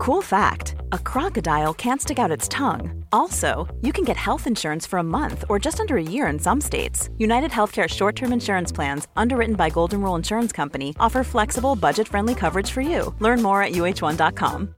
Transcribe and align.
Cool 0.00 0.22
fact 0.22 0.76
a 0.92 0.98
crocodile 0.98 1.74
can't 1.74 2.00
stick 2.00 2.18
out 2.18 2.30
its 2.30 2.48
tongue. 2.48 3.04
Also, 3.12 3.68
you 3.82 3.92
can 3.92 4.02
get 4.02 4.16
health 4.16 4.46
insurance 4.46 4.86
for 4.86 4.98
a 4.98 5.02
month 5.18 5.44
or 5.50 5.58
just 5.58 5.78
under 5.78 5.98
a 5.98 6.02
year 6.02 6.26
in 6.28 6.38
some 6.38 6.58
states. 6.58 7.10
United 7.18 7.50
Healthcare 7.50 7.86
short 7.86 8.16
term 8.16 8.32
insurance 8.32 8.72
plans, 8.72 9.08
underwritten 9.14 9.56
by 9.56 9.68
Golden 9.68 10.00
Rule 10.00 10.14
Insurance 10.14 10.52
Company, 10.52 10.96
offer 10.98 11.22
flexible, 11.22 11.76
budget 11.76 12.08
friendly 12.08 12.34
coverage 12.34 12.70
for 12.70 12.80
you. 12.80 13.14
Learn 13.18 13.42
more 13.42 13.62
at 13.62 13.72
uh1.com. 13.72 14.74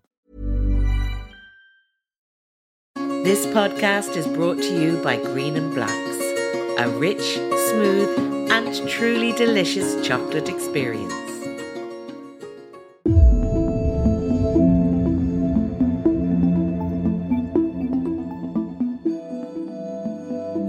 This 3.23 3.47
podcast 3.47 4.17
is 4.17 4.27
brought 4.27 4.61
to 4.61 4.83
you 4.83 5.01
by 5.05 5.19
Green 5.23 5.55
and 5.55 5.73
Blacks, 5.73 6.19
a 6.81 6.93
rich, 6.99 7.35
smooth, 7.69 8.51
and 8.51 8.89
truly 8.89 9.31
delicious 9.31 10.05
chocolate 10.05 10.49
experience. 10.49 11.22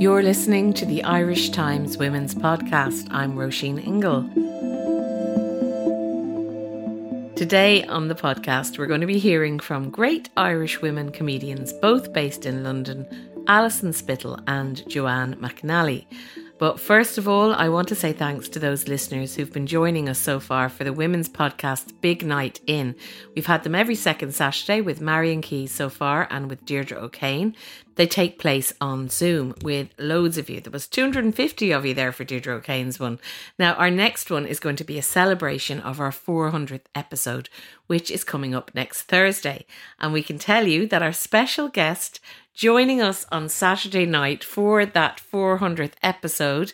You're 0.03 0.21
listening 0.21 0.73
to 0.73 0.85
the 0.85 1.01
Irish 1.05 1.51
Times 1.51 1.97
Women's 1.97 2.35
Podcast. 2.35 3.07
I'm 3.09 3.37
Roisin 3.37 3.81
Ingle. 3.81 4.23
Today 7.37 7.85
on 7.85 8.09
the 8.09 8.13
podcast, 8.13 8.77
we're 8.77 8.87
going 8.87 8.99
to 8.99 9.07
be 9.07 9.17
hearing 9.17 9.59
from 9.61 9.89
great 9.89 10.29
Irish 10.35 10.81
women 10.81 11.09
comedians, 11.13 11.71
both 11.71 12.11
based 12.11 12.45
in 12.45 12.65
London, 12.65 13.07
Alison 13.47 13.93
Spittle 13.93 14.37
and 14.45 14.85
Joanne 14.89 15.35
McNally. 15.35 16.05
But 16.59 16.79
first 16.79 17.17
of 17.17 17.27
all, 17.27 17.53
I 17.53 17.67
want 17.69 17.87
to 17.89 17.95
say 17.95 18.13
thanks 18.13 18.47
to 18.49 18.59
those 18.59 18.87
listeners 18.87 19.35
who've 19.35 19.51
been 19.51 19.67
joining 19.67 20.07
us 20.07 20.19
so 20.19 20.39
far 20.39 20.69
for 20.69 20.83
the 20.83 20.93
Women's 20.93 21.27
Podcast 21.27 21.99
Big 21.99 22.25
Night 22.25 22.61
In. 22.67 22.95
We've 23.35 23.45
had 23.45 23.63
them 23.63 23.75
every 23.75 23.95
second 23.95 24.33
Saturday 24.33 24.79
with 24.79 25.01
Marian 25.01 25.41
Keyes 25.41 25.71
so 25.71 25.89
far 25.89 26.27
and 26.29 26.49
with 26.49 26.65
Deirdre 26.65 26.97
O'Kane. 26.97 27.55
They 27.95 28.07
take 28.07 28.39
place 28.39 28.73
on 28.81 29.09
Zoom 29.09 29.53
with 29.61 29.89
loads 29.97 30.37
of 30.37 30.49
you. 30.49 30.59
There 30.59 30.71
was 30.71 30.87
250 30.87 31.71
of 31.71 31.85
you 31.85 31.93
there 31.93 32.11
for 32.11 32.23
Deirdre 32.23 32.55
O'Kane's 32.55 32.99
one. 32.99 33.19
Now, 33.59 33.73
our 33.73 33.91
next 33.91 34.31
one 34.31 34.45
is 34.45 34.59
going 34.59 34.77
to 34.77 34.83
be 34.83 34.97
a 34.97 35.03
celebration 35.03 35.79
of 35.79 35.99
our 35.99 36.11
400th 36.11 36.85
episode, 36.95 37.49
which 37.87 38.09
is 38.09 38.23
coming 38.23 38.55
up 38.55 38.71
next 38.73 39.03
Thursday. 39.03 39.65
And 39.99 40.11
we 40.11 40.23
can 40.23 40.39
tell 40.39 40.67
you 40.67 40.87
that 40.87 41.03
our 41.03 41.13
special 41.13 41.67
guest 41.67 42.19
joining 42.53 43.01
us 43.01 43.25
on 43.31 43.49
Saturday 43.49 44.05
night 44.05 44.43
for 44.43 44.85
that 44.85 45.19
400th 45.19 45.93
episode 46.03 46.73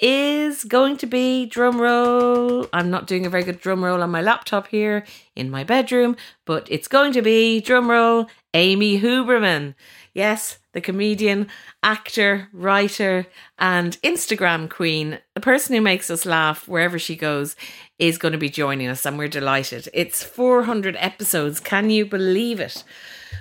is 0.00 0.64
going 0.64 0.96
to 0.96 1.06
be 1.06 1.44
drum 1.46 1.80
roll. 1.80 2.66
I'm 2.72 2.90
not 2.90 3.06
doing 3.06 3.26
a 3.26 3.30
very 3.30 3.42
good 3.42 3.60
drum 3.60 3.84
roll 3.84 4.02
on 4.02 4.10
my 4.10 4.22
laptop 4.22 4.68
here 4.68 5.04
in 5.34 5.50
my 5.50 5.64
bedroom, 5.64 6.16
but 6.44 6.66
it's 6.70 6.88
going 6.88 7.12
to 7.12 7.22
be 7.22 7.60
drum 7.60 7.90
roll 7.90 8.28
Amy 8.54 9.00
Huberman. 9.00 9.74
Yes, 10.18 10.58
the 10.72 10.80
comedian, 10.80 11.46
actor, 11.80 12.48
writer, 12.52 13.28
and 13.56 13.96
Instagram 14.02 14.68
queen, 14.68 15.20
the 15.34 15.40
person 15.40 15.76
who 15.76 15.80
makes 15.80 16.10
us 16.10 16.26
laugh 16.26 16.66
wherever 16.66 16.98
she 16.98 17.14
goes, 17.14 17.54
is 18.00 18.18
going 18.18 18.32
to 18.32 18.38
be 18.38 18.48
joining 18.50 18.88
us, 18.88 19.06
and 19.06 19.16
we're 19.16 19.28
delighted. 19.28 19.88
It's 19.94 20.24
400 20.24 20.96
episodes. 20.98 21.60
Can 21.60 21.90
you 21.90 22.04
believe 22.04 22.58
it? 22.58 22.82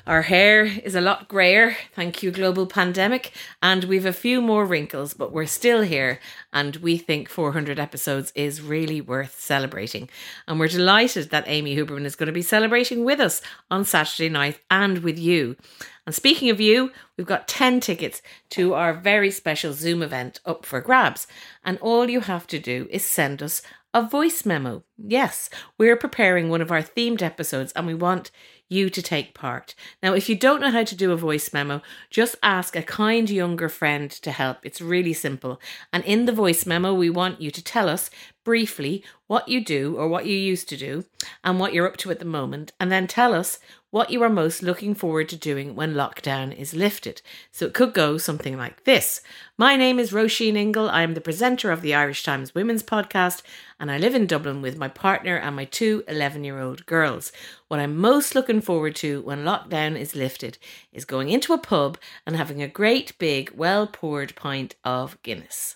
Our 0.08 0.22
hair 0.22 0.64
is 0.64 0.96
a 0.96 1.02
lot 1.02 1.28
grayer, 1.28 1.76
thank 1.94 2.24
you, 2.24 2.32
global 2.32 2.66
pandemic, 2.66 3.34
and 3.62 3.84
we've 3.84 4.06
a 4.06 4.14
few 4.14 4.42
more 4.42 4.66
wrinkles, 4.66 5.14
but 5.14 5.34
we're 5.34 5.46
still 5.48 5.82
here, 5.82 6.22
and 6.54 6.78
we 6.78 6.98
think 6.98 7.28
400 7.28 7.78
episodes 7.78 8.32
is 8.34 8.62
really 8.62 9.02
worth 9.02 9.38
celebrating. 9.38 10.08
And 10.48 10.62
we're 10.62 10.70
delighted 10.70 11.30
that 11.32 11.44
Amy 11.46 11.76
Huberman 11.76 12.06
is 12.06 12.16
going 12.16 12.28
to 12.28 12.32
be 12.32 12.42
celebrating 12.42 13.04
with 13.04 13.20
us 13.20 13.42
on 13.70 13.84
Saturday 13.84 14.30
night 14.30 14.62
and 14.72 15.00
with 15.00 15.20
you. 15.20 15.58
And 16.06 16.16
speaking 16.16 16.50
of 16.50 16.62
you, 16.62 16.94
we've 17.18 17.28
got 17.28 17.50
10 17.50 17.82
tickets 17.82 18.22
to 18.52 18.76
our 18.76 18.94
very 18.94 19.30
special 19.30 19.74
Zoom 19.74 20.02
event 20.02 20.40
up 20.46 20.66
for 20.66 20.80
grabs. 20.80 21.28
And 21.66 21.78
all 21.80 22.10
you 22.10 22.22
have 22.22 22.48
to 22.48 22.60
do 22.60 22.88
is 22.90 23.04
send 23.04 23.44
us 23.44 23.62
a 23.94 24.02
voice 24.04 24.46
memo. 24.46 24.84
Yes, 24.98 25.50
we're 25.78 25.96
preparing 25.96 26.50
one 26.50 26.62
of 26.62 26.72
our 26.72 26.82
themed 26.82 27.22
episodes 27.22 27.74
and 27.74 27.88
we 27.88 27.94
want 27.94 28.32
you 28.70 28.90
to 28.90 29.02
take 29.02 29.34
part. 29.34 29.76
Now, 30.02 30.14
if 30.14 30.30
you 30.30 30.36
don't 30.36 30.62
know 30.62 30.72
how 30.72 30.84
to 30.84 30.96
do 30.96 31.12
a 31.12 31.18
voice 31.18 31.54
memo, 31.54 31.82
just 32.10 32.36
ask 32.44 32.76
a 32.76 32.84
kind 32.84 33.30
younger 33.30 33.70
friend 33.70 34.12
to 34.12 34.32
help. 34.32 34.58
It's 34.64 34.82
really 34.82 35.14
simple. 35.14 35.62
And 35.94 36.04
in 36.06 36.26
the 36.26 36.32
voice 36.32 36.66
memo, 36.66 36.94
we 36.94 37.10
want 37.10 37.42
you 37.42 37.52
to 37.52 37.64
tell 37.64 37.90
us 37.90 38.10
briefly 38.48 39.04
what 39.28 39.50
you 39.50 39.62
do 39.62 39.98
or 39.98 40.08
what 40.08 40.26
you 40.26 40.34
used 40.34 40.70
to 40.70 40.78
do 40.78 41.04
and 41.44 41.60
what 41.60 41.74
you're 41.74 41.86
up 41.86 41.98
to 41.98 42.10
at 42.12 42.20
the 42.20 42.24
moment, 42.24 42.72
and 42.80 42.90
then 42.90 43.06
tell 43.06 43.34
us 43.34 43.60
what 43.90 44.10
you 44.10 44.24
are 44.24 44.30
most 44.30 44.64
looking 44.64 44.96
forward 44.96 45.28
to 45.28 45.36
doing 45.36 45.76
when 45.76 45.96
lockdown 45.96 46.58
is 46.58 46.74
lifted. 46.74 47.22
So 47.52 47.66
it 47.66 47.74
could 47.74 47.94
go 47.94 48.18
something 48.18 48.56
like 48.56 48.86
this 48.86 49.20
My 49.58 49.76
name 49.76 50.00
is 50.00 50.14
Roisin 50.14 50.56
Ingle. 50.56 50.90
I 50.90 51.02
am 51.02 51.14
the 51.14 51.20
presenter 51.20 51.72
of 51.72 51.82
the 51.82 51.94
Irish 51.94 52.24
Times 52.24 52.56
Women's 52.56 52.84
Podcast, 52.84 53.42
and 53.82 53.92
I 53.92 53.98
live 53.98 54.16
in 54.16 54.28
Dublin 54.28 54.62
with 54.62 54.78
my 54.78 54.88
partner 54.88 55.36
and 55.36 55.54
my 55.54 55.66
two 55.66 56.06
11 56.08 56.46
year 56.46 56.62
old 56.62 56.86
girls. 56.86 57.34
What 57.68 57.82
I'm 57.82 57.98
most 57.98 58.34
looking 58.34 58.62
forward 58.62 58.96
to 58.98 59.24
when 59.24 59.44
lockdown 59.44 60.00
is 60.00 60.16
lifted 60.16 60.58
is 60.94 61.04
going 61.04 61.28
into 61.28 61.52
a 61.52 61.58
pub 61.58 61.98
and 62.26 62.38
having 62.38 62.62
a 62.64 62.70
great 62.70 63.18
big, 63.20 63.52
well 63.52 63.88
poured 63.88 64.38
pint 64.38 64.76
of 64.86 65.22
Guinness. 65.22 65.76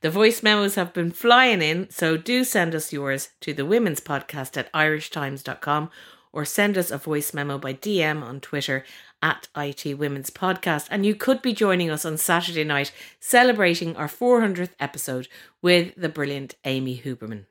The 0.00 0.10
voice 0.10 0.42
memos 0.42 0.76
have 0.76 0.92
been 0.92 1.10
flying 1.10 1.62
in, 1.62 1.90
so 1.90 2.16
do 2.16 2.44
send 2.44 2.74
us 2.74 2.92
yours 2.92 3.30
to 3.40 3.52
the 3.52 3.66
women's 3.66 4.00
podcast 4.00 4.56
at 4.56 4.72
irishtimes.com 4.72 5.90
or 6.32 6.44
send 6.44 6.78
us 6.78 6.90
a 6.90 6.98
voice 6.98 7.34
memo 7.34 7.58
by 7.58 7.74
DM 7.74 8.22
on 8.22 8.40
Twitter 8.40 8.84
at 9.22 9.48
IT 9.56 9.98
Women's 9.98 10.30
Podcast. 10.30 10.86
And 10.90 11.04
you 11.04 11.14
could 11.14 11.42
be 11.42 11.52
joining 11.52 11.90
us 11.90 12.04
on 12.04 12.16
Saturday 12.16 12.64
night 12.64 12.92
celebrating 13.18 13.96
our 13.96 14.08
400th 14.08 14.70
episode 14.78 15.28
with 15.62 15.94
the 15.96 16.08
brilliant 16.08 16.54
Amy 16.64 17.00
Huberman. 17.04 17.46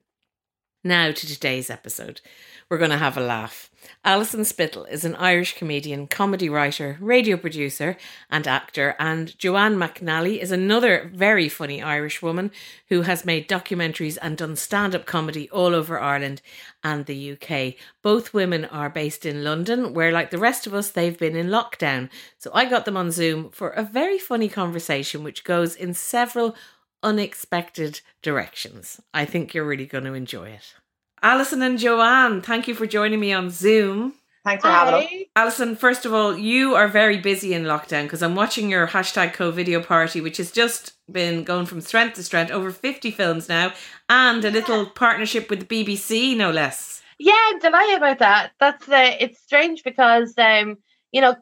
Now 0.84 1.12
to 1.12 1.28
today's 1.28 1.72
episode. 1.72 2.22
We're 2.70 2.78
going 2.78 2.92
to 2.92 2.98
have 2.98 3.18
a 3.18 3.22
laugh. 3.22 3.72
Alison 4.06 4.46
Spittle 4.46 4.86
is 4.86 5.04
an 5.04 5.16
Irish 5.16 5.58
comedian, 5.58 6.06
comedy 6.06 6.50
writer, 6.50 6.98
radio 7.02 7.36
producer, 7.36 7.98
and 8.30 8.48
actor, 8.48 8.96
and 9.00 9.38
Joanne 9.40 9.76
McNally 9.78 10.40
is 10.40 10.52
another 10.52 11.10
very 11.14 11.50
funny 11.50 11.82
Irish 11.82 12.22
woman 12.22 12.52
who 12.90 13.02
has 13.02 13.26
made 13.26 13.50
documentaries 13.50 14.20
and 14.22 14.38
done 14.38 14.56
stand 14.56 14.94
up 14.94 15.08
comedy 15.08 15.50
all 15.50 15.74
over 15.74 16.00
Ireland 16.00 16.44
and 16.84 17.06
the 17.06 17.32
UK. 17.32 17.74
Both 18.04 18.34
women 18.34 18.66
are 18.66 18.90
based 18.90 19.26
in 19.26 19.44
London, 19.44 19.96
where, 19.96 20.12
like 20.12 20.30
the 20.30 20.38
rest 20.38 20.68
of 20.68 20.76
us, 20.76 20.92
they've 20.92 21.18
been 21.18 21.36
in 21.36 21.48
lockdown. 21.48 22.10
So 22.38 22.52
I 22.54 22.66
got 22.66 22.86
them 22.86 22.98
on 22.98 23.10
Zoom 23.10 23.50
for 23.50 23.70
a 23.70 23.84
very 23.84 24.20
funny 24.20 24.48
conversation, 24.48 25.24
which 25.24 25.44
goes 25.44 25.76
in 25.76 25.96
several 25.96 26.56
unexpected 27.04 28.02
directions. 28.22 29.00
I 29.14 29.26
think 29.26 29.54
you're 29.54 29.66
really 29.66 29.86
going 29.86 30.06
to 30.06 30.14
enjoy 30.14 30.50
it. 30.50 30.76
Alison 31.22 31.62
and 31.62 31.80
Joanne, 31.80 32.42
thank 32.42 32.68
you 32.68 32.76
for 32.76 32.86
joining 32.86 33.20
me 33.20 33.34
on 33.34 33.50
Zoom. 33.50 34.14
Thanks 34.48 34.64
for 34.64 34.70
having 34.70 35.04
us. 35.04 35.12
Alison, 35.36 35.76
first 35.76 36.06
of 36.06 36.14
all, 36.14 36.38
you 36.38 36.74
are 36.76 36.88
very 36.88 37.18
busy 37.18 37.54
in 37.54 37.64
lockdown 37.64 38.04
because 38.04 38.24
I'm 38.24 38.36
watching 38.36 38.70
your 38.70 38.88
hashtag 38.88 39.34
co 39.34 39.52
video 39.52 39.82
party, 39.82 40.22
which 40.22 40.38
has 40.38 40.52
just 40.52 40.94
been 41.12 41.44
going 41.44 41.66
from 41.66 41.82
strength 41.82 42.16
to 42.16 42.24
strength, 42.24 42.52
over 42.52 42.72
50 42.72 43.12
films 43.12 43.50
now, 43.50 43.74
and 44.08 44.46
a 44.46 44.52
little 44.52 44.86
partnership 44.86 45.50
with 45.50 45.68
the 45.68 45.86
BBC, 45.86 46.38
no 46.38 46.52
less. 46.52 47.02
Yeah, 47.20 47.38
I'm 47.38 47.60
delighted 47.60 47.98
about 47.98 48.20
that. 48.20 48.52
That's 48.60 48.88
uh, 48.88 49.16
it's 49.20 49.42
strange 49.42 49.84
because 49.84 50.34
um, 50.38 50.78
you 51.12 51.20
know, 51.20 51.36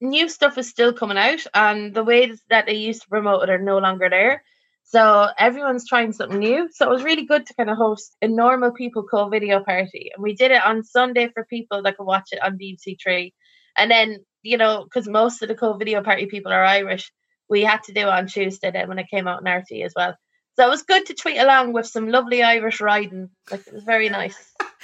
new 0.00 0.28
stuff 0.28 0.58
is 0.58 0.68
still 0.68 0.92
coming 0.92 1.18
out, 1.18 1.46
and 1.54 1.94
the 1.94 2.04
ways 2.04 2.42
that 2.48 2.66
they 2.66 2.74
used 2.74 3.02
to 3.02 3.08
promote 3.08 3.44
it 3.44 3.50
are 3.50 3.58
no 3.58 3.78
longer 3.78 4.08
there. 4.10 4.42
So 4.90 5.28
everyone's 5.38 5.86
trying 5.86 6.12
something 6.12 6.40
new. 6.40 6.68
So 6.72 6.84
it 6.84 6.92
was 6.92 7.04
really 7.04 7.24
good 7.24 7.46
to 7.46 7.54
kind 7.54 7.70
of 7.70 7.76
host 7.76 8.16
a 8.22 8.26
normal 8.26 8.72
people 8.72 9.04
co 9.04 9.28
video 9.28 9.62
party. 9.62 10.10
And 10.12 10.20
we 10.20 10.34
did 10.34 10.50
it 10.50 10.64
on 10.64 10.82
Sunday 10.82 11.30
for 11.32 11.44
people 11.44 11.84
that 11.84 11.96
could 11.96 12.06
watch 12.06 12.30
it 12.32 12.42
on 12.42 12.58
BBC 12.58 12.96
Three. 13.00 13.32
And 13.78 13.88
then, 13.88 14.18
you 14.42 14.56
know, 14.56 14.82
because 14.82 15.08
most 15.08 15.42
of 15.42 15.48
the 15.48 15.54
co 15.54 15.74
video 15.74 16.02
party 16.02 16.26
people 16.26 16.50
are 16.50 16.64
Irish, 16.64 17.12
we 17.48 17.62
had 17.62 17.84
to 17.84 17.92
do 17.92 18.00
it 18.00 18.08
on 18.08 18.26
Tuesday 18.26 18.72
then 18.72 18.88
when 18.88 18.98
it 18.98 19.06
came 19.08 19.28
out 19.28 19.40
in 19.40 19.46
RTE 19.46 19.84
as 19.84 19.92
well. 19.94 20.16
So 20.56 20.66
it 20.66 20.70
was 20.70 20.82
good 20.82 21.06
to 21.06 21.14
tweet 21.14 21.38
along 21.38 21.72
with 21.72 21.86
some 21.86 22.08
lovely 22.08 22.42
Irish 22.42 22.80
riding. 22.80 23.30
Like 23.48 23.64
it 23.68 23.72
was 23.72 23.84
very 23.84 24.08
nice. 24.08 24.36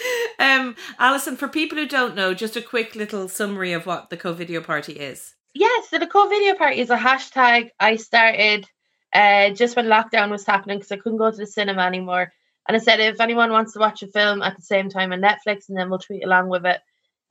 um, 0.39 0.77
Alison, 1.01 1.35
for 1.35 1.49
people 1.49 1.79
who 1.79 1.89
don't 1.89 2.15
know, 2.15 2.33
just 2.33 2.55
a 2.55 2.63
quick 2.63 2.95
little 2.95 3.29
summary 3.29 3.73
of 3.73 3.87
what 3.87 4.11
the 4.11 4.17
co 4.17 4.33
video 4.33 4.61
party 4.61 4.93
is. 4.93 5.35
Yeah, 5.53 5.81
so 5.91 5.99
the 5.99 6.07
co 6.07 6.29
video 6.29 6.55
party 6.55 6.79
is 6.79 6.91
a 6.91 6.97
hashtag 6.97 7.71
I 7.81 7.97
started 7.97 8.69
uh, 9.17 9.51
just 9.51 9.77
when 9.77 9.87
lockdown 9.87 10.31
was 10.31 10.45
happening 10.45 10.77
because 10.77 10.93
I 10.93 10.97
couldn't 10.97 11.19
go 11.19 11.31
to 11.31 11.37
the 11.37 11.47
cinema 11.47 11.83
anymore. 11.83 12.33
And 12.69 12.77
I 12.77 12.81
said, 12.81 13.01
if 13.01 13.21
anyone 13.21 13.51
wants 13.51 13.73
to 13.73 13.79
watch 13.79 14.03
a 14.03 14.09
film 14.09 14.43
at 14.43 14.57
the 14.57 14.63
same 14.63 14.91
time 14.91 15.13
on 15.13 15.23
Netflix, 15.23 15.69
and 15.69 15.79
then 15.79 15.89
we'll 15.89 16.01
tweet 16.01 16.25
along 16.25 16.51
with 16.51 16.67
it. 16.67 16.81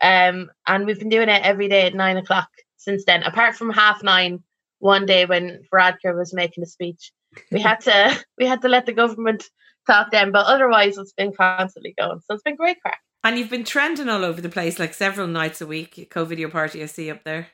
Um, 0.02 0.50
and 0.66 0.86
we've 0.86 0.98
been 0.98 1.10
doing 1.10 1.30
it 1.30 1.44
every 1.44 1.68
day 1.68 1.86
at 1.86 1.94
nine 1.94 2.18
o'clock 2.18 2.50
since 2.78 3.06
then, 3.06 3.22
apart 3.22 3.56
from 3.56 3.70
half 3.70 4.02
nine 4.02 4.44
one 4.80 5.06
day 5.06 5.26
when 5.26 5.62
Varadkar 5.72 6.18
was 6.18 6.34
making 6.34 6.64
a 6.64 6.68
speech. 6.68 7.12
We 7.52 7.62
had 7.62 7.82
to 7.82 8.26
we 8.38 8.48
had 8.48 8.64
to 8.64 8.68
let 8.68 8.88
the 8.88 8.94
government 8.94 9.44
talk 9.86 10.10
then, 10.12 10.32
but 10.32 10.48
otherwise 10.48 10.98
it's 10.98 11.14
been 11.14 11.34
constantly 11.34 11.94
going. 11.98 12.22
So 12.22 12.34
it's 12.34 12.44
been 12.44 12.56
great 12.56 12.82
crack. 12.82 13.00
And 13.24 13.38
you've 13.38 13.50
been 13.50 13.64
trending 13.64 14.10
all 14.10 14.26
over 14.26 14.42
the 14.42 14.50
place, 14.50 14.80
like 14.80 14.94
several 14.94 15.28
nights 15.28 15.62
a 15.62 15.68
week. 15.68 16.08
Co 16.10 16.26
video 16.26 16.50
party 16.50 16.82
I 16.82 16.88
see 16.88 17.12
up 17.12 17.24
there. 17.24 17.48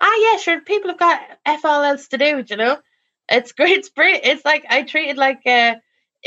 Ah, 0.00 0.16
yeah, 0.20 0.38
sure. 0.38 0.60
People 0.60 0.90
have 0.90 0.98
got 0.98 1.20
f 1.44 1.64
all 1.64 1.82
else 1.82 2.08
to 2.08 2.18
do. 2.18 2.44
You 2.48 2.56
know, 2.56 2.78
it's 3.28 3.52
great. 3.52 3.78
It's 3.78 3.88
great. 3.88 4.20
It's 4.24 4.44
like 4.44 4.64
I 4.68 4.82
treat 4.82 5.10
it 5.10 5.16
like 5.16 5.40
uh, 5.46 5.76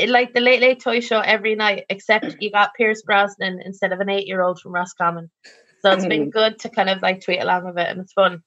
like 0.07 0.33
the 0.33 0.41
Late 0.41 0.61
Late 0.61 0.81
Toy 0.81 0.99
Show 0.99 1.19
every 1.19 1.55
night, 1.55 1.85
except 1.89 2.37
you 2.39 2.51
got 2.51 2.73
Pierce 2.75 3.01
Brosnan 3.01 3.61
instead 3.63 3.91
of 3.91 3.99
an 3.99 4.09
eight 4.09 4.27
year 4.27 4.41
old 4.41 4.59
from 4.59 4.73
Roscommon. 4.73 5.29
So 5.81 5.91
it's 5.91 6.05
been 6.05 6.29
good 6.29 6.59
to 6.59 6.69
kind 6.69 6.89
of 6.89 7.01
like 7.01 7.23
tweet 7.23 7.41
along 7.41 7.65
with 7.65 7.77
it, 7.77 7.87
and 7.87 8.01
it's 8.01 8.13
fun. 8.13 8.43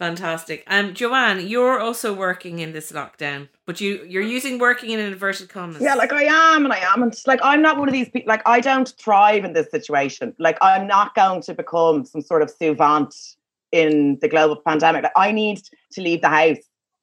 Fantastic. 0.00 0.64
Um, 0.66 0.94
Joanne, 0.94 1.46
you're 1.46 1.78
also 1.78 2.14
working 2.14 2.58
in 2.58 2.72
this 2.72 2.90
lockdown, 2.90 3.48
but 3.66 3.80
you 3.80 4.04
you're 4.08 4.22
using 4.22 4.58
working 4.58 4.90
in 4.90 4.98
inverted 4.98 5.50
commas. 5.50 5.82
Yeah, 5.82 5.94
like 5.94 6.12
I 6.12 6.24
am, 6.24 6.64
and 6.64 6.72
I 6.72 6.78
am, 6.78 7.02
and 7.02 7.14
like 7.26 7.40
I'm 7.42 7.62
not 7.62 7.78
one 7.78 7.86
of 7.86 7.92
these 7.92 8.08
people. 8.08 8.28
Like 8.28 8.42
I 8.46 8.60
don't 8.60 8.88
thrive 8.98 9.44
in 9.44 9.52
this 9.52 9.70
situation. 9.70 10.34
Like 10.38 10.58
I'm 10.62 10.86
not 10.86 11.14
going 11.14 11.42
to 11.42 11.54
become 11.54 12.04
some 12.06 12.22
sort 12.22 12.42
of 12.42 12.50
savant 12.50 13.14
in 13.72 14.18
the 14.20 14.28
global 14.28 14.56
pandemic. 14.56 15.02
Like, 15.02 15.12
I 15.16 15.32
need 15.32 15.60
to 15.92 16.00
leave 16.00 16.22
the 16.22 16.28
house 16.28 16.56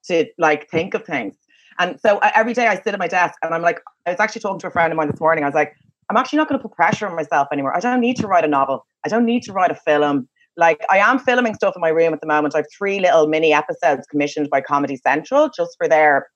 to 0.08 0.26
like 0.38 0.70
think 0.70 0.94
of 0.94 1.06
things. 1.06 1.36
And 1.80 2.00
so 2.00 2.18
every 2.18 2.54
day 2.54 2.68
I 2.68 2.76
sit 2.76 2.94
at 2.94 3.00
my 3.00 3.08
desk 3.08 3.36
and 3.44 3.54
I'm 3.54 3.62
like, 3.62 3.80
I 4.06 4.12
was 4.12 4.20
actually 4.20 4.42
talking 4.42 4.60
to 4.60 4.68
a 4.68 4.72
friend 4.72 4.92
of 4.92 4.98
mine 4.98 5.12
this 5.12 5.20
morning. 5.20 5.44
I 5.44 5.48
was 5.48 5.56
like, 5.56 5.74
I'm 6.10 6.18
actually 6.18 6.38
not 6.38 6.50
going 6.50 6.60
to 6.60 6.68
put 6.68 6.76
pressure 6.76 7.08
on 7.08 7.16
myself 7.16 7.48
anymore. 7.52 7.76
I 7.76 7.80
don't 7.80 8.00
need 8.00 8.18
to 8.18 8.28
write 8.28 8.44
a 8.44 8.48
novel. 8.48 8.86
I 9.06 9.10
don't 9.10 9.26
need 9.26 9.44
to 9.44 9.54
write 9.54 9.72
a 9.72 9.76
film 9.76 10.28
like 10.58 10.84
I 10.90 10.98
am 10.98 11.20
filming 11.20 11.54
stuff 11.54 11.76
in 11.76 11.82
my 11.82 11.90
room 11.90 12.14
at 12.14 12.22
the 12.22 12.28
moment. 12.28 12.56
I 12.56 12.60
have 12.60 12.66
three 12.76 13.00
little 13.00 13.28
mini 13.28 13.54
episodes 13.54 14.06
commissioned 14.08 14.50
by 14.50 14.60
Comedy 14.60 14.98
Central 14.98 15.50
just 15.56 15.78
for 15.78 15.88
their 15.88 16.28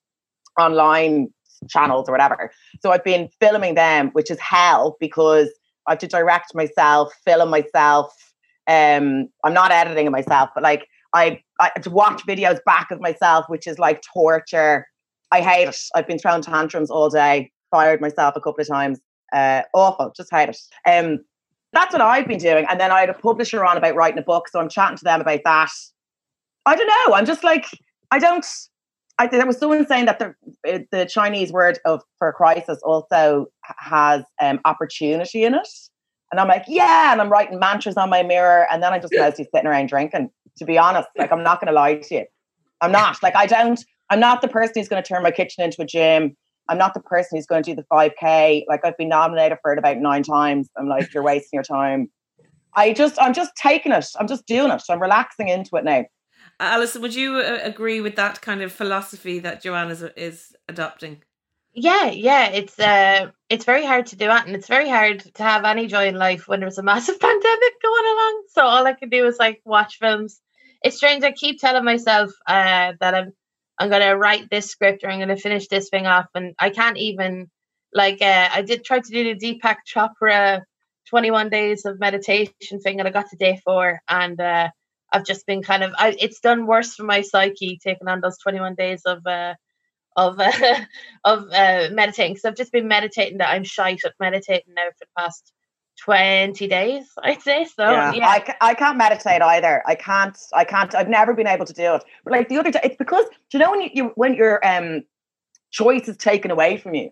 online 0.58 1.28
channels 1.68 2.08
or 2.08 2.12
whatever. 2.12 2.50
So 2.80 2.92
I've 2.92 3.04
been 3.04 3.28
filming 3.40 3.74
them, 3.74 4.10
which 4.12 4.30
is 4.30 4.38
hell 4.38 4.96
because 5.00 5.50
I 5.86 5.92
have 5.92 5.98
to 5.98 6.06
direct 6.06 6.54
myself, 6.54 7.12
film 7.24 7.50
myself. 7.50 8.12
Um, 8.68 9.28
I'm 9.44 9.52
not 9.52 9.72
editing 9.72 10.06
it 10.06 10.10
myself, 10.10 10.50
but 10.54 10.62
like 10.62 10.86
I, 11.14 11.40
I 11.60 11.70
to 11.82 11.90
watch 11.90 12.22
videos 12.26 12.58
back 12.64 12.90
of 12.90 13.00
myself, 13.00 13.46
which 13.48 13.66
is 13.66 13.78
like 13.78 14.02
torture. 14.12 14.86
I 15.30 15.40
hate 15.40 15.68
it. 15.68 15.76
I've 15.94 16.06
been 16.06 16.18
throwing 16.18 16.42
tantrums 16.42 16.90
all 16.90 17.08
day, 17.08 17.50
fired 17.70 18.00
myself 18.00 18.34
a 18.36 18.40
couple 18.40 18.60
of 18.60 18.68
times. 18.68 19.00
Uh, 19.32 19.62
awful, 19.74 20.12
just 20.14 20.30
hate 20.30 20.50
it. 20.50 20.58
Um, 20.86 21.20
that's 21.72 21.92
what 21.92 22.02
I've 22.02 22.28
been 22.28 22.38
doing. 22.38 22.66
And 22.68 22.78
then 22.78 22.90
I 22.90 23.00
had 23.00 23.08
a 23.08 23.14
publisher 23.14 23.64
on 23.64 23.76
about 23.76 23.94
writing 23.94 24.18
a 24.18 24.22
book. 24.22 24.48
So 24.48 24.60
I'm 24.60 24.68
chatting 24.68 24.98
to 24.98 25.04
them 25.04 25.20
about 25.20 25.40
that. 25.44 25.70
I 26.66 26.76
don't 26.76 26.86
know. 26.86 27.14
I'm 27.14 27.26
just 27.26 27.44
like, 27.44 27.66
I 28.10 28.18
don't. 28.18 28.46
I, 29.18 29.26
think 29.26 29.40
there 29.40 29.46
was 29.46 29.58
someone 29.58 29.86
saying 29.86 30.06
that 30.06 30.18
the 30.18 30.34
uh, 30.68 30.78
the 30.90 31.06
Chinese 31.06 31.52
word 31.52 31.78
of 31.84 32.02
for 32.18 32.32
crisis 32.32 32.78
also 32.82 33.46
has 33.62 34.24
um, 34.40 34.60
opportunity 34.64 35.44
in 35.44 35.54
it, 35.54 35.68
and 36.30 36.40
I'm 36.40 36.48
like, 36.48 36.64
yeah, 36.66 37.12
and 37.12 37.20
I'm 37.20 37.30
writing 37.30 37.58
mantras 37.58 37.96
on 37.96 38.10
my 38.10 38.22
mirror, 38.22 38.66
and 38.70 38.82
then 38.82 38.92
I'm 38.92 39.00
just 39.00 39.14
mostly 39.14 39.46
sitting 39.52 39.66
around 39.66 39.88
drinking. 39.88 40.30
To 40.58 40.64
be 40.64 40.78
honest, 40.78 41.08
like 41.16 41.32
I'm 41.32 41.42
not 41.42 41.60
going 41.60 41.68
to 41.68 41.72
lie 41.72 41.96
to 41.96 42.14
you, 42.14 42.24
I'm 42.80 42.92
not. 42.92 43.22
Like 43.22 43.36
I 43.36 43.46
don't. 43.46 43.82
I'm 44.10 44.20
not 44.20 44.42
the 44.42 44.48
person 44.48 44.74
who's 44.76 44.88
going 44.88 45.02
to 45.02 45.08
turn 45.08 45.22
my 45.22 45.30
kitchen 45.30 45.64
into 45.64 45.80
a 45.80 45.86
gym. 45.86 46.36
I'm 46.68 46.78
not 46.78 46.94
the 46.94 47.00
person 47.00 47.38
who's 47.38 47.46
going 47.46 47.62
to 47.62 47.70
do 47.70 47.76
the 47.76 47.86
5K. 47.90 48.64
Like 48.68 48.84
I've 48.84 48.96
been 48.96 49.08
nominated 49.08 49.58
for 49.62 49.72
it 49.72 49.78
about 49.78 49.98
nine 49.98 50.22
times. 50.22 50.68
I'm 50.76 50.88
like, 50.88 51.12
you're 51.14 51.22
wasting 51.22 51.56
your 51.56 51.62
time. 51.62 52.10
I 52.74 52.92
just, 52.92 53.20
I'm 53.20 53.34
just 53.34 53.54
taking 53.56 53.92
it. 53.92 54.06
I'm 54.18 54.28
just 54.28 54.46
doing 54.46 54.70
it. 54.70 54.82
I'm 54.88 55.00
relaxing 55.00 55.48
into 55.48 55.76
it 55.76 55.84
now. 55.84 56.04
Alison, 56.60 57.02
would 57.02 57.14
you 57.14 57.36
uh, 57.36 57.58
agree 57.62 58.00
with 58.00 58.16
that 58.16 58.40
kind 58.40 58.62
of 58.62 58.72
philosophy 58.72 59.38
that 59.40 59.62
Joanne 59.62 59.90
is, 59.90 60.02
is 60.16 60.54
adopting? 60.68 61.22
Yeah, 61.74 62.10
yeah, 62.10 62.48
it's 62.48 62.78
uh, 62.78 63.30
it's 63.48 63.64
very 63.64 63.84
hard 63.86 64.06
to 64.06 64.16
do 64.16 64.26
that, 64.26 64.46
and 64.46 64.54
it's 64.54 64.68
very 64.68 64.88
hard 64.90 65.20
to 65.36 65.42
have 65.42 65.64
any 65.64 65.86
joy 65.86 66.06
in 66.08 66.16
life 66.16 66.46
when 66.46 66.60
there's 66.60 66.76
a 66.78 66.82
massive 66.82 67.18
pandemic 67.20 67.82
going 67.82 68.06
along. 68.12 68.42
So 68.48 68.62
all 68.62 68.86
I 68.86 68.92
can 68.92 69.08
do 69.08 69.26
is 69.26 69.38
like 69.38 69.62
watch 69.64 69.96
films. 69.98 70.40
It's 70.82 70.96
strange. 70.96 71.24
I 71.24 71.32
keep 71.32 71.60
telling 71.60 71.84
myself 71.84 72.30
uh, 72.46 72.92
that 73.00 73.14
I'm 73.14 73.32
I'm 73.78 73.88
gonna 73.88 74.16
write 74.18 74.50
this 74.50 74.70
script 74.70 75.02
or 75.02 75.08
I'm 75.10 75.18
gonna 75.18 75.36
finish 75.36 75.68
this 75.68 75.88
thing 75.88 76.06
off, 76.06 76.26
and 76.34 76.54
I 76.58 76.68
can't 76.70 76.98
even 76.98 77.50
like 77.94 78.20
uh, 78.20 78.48
I 78.52 78.60
did 78.62 78.84
try 78.84 79.00
to 79.00 79.10
do 79.10 79.34
the 79.34 79.40
Deepak 79.60 79.76
Chopra 79.88 80.60
21 81.08 81.48
days 81.48 81.86
of 81.86 81.98
meditation 81.98 82.80
thing, 82.82 82.98
and 82.98 83.08
I 83.08 83.12
got 83.12 83.30
to 83.30 83.36
day 83.36 83.60
four, 83.64 84.00
and 84.10 84.38
uh, 84.38 84.68
I've 85.10 85.24
just 85.24 85.46
been 85.46 85.62
kind 85.62 85.82
of 85.82 85.92
I, 85.96 86.14
it's 86.18 86.40
done 86.40 86.66
worse 86.66 86.94
for 86.96 87.04
my 87.04 87.22
psyche 87.22 87.78
taking 87.82 88.08
on 88.08 88.20
those 88.20 88.36
21 88.38 88.74
days 88.74 89.02
of 89.06 89.26
uh, 89.26 89.54
of 90.16 90.38
uh, 90.38 90.52
of 91.24 91.48
uh, 91.52 91.88
meditating. 91.92 92.36
So 92.36 92.48
I've 92.48 92.56
just 92.56 92.72
been 92.72 92.88
meditating 92.88 93.38
that 93.38 93.50
I'm 93.50 93.64
shite 93.64 94.04
at 94.04 94.14
meditating 94.20 94.74
now 94.74 94.88
for 94.90 95.04
the 95.04 95.06
past 95.16 95.52
20 96.00 96.66
days 96.68 97.06
i'd 97.22 97.42
say 97.42 97.64
so 97.64 97.90
yeah, 97.90 98.12
yeah. 98.12 98.28
I, 98.28 98.54
I 98.60 98.74
can't 98.74 98.98
meditate 98.98 99.42
either 99.42 99.82
i 99.86 99.94
can't 99.94 100.36
i 100.52 100.64
can't 100.64 100.94
i've 100.94 101.08
never 101.08 101.34
been 101.34 101.46
able 101.46 101.66
to 101.66 101.72
do 101.72 101.94
it 101.94 102.04
but 102.24 102.32
like 102.32 102.48
the 102.48 102.58
other 102.58 102.70
day 102.70 102.80
it's 102.82 102.96
because 102.96 103.24
you 103.52 103.58
know 103.58 103.70
when 103.70 103.82
you, 103.82 103.90
you 103.92 104.12
when 104.14 104.34
your 104.34 104.66
um 104.66 105.02
choice 105.70 106.08
is 106.08 106.16
taken 106.16 106.50
away 106.50 106.76
from 106.76 106.94
you 106.94 107.10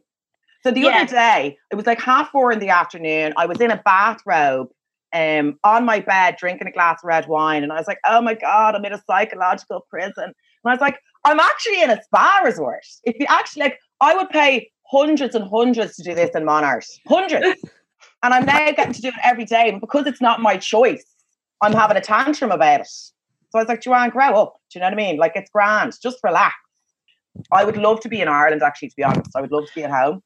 so 0.62 0.70
the 0.70 0.81
yeah. 0.81 0.88
other 0.88 1.06
day 1.06 1.58
it 1.70 1.76
was 1.76 1.87
like 1.87 2.00
half 2.00 2.31
four 2.31 2.53
in 2.53 2.58
the 2.58 2.70
afternoon 2.70 3.32
i 3.37 3.46
was 3.46 3.61
in 3.61 3.70
a 3.70 3.81
bathrobe 3.85 4.69
um 5.12 5.58
on 5.62 5.85
my 5.85 6.00
bed 6.00 6.37
drinking 6.38 6.67
a 6.67 6.73
glass 6.73 7.00
of 7.03 7.06
red 7.06 7.29
wine 7.29 7.62
and 7.62 7.73
i 7.73 7.76
was 7.76 7.87
like 7.87 7.99
oh 8.06 8.20
my 8.20 8.35
god 8.35 8.75
i'm 8.75 8.85
in 8.85 8.93
a 8.93 9.03
psychological 9.06 9.87
prison 9.91 10.32
and 10.64 10.70
i 10.70 10.74
was 10.74 10.80
like 10.80 10.98
i'm 11.24 11.40
actually 11.40 11.82
in 11.82 11.90
a 11.90 12.02
spa 12.02 12.40
resort 12.44 12.84
if 13.04 13.18
you 13.18 13.26
actually 13.28 13.62
like 13.62 13.78
i 14.00 14.14
would 14.14 14.28
pay 14.30 14.70
hundreds 14.86 15.34
and 15.34 15.48
hundreds 15.48 15.94
to 15.96 16.02
do 16.02 16.14
this 16.14 16.30
in 16.34 16.44
Monart 16.44 16.84
hundreds 17.06 17.60
And 18.22 18.34
I'm 18.34 18.44
now 18.44 18.70
getting 18.72 18.92
to 18.92 19.00
do 19.00 19.08
it 19.08 19.14
every 19.22 19.44
day. 19.44 19.70
But 19.70 19.80
because 19.80 20.06
it's 20.06 20.20
not 20.20 20.40
my 20.40 20.56
choice, 20.56 21.04
I'm 21.62 21.72
having 21.72 21.96
a 21.96 22.00
tantrum 22.00 22.50
about 22.50 22.80
it. 22.80 22.86
So 22.86 23.58
I 23.58 23.62
was 23.62 23.68
like, 23.68 23.80
Joanne, 23.80 24.10
grow 24.10 24.34
up. 24.34 24.56
Do 24.70 24.78
you 24.78 24.80
know 24.80 24.86
what 24.86 24.94
I 24.94 24.96
mean? 24.96 25.16
Like, 25.16 25.32
it's 25.34 25.50
grand. 25.50 25.94
Just 26.02 26.18
relax. 26.22 26.54
I 27.52 27.64
would 27.64 27.76
love 27.76 28.00
to 28.00 28.08
be 28.08 28.20
in 28.20 28.28
Ireland, 28.28 28.62
actually, 28.62 28.90
to 28.90 28.96
be 28.96 29.04
honest. 29.04 29.30
I 29.34 29.40
would 29.40 29.50
love 29.50 29.66
to 29.66 29.74
be 29.74 29.84
at 29.84 29.90
home. 29.90 30.22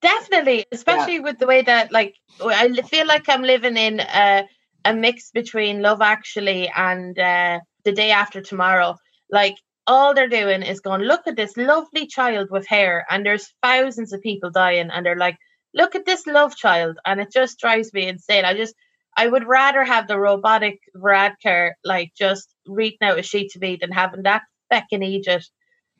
Definitely, 0.00 0.66
especially 0.70 1.14
yeah. 1.14 1.20
with 1.20 1.38
the 1.38 1.46
way 1.46 1.62
that, 1.62 1.90
like, 1.90 2.14
I 2.40 2.70
feel 2.82 3.06
like 3.06 3.28
I'm 3.28 3.42
living 3.42 3.76
in 3.76 4.00
a, 4.00 4.44
a 4.84 4.94
mix 4.94 5.30
between 5.32 5.82
Love 5.82 6.00
Actually 6.00 6.70
and 6.76 7.18
uh, 7.18 7.60
The 7.84 7.92
Day 7.92 8.12
After 8.12 8.40
Tomorrow. 8.40 8.96
Like, 9.30 9.56
all 9.88 10.14
they're 10.14 10.28
doing 10.28 10.62
is 10.62 10.78
going, 10.78 11.02
look 11.02 11.26
at 11.26 11.34
this 11.34 11.56
lovely 11.56 12.06
child 12.06 12.48
with 12.52 12.68
hair, 12.68 13.04
and 13.10 13.26
there's 13.26 13.52
thousands 13.62 14.12
of 14.12 14.22
people 14.22 14.50
dying, 14.50 14.90
and 14.92 15.04
they're 15.04 15.16
like, 15.16 15.36
look 15.74 15.94
at 15.94 16.06
this 16.06 16.26
love 16.26 16.56
child 16.56 16.98
and 17.04 17.20
it 17.20 17.30
just 17.32 17.58
drives 17.58 17.92
me 17.92 18.06
insane. 18.06 18.44
I 18.44 18.54
just 18.54 18.74
i 19.16 19.26
would 19.26 19.46
rather 19.46 19.84
have 19.84 20.06
the 20.06 20.18
robotic 20.18 20.78
Varadkar 20.96 21.72
like 21.84 22.12
just 22.16 22.48
reading 22.66 22.98
out 23.02 23.18
a 23.18 23.22
sheet 23.22 23.50
to 23.50 23.58
me 23.58 23.76
than 23.80 23.90
having 23.90 24.22
that 24.22 24.42
feckin' 24.72 25.04
egypt 25.04 25.50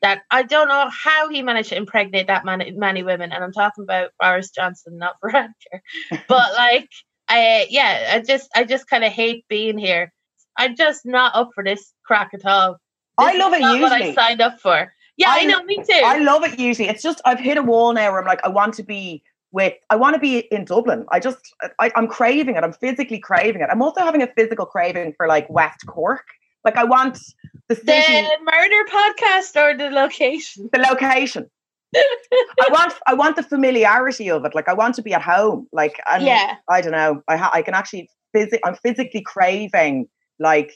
that 0.01 0.21
i 0.31 0.41
don't 0.43 0.69
know 0.69 0.89
how 0.89 1.29
he 1.29 1.41
managed 1.41 1.69
to 1.69 1.77
impregnate 1.77 2.27
that 2.27 2.45
many, 2.45 2.71
many 2.71 3.03
women 3.03 3.31
and 3.31 3.43
i'm 3.43 3.51
talking 3.51 3.83
about 3.83 4.11
boris 4.19 4.51
johnson 4.51 4.97
not 4.97 5.15
Varadkar 5.23 5.81
but 6.27 6.53
like 6.53 6.89
i 7.27 7.67
yeah 7.69 8.11
i 8.13 8.19
just 8.19 8.49
i 8.55 8.63
just 8.63 8.87
kind 8.87 9.03
of 9.03 9.11
hate 9.11 9.45
being 9.49 9.77
here. 9.77 10.11
I'm 10.57 10.75
just 10.75 11.05
not 11.05 11.35
up 11.35 11.51
for 11.55 11.63
this 11.63 11.93
crack 12.05 12.31
at 12.33 12.45
all 12.45 12.77
I 13.19 13.37
love 13.37 13.53
it 13.53 13.61
usually. 13.61 13.81
What 13.81 13.91
I 14.01 14.13
signed 14.13 14.41
up 14.41 14.59
for. 14.59 14.93
Yeah, 15.17 15.31
I, 15.31 15.39
I, 15.39 15.45
know, 15.45 15.63
me 15.63 15.77
too. 15.77 16.01
I 16.03 16.19
love 16.19 16.43
it 16.43 16.57
usually. 16.57 16.87
It's 16.87 17.03
just 17.03 17.21
I've 17.25 17.39
hit 17.39 17.57
a 17.57 17.61
wall 17.61 17.93
now 17.93 18.11
where 18.11 18.21
I'm 18.21 18.25
like, 18.25 18.39
I 18.45 18.49
want 18.49 18.73
to 18.75 18.83
be 18.83 19.21
with 19.51 19.73
I 19.89 19.95
want 19.95 20.13
to 20.13 20.19
be 20.19 20.39
in 20.39 20.65
Dublin. 20.65 21.05
I 21.11 21.19
just 21.19 21.39
I, 21.79 21.91
am 21.95 22.07
craving 22.07 22.55
it. 22.55 22.63
I'm 22.63 22.73
physically 22.73 23.19
craving 23.19 23.61
it. 23.61 23.69
I'm 23.71 23.81
also 23.81 24.01
having 24.01 24.21
a 24.21 24.27
physical 24.27 24.65
craving 24.65 25.13
for 25.17 25.27
like 25.27 25.49
West 25.49 25.85
Cork. 25.87 26.25
Like 26.63 26.75
I 26.75 26.83
want 26.83 27.19
the 27.67 27.75
city, 27.75 27.87
the 27.87 28.37
murder 28.43 28.89
podcast 28.89 29.55
or 29.55 29.77
the 29.77 29.89
location. 29.89 30.69
The 30.71 30.79
location. 30.79 31.49
I 31.95 32.67
want 32.69 32.93
I 33.07 33.13
want 33.13 33.35
the 33.35 33.43
familiarity 33.43 34.29
of 34.29 34.45
it. 34.45 34.53
Like 34.53 34.69
I 34.69 34.73
want 34.73 34.95
to 34.95 35.01
be 35.01 35.13
at 35.13 35.21
home. 35.21 35.67
Like 35.71 35.99
and 36.09 36.23
yeah. 36.23 36.55
I 36.69 36.81
don't 36.81 36.91
know. 36.91 37.23
I 37.27 37.37
ha- 37.37 37.51
I 37.53 37.61
can 37.61 37.73
actually 37.73 38.09
phys- 38.35 38.59
I'm 38.63 38.75
physically 38.75 39.21
craving 39.21 40.07
like 40.39 40.73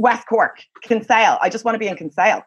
West 0.00 0.26
Cork, 0.26 0.62
Kinsale. 0.82 1.38
I 1.42 1.50
just 1.50 1.64
want 1.64 1.74
to 1.74 1.78
be 1.78 1.88
in 1.88 1.96
Kinsale. 1.96 2.42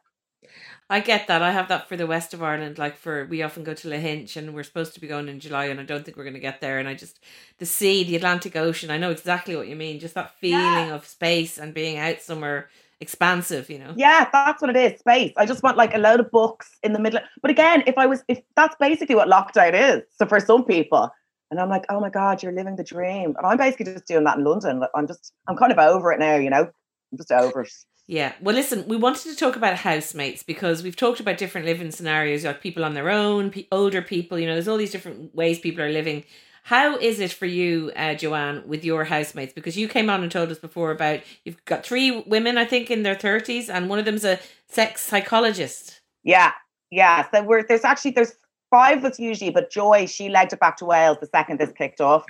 I 0.89 1.00
get 1.00 1.27
that. 1.27 1.41
I 1.41 1.51
have 1.51 1.69
that 1.69 1.88
for 1.88 1.95
the 1.95 2.07
west 2.07 2.33
of 2.33 2.43
Ireland. 2.43 2.77
Like 2.77 2.98
for 2.98 3.25
we 3.25 3.41
often 3.43 3.63
go 3.63 3.74
to 3.74 3.88
Lahinch, 3.88 4.36
and 4.36 4.53
we're 4.53 4.63
supposed 4.63 4.93
to 4.95 5.00
be 5.00 5.07
going 5.07 5.29
in 5.29 5.39
July, 5.39 5.65
and 5.65 5.79
I 5.79 5.83
don't 5.83 6.03
think 6.03 6.17
we're 6.17 6.24
going 6.24 6.33
to 6.33 6.39
get 6.39 6.62
there. 6.62 6.79
And 6.79 6.88
I 6.88 6.95
just 6.95 7.19
the 7.60 7.65
sea, 7.65 8.03
the 8.03 8.15
Atlantic 8.15 8.55
Ocean. 8.55 8.91
I 8.91 8.98
know 8.98 9.12
exactly 9.12 9.55
what 9.55 9.67
you 9.67 9.75
mean. 9.75 10.00
Just 10.00 10.15
that 10.15 10.36
feeling 10.39 10.62
yeah. 10.62 10.95
of 10.95 11.05
space 11.05 11.57
and 11.57 11.74
being 11.74 11.98
out 11.98 12.22
somewhere 12.22 12.69
expansive. 13.00 13.69
You 13.69 13.79
know. 13.79 13.93
Yeah, 13.95 14.27
that's 14.31 14.62
what 14.62 14.75
it 14.75 14.77
is. 14.77 15.00
Space. 15.00 15.33
I 15.38 15.45
just 15.45 15.63
want 15.63 15.77
like 15.77 15.93
a 15.93 16.00
load 16.00 16.19
of 16.19 16.31
books 16.31 16.72
in 16.83 16.93
the 16.93 17.00
middle. 17.00 17.22
But 17.41 17.51
again, 17.51 17.83
if 17.88 17.98
I 17.98 18.07
was, 18.07 18.24
if 18.27 18.41
that's 18.55 18.75
basically 18.79 19.15
what 19.15 19.29
lockdown 19.29 19.74
is. 19.74 20.03
So 20.17 20.25
for 20.25 20.39
some 20.39 20.65
people, 20.65 21.10
and 21.50 21.60
I'm 21.60 21.69
like, 21.69 21.86
oh 21.89 22.00
my 22.00 22.10
god, 22.10 22.41
you're 22.41 22.51
living 22.51 22.75
the 22.75 22.83
dream. 22.83 23.36
And 23.38 23.45
I'm 23.45 23.57
basically 23.57 23.93
just 23.93 24.07
doing 24.07 24.25
that 24.25 24.38
in 24.38 24.43
London. 24.43 24.83
I'm 24.95 25.07
just, 25.07 25.33
I'm 25.48 25.55
kind 25.55 25.72
of 25.72 25.77
over 25.77 26.12
it 26.12 26.19
now. 26.19 26.36
You 26.36 26.50
know, 26.50 26.69
I'm 27.13 27.20
just 27.20 27.32
over 27.34 27.63
it. 27.63 27.74
Yeah. 28.08 28.34
Well, 28.41 28.55
listen, 28.55 28.86
we 28.88 28.98
wanted 28.98 29.24
to 29.32 29.36
talk 29.38 29.55
about 29.55 29.77
housemates 29.77 30.43
because 30.43 30.84
we've 30.84 30.96
talked 30.98 31.22
about 31.22 31.38
different 31.39 31.67
living 31.67 31.91
scenarios, 31.91 32.46
like 32.46 32.62
people 32.62 32.86
on 32.86 32.96
their 32.96 33.10
own, 33.10 33.51
pe- 33.51 33.67
older 33.72 34.01
people, 34.01 34.39
you 34.39 34.48
know, 34.48 34.53
there's 34.55 34.67
all 34.67 34.77
these 34.77 34.91
different 34.91 35.36
ways 35.36 35.60
people 35.60 35.84
are 35.84 35.89
living. 35.91 36.25
How 36.65 36.98
is 36.98 37.20
it 37.22 37.34
for 37.34 37.48
you, 37.48 37.91
uh, 37.96 38.15
Joanne, 38.15 38.63
with 38.67 38.86
your 38.86 39.05
housemates? 39.05 39.53
Because 39.53 39.77
you 39.77 39.89
came 39.89 40.10
on 40.10 40.24
and 40.24 40.32
told 40.32 40.51
us 40.51 40.60
before 40.60 40.91
about 40.91 41.22
you've 41.46 41.63
got 41.65 41.86
three 41.86 42.22
women, 42.27 42.58
I 42.58 42.65
think, 42.65 42.91
in 42.91 43.03
their 43.03 43.15
thirties, 43.15 43.70
and 43.70 43.89
one 43.89 44.00
of 44.00 44.05
them's 44.05 44.25
a 44.25 44.39
sex 44.70 45.01
psychologist. 45.01 46.01
Yeah, 46.24 46.53
yeah. 46.91 47.27
So 47.34 47.43
we're 47.43 47.63
there's 47.67 47.86
actually 47.86 48.12
there's 48.12 48.34
five 48.74 49.03
was 49.03 49.20
usually, 49.20 49.51
but 49.51 49.70
Joy 49.70 50.08
she 50.08 50.30
legged 50.30 50.53
it 50.53 50.60
back 50.60 50.77
to 50.77 50.86
Wales 50.86 51.20
the 51.22 51.27
second 51.27 51.60
this 51.60 51.72
kicked 51.72 52.01
off. 52.01 52.24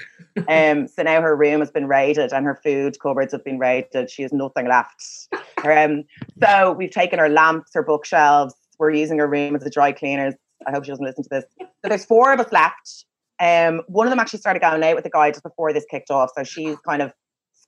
Um, 0.50 0.90
so 0.90 1.04
now 1.04 1.22
her 1.22 1.38
room 1.38 1.62
has 1.62 1.72
been 1.72 1.88
raided 1.88 2.34
and 2.34 2.46
her 2.46 2.60
food 2.62 3.00
cupboards 3.00 3.32
have 3.32 3.46
been 3.46 3.60
raided. 3.60 4.10
She 4.10 4.24
has 4.24 4.34
nothing 4.34 4.68
left. 4.68 5.30
Um, 5.64 6.04
so 6.44 6.74
we've 6.74 6.92
taken 6.92 7.18
her 7.18 7.30
lamps, 7.30 7.72
her 7.74 7.82
bookshelves. 7.82 8.56
We're 8.78 8.92
using 8.92 9.20
her 9.20 9.28
room 9.28 9.56
as 9.56 9.66
a 9.66 9.70
dry 9.70 9.94
cleaners. 9.94 10.34
I 10.68 10.72
hope 10.72 10.84
she 10.84 10.92
doesn't 10.92 11.06
listen 11.06 11.24
to 11.24 11.30
this. 11.30 11.46
So 11.60 11.88
there's 11.88 12.04
four 12.04 12.34
of 12.34 12.42
us 12.42 12.52
left. 12.52 13.06
Um, 13.40 13.82
one 13.88 14.06
of 14.06 14.12
them 14.12 14.20
actually 14.20 14.40
started 14.40 14.60
going 14.60 14.84
out 14.84 14.96
with 14.96 15.06
the 15.06 15.10
guy 15.10 15.32
just 15.32 15.44
before 15.44 15.72
this 15.72 15.86
kicked 15.90 16.12
off, 16.12 16.32
so 16.36 16.44
she's 16.44 16.78
kind 16.86 17.02
of 17.02 17.14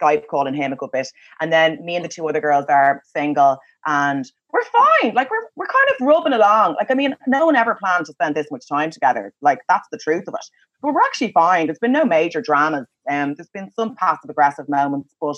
Skype 0.01 0.27
calling 0.27 0.53
him 0.53 0.73
a 0.73 0.75
good 0.75 0.91
bit. 0.91 1.07
And 1.41 1.51
then 1.51 1.83
me 1.83 1.95
and 1.95 2.03
the 2.03 2.09
two 2.09 2.27
other 2.27 2.41
girls 2.41 2.65
are 2.69 3.01
single 3.05 3.57
and 3.85 4.25
we're 4.51 4.63
fine. 4.63 5.13
Like 5.13 5.29
we're 5.29 5.47
we're 5.55 5.67
kind 5.67 5.89
of 5.89 6.07
rubbing 6.07 6.33
along. 6.33 6.75
Like 6.75 6.91
I 6.91 6.93
mean, 6.93 7.15
no 7.27 7.45
one 7.45 7.55
ever 7.55 7.75
planned 7.75 8.05
to 8.05 8.13
spend 8.13 8.35
this 8.35 8.47
much 8.51 8.67
time 8.67 8.89
together. 8.89 9.33
Like 9.41 9.59
that's 9.67 9.87
the 9.91 9.97
truth 9.97 10.27
of 10.27 10.33
it. 10.33 10.45
But 10.81 10.93
we're 10.93 11.01
actually 11.01 11.31
fine. 11.31 11.67
There's 11.67 11.79
been 11.79 11.91
no 11.91 12.05
major 12.05 12.41
dramas. 12.41 12.87
Um, 13.09 13.35
there's 13.35 13.49
been 13.49 13.71
some 13.75 13.95
passive 13.95 14.29
aggressive 14.29 14.69
moments, 14.69 15.15
but 15.19 15.37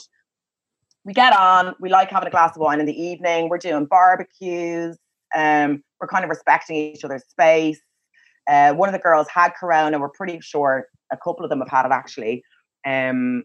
we 1.03 1.13
get 1.13 1.33
on. 1.33 1.73
We 1.79 1.89
like 1.89 2.09
having 2.09 2.27
a 2.27 2.31
glass 2.31 2.55
of 2.55 2.61
wine 2.61 2.79
in 2.79 2.85
the 2.85 3.01
evening. 3.01 3.49
We're 3.49 3.57
doing 3.57 3.85
barbecues. 3.85 4.97
Um, 5.35 5.83
we're 5.99 6.07
kind 6.07 6.23
of 6.23 6.29
respecting 6.29 6.75
each 6.75 7.03
other's 7.03 7.23
space. 7.29 7.79
Uh, 8.47 8.73
one 8.73 8.89
of 8.89 8.93
the 8.93 8.99
girls 8.99 9.27
had 9.33 9.53
corona. 9.59 9.99
We're 9.99 10.09
pretty 10.09 10.39
sure 10.41 10.87
a 11.11 11.17
couple 11.17 11.43
of 11.43 11.49
them 11.49 11.59
have 11.59 11.69
had 11.69 11.85
it 11.85 11.91
actually. 11.91 12.43
Um, 12.85 13.43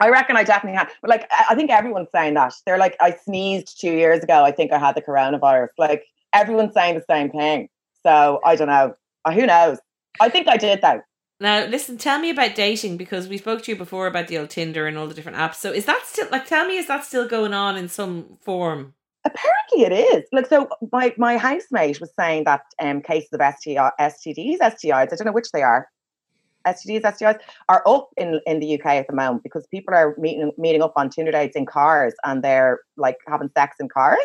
I 0.00 0.08
reckon 0.08 0.36
I 0.36 0.44
definitely 0.44 0.78
had, 0.78 0.88
but 1.02 1.10
like 1.10 1.30
I 1.30 1.54
think 1.54 1.70
everyone's 1.70 2.08
saying 2.14 2.34
that. 2.34 2.54
They're 2.64 2.78
like, 2.78 2.96
I 3.00 3.16
sneezed 3.24 3.80
two 3.80 3.92
years 3.92 4.22
ago. 4.22 4.44
I 4.44 4.50
think 4.50 4.72
I 4.72 4.78
had 4.78 4.94
the 4.94 5.02
coronavirus. 5.02 5.68
Like 5.78 6.04
everyone's 6.32 6.74
saying 6.74 6.94
the 6.94 7.04
same 7.08 7.30
thing. 7.30 7.68
So 8.02 8.40
I 8.44 8.56
don't 8.56 8.68
know. 8.68 8.94
Uh, 9.24 9.32
who 9.32 9.46
knows? 9.46 9.78
I 10.20 10.28
think 10.28 10.48
I 10.48 10.56
did 10.56 10.80
though. 10.80 11.02
Now, 11.38 11.64
listen, 11.64 11.96
tell 11.96 12.18
me 12.18 12.30
about 12.30 12.54
dating 12.54 12.98
because 12.98 13.26
we 13.26 13.38
spoke 13.38 13.62
to 13.62 13.72
you 13.72 13.78
before 13.78 14.06
about 14.06 14.28
the 14.28 14.36
old 14.36 14.50
Tinder 14.50 14.86
and 14.86 14.98
all 14.98 15.06
the 15.06 15.14
different 15.14 15.38
apps. 15.38 15.54
So 15.54 15.72
is 15.72 15.86
that 15.86 16.02
still 16.04 16.28
like 16.30 16.46
tell 16.46 16.66
me 16.66 16.76
is 16.76 16.88
that 16.88 17.04
still 17.04 17.26
going 17.28 17.54
on 17.54 17.76
in 17.76 17.88
some 17.88 18.38
form? 18.40 18.94
Apparently 19.24 19.82
it 19.82 19.92
is. 19.92 20.24
Like 20.32 20.46
so 20.46 20.68
my 20.92 21.14
my 21.18 21.36
housemate 21.36 22.00
was 22.00 22.10
saying 22.18 22.44
that 22.44 22.62
um 22.80 23.02
cases 23.02 23.30
of 23.32 23.40
STI, 23.40 23.90
STDs, 24.00 24.58
STIs, 24.58 24.92
I 24.92 25.06
don't 25.06 25.26
know 25.26 25.32
which 25.32 25.50
they 25.52 25.62
are, 25.62 25.88
STDs, 26.66 27.02
STIs 27.02 27.38
are 27.68 27.82
up 27.86 28.10
in, 28.16 28.40
in 28.46 28.60
the 28.60 28.74
UK 28.74 28.86
at 28.86 29.06
the 29.06 29.14
moment 29.14 29.42
because 29.42 29.66
people 29.68 29.94
are 29.94 30.14
meeting 30.18 30.52
meeting 30.58 30.82
up 30.82 30.92
on 30.96 31.10
Tinder 31.10 31.32
dates 31.32 31.56
in 31.56 31.66
cars 31.66 32.14
and 32.24 32.42
they're 32.42 32.80
like 32.96 33.16
having 33.28 33.50
sex 33.56 33.76
in 33.80 33.88
cars. 33.88 34.18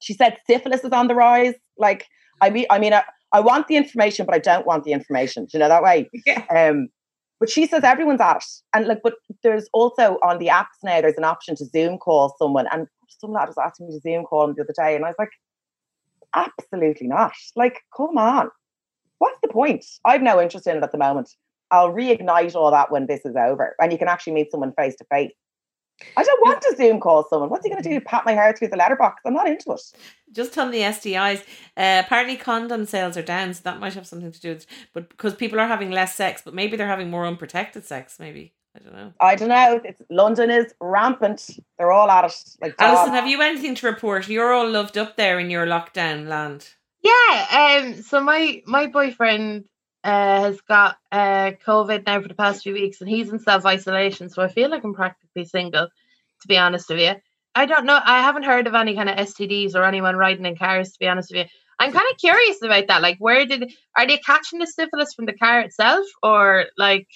She 0.00 0.14
said 0.14 0.38
syphilis 0.46 0.84
is 0.84 0.92
on 0.92 1.08
the 1.08 1.14
rise. 1.14 1.54
Like 1.78 2.06
I 2.40 2.50
mean, 2.50 2.66
I 2.70 2.78
mean, 2.78 2.92
I, 2.92 3.04
I 3.32 3.40
want 3.40 3.68
the 3.68 3.76
information, 3.76 4.26
but 4.26 4.34
I 4.34 4.38
don't 4.38 4.66
want 4.66 4.84
the 4.84 4.92
information. 4.92 5.44
Do 5.44 5.50
you 5.54 5.58
know 5.60 5.68
that 5.68 5.82
way? 5.82 6.10
Yeah. 6.26 6.44
Um, 6.50 6.88
but 7.38 7.50
she 7.50 7.66
says 7.66 7.82
everyone's 7.82 8.20
at 8.20 8.36
it, 8.36 8.44
and 8.72 8.86
like, 8.86 9.00
but 9.02 9.14
there's 9.42 9.68
also 9.72 10.16
on 10.22 10.38
the 10.38 10.46
apps 10.46 10.78
now. 10.84 11.00
There's 11.00 11.16
an 11.16 11.24
option 11.24 11.56
to 11.56 11.64
Zoom 11.64 11.98
call 11.98 12.36
someone, 12.38 12.66
and 12.72 12.86
some 13.08 13.32
lad 13.32 13.48
was 13.48 13.58
asking 13.58 13.88
me 13.88 13.94
to 13.94 14.00
Zoom 14.00 14.24
call 14.24 14.44
him 14.44 14.54
the 14.54 14.62
other 14.62 14.74
day, 14.76 14.94
and 14.94 15.04
I 15.04 15.08
was 15.08 15.16
like, 15.18 15.32
absolutely 16.36 17.08
not. 17.08 17.32
Like, 17.56 17.80
come 17.96 18.16
on 18.16 18.48
what's 19.22 19.38
the 19.40 19.48
point? 19.48 19.84
I've 20.04 20.20
no 20.20 20.42
interest 20.42 20.66
in 20.66 20.76
it 20.76 20.82
at 20.82 20.90
the 20.90 20.98
moment. 20.98 21.30
I'll 21.70 21.92
reignite 21.92 22.56
all 22.56 22.72
that 22.72 22.90
when 22.90 23.06
this 23.06 23.24
is 23.24 23.36
over 23.36 23.76
and 23.80 23.92
you 23.92 23.96
can 23.96 24.08
actually 24.08 24.32
meet 24.32 24.50
someone 24.50 24.72
face 24.72 24.96
to 24.96 25.04
face. 25.04 25.30
I 26.16 26.24
don't 26.24 26.40
want 26.42 26.60
to 26.62 26.74
Zoom 26.76 26.98
call 26.98 27.24
someone. 27.28 27.48
What's 27.48 27.64
he 27.64 27.70
going 27.70 27.80
to 27.80 27.88
do? 27.88 28.00
Pat 28.00 28.24
my 28.26 28.32
hair 28.32 28.52
through 28.52 28.68
the 28.68 28.76
letterbox? 28.76 29.22
I'm 29.24 29.34
not 29.34 29.46
into 29.46 29.70
it. 29.70 29.80
Just 30.32 30.58
on 30.58 30.72
the 30.72 30.80
STIs, 30.80 31.42
uh, 31.76 32.02
apparently 32.04 32.36
condom 32.36 32.84
sales 32.84 33.16
are 33.16 33.22
down, 33.22 33.54
so 33.54 33.60
that 33.62 33.78
might 33.78 33.94
have 33.94 34.08
something 34.08 34.32
to 34.32 34.40
do 34.40 34.48
with. 34.48 34.62
It. 34.62 34.66
But 34.92 35.10
because 35.10 35.34
people 35.34 35.60
are 35.60 35.68
having 35.68 35.92
less 35.92 36.16
sex, 36.16 36.42
but 36.44 36.54
maybe 36.54 36.76
they're 36.76 36.88
having 36.88 37.08
more 37.08 37.24
unprotected 37.24 37.84
sex. 37.84 38.16
Maybe 38.18 38.52
I 38.74 38.80
don't 38.80 38.94
know. 38.94 39.12
I 39.20 39.36
don't 39.36 39.48
know. 39.48 39.80
It's 39.84 40.02
London 40.10 40.50
is 40.50 40.74
rampant. 40.80 41.60
They're 41.78 41.92
all 41.92 42.10
at 42.10 42.24
it. 42.24 42.56
Like 42.60 42.74
Alison, 42.80 43.14
have 43.14 43.28
you 43.28 43.40
anything 43.40 43.76
to 43.76 43.86
report? 43.86 44.28
You're 44.28 44.52
all 44.52 44.68
loved 44.68 44.98
up 44.98 45.16
there 45.16 45.38
in 45.38 45.50
your 45.50 45.66
lockdown 45.66 46.26
land. 46.26 46.70
Yeah, 47.02 47.80
um, 47.82 48.02
so 48.02 48.20
my 48.20 48.62
my 48.66 48.86
boyfriend 48.86 49.64
uh, 50.04 50.40
has 50.42 50.60
got 50.62 50.96
uh, 51.10 51.52
COVID 51.66 52.06
now 52.06 52.20
for 52.20 52.28
the 52.28 52.34
past 52.34 52.62
few 52.62 52.72
weeks, 52.72 53.00
and 53.00 53.10
he's 53.10 53.30
in 53.30 53.40
self 53.40 53.66
isolation. 53.66 54.30
So 54.30 54.42
I 54.42 54.48
feel 54.48 54.70
like 54.70 54.84
I'm 54.84 54.94
practically 54.94 55.44
single, 55.44 55.86
to 55.86 56.48
be 56.48 56.58
honest 56.58 56.88
with 56.88 57.00
you. 57.00 57.14
I 57.54 57.66
don't 57.66 57.86
know. 57.86 57.98
I 58.02 58.22
haven't 58.22 58.44
heard 58.44 58.66
of 58.66 58.74
any 58.74 58.94
kind 58.94 59.10
of 59.10 59.16
STDs 59.16 59.74
or 59.74 59.84
anyone 59.84 60.16
riding 60.16 60.46
in 60.46 60.56
cars. 60.56 60.92
To 60.92 60.98
be 60.98 61.08
honest 61.08 61.30
with 61.32 61.40
you, 61.40 61.44
I'm 61.78 61.92
kind 61.92 62.06
of 62.10 62.18
curious 62.18 62.62
about 62.62 62.86
that. 62.86 63.02
Like, 63.02 63.18
where 63.18 63.44
did 63.46 63.72
are 63.96 64.06
they 64.06 64.18
catching 64.18 64.60
the 64.60 64.66
syphilis 64.66 65.12
from 65.14 65.26
the 65.26 65.34
car 65.34 65.60
itself, 65.60 66.06
or 66.22 66.66
like, 66.78 67.08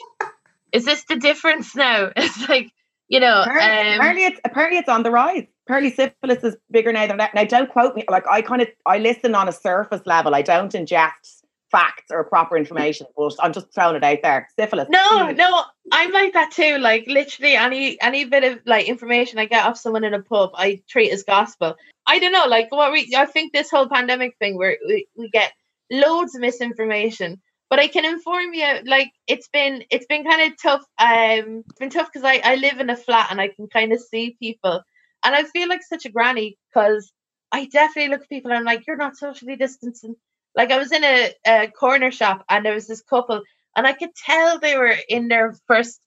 is 0.72 0.84
this 0.84 1.04
the 1.04 1.16
difference 1.16 1.74
now? 1.74 2.10
It's 2.16 2.48
like 2.48 2.72
you 3.08 3.20
know, 3.20 3.42
apparently, 3.42 3.88
um, 3.88 3.94
apparently 3.94 4.24
it's 4.24 4.40
apparently 4.44 4.78
it's 4.78 4.88
on 4.88 5.02
the 5.04 5.10
rise. 5.10 5.46
Apparently 5.66 5.92
syphilis 5.92 6.44
is 6.44 6.56
bigger 6.70 6.92
now 6.92 7.06
than 7.06 7.16
that. 7.16 7.34
Now 7.34 7.44
don't 7.44 7.70
quote 7.70 7.94
me. 7.96 8.04
Like 8.08 8.26
I 8.28 8.42
kind 8.42 8.62
of 8.62 8.68
I 8.84 8.98
listen 8.98 9.34
on 9.34 9.48
a 9.48 9.52
surface 9.52 10.02
level. 10.06 10.34
I 10.34 10.42
don't 10.42 10.72
ingest 10.72 11.42
facts 11.72 12.04
or 12.10 12.22
proper 12.24 12.56
information, 12.56 13.06
but 13.16 13.34
I'm 13.40 13.52
just 13.52 13.74
throwing 13.74 13.96
it 13.96 14.04
out 14.04 14.18
there. 14.22 14.48
Syphilis. 14.56 14.88
No, 14.88 15.30
no, 15.32 15.64
I'm 15.90 16.12
like 16.12 16.32
that 16.34 16.52
too. 16.52 16.78
Like 16.78 17.06
literally 17.08 17.56
any 17.56 18.00
any 18.00 18.24
bit 18.24 18.44
of 18.44 18.60
like 18.64 18.86
information 18.86 19.38
I 19.38 19.46
get 19.46 19.66
off 19.66 19.78
someone 19.78 20.04
in 20.04 20.14
a 20.14 20.22
pub, 20.22 20.50
I 20.54 20.82
treat 20.88 21.10
as 21.10 21.24
gospel. 21.24 21.74
I 22.06 22.20
don't 22.20 22.32
know, 22.32 22.46
like 22.46 22.70
what 22.70 22.92
we 22.92 23.12
I 23.16 23.26
think 23.26 23.52
this 23.52 23.70
whole 23.70 23.88
pandemic 23.88 24.36
thing 24.38 24.56
where 24.56 24.78
we, 24.86 25.08
we 25.16 25.28
get 25.30 25.52
loads 25.90 26.34
of 26.34 26.40
misinformation 26.40 27.40
but 27.68 27.78
I 27.78 27.88
can 27.88 28.04
inform 28.04 28.54
you 28.54 28.66
like 28.84 29.12
it's 29.26 29.48
been 29.48 29.84
it's 29.90 30.06
been 30.06 30.24
kind 30.24 30.52
of 30.52 30.62
tough. 30.62 30.82
Um, 30.98 31.64
it's 31.68 31.78
been 31.78 31.90
tough 31.90 32.08
because 32.12 32.24
I 32.24 32.40
I 32.44 32.54
live 32.56 32.78
in 32.78 32.90
a 32.90 32.96
flat 32.96 33.28
and 33.30 33.40
I 33.40 33.48
can 33.48 33.66
kind 33.66 33.92
of 33.92 34.00
see 34.00 34.36
people, 34.38 34.82
and 35.26 35.34
I 35.34 35.44
feel 35.44 35.68
like 35.68 35.82
such 35.82 36.06
a 36.06 36.10
granny 36.10 36.56
because 36.70 37.12
I 37.52 37.66
definitely 37.66 38.10
look 38.10 38.22
at 38.22 38.28
people 38.28 38.52
and 38.52 38.58
I'm 38.58 38.64
like, 38.64 38.86
you're 38.86 38.96
not 38.96 39.16
socially 39.16 39.56
distancing. 39.56 40.14
Like 40.54 40.70
I 40.70 40.78
was 40.78 40.92
in 40.92 41.04
a, 41.04 41.32
a 41.46 41.68
corner 41.68 42.12
shop 42.12 42.44
and 42.48 42.64
there 42.64 42.74
was 42.74 42.86
this 42.86 43.02
couple, 43.02 43.42
and 43.76 43.86
I 43.86 43.92
could 43.92 44.14
tell 44.14 44.60
they 44.60 44.78
were 44.78 44.94
in 45.08 45.28
their 45.28 45.56
first 45.66 46.00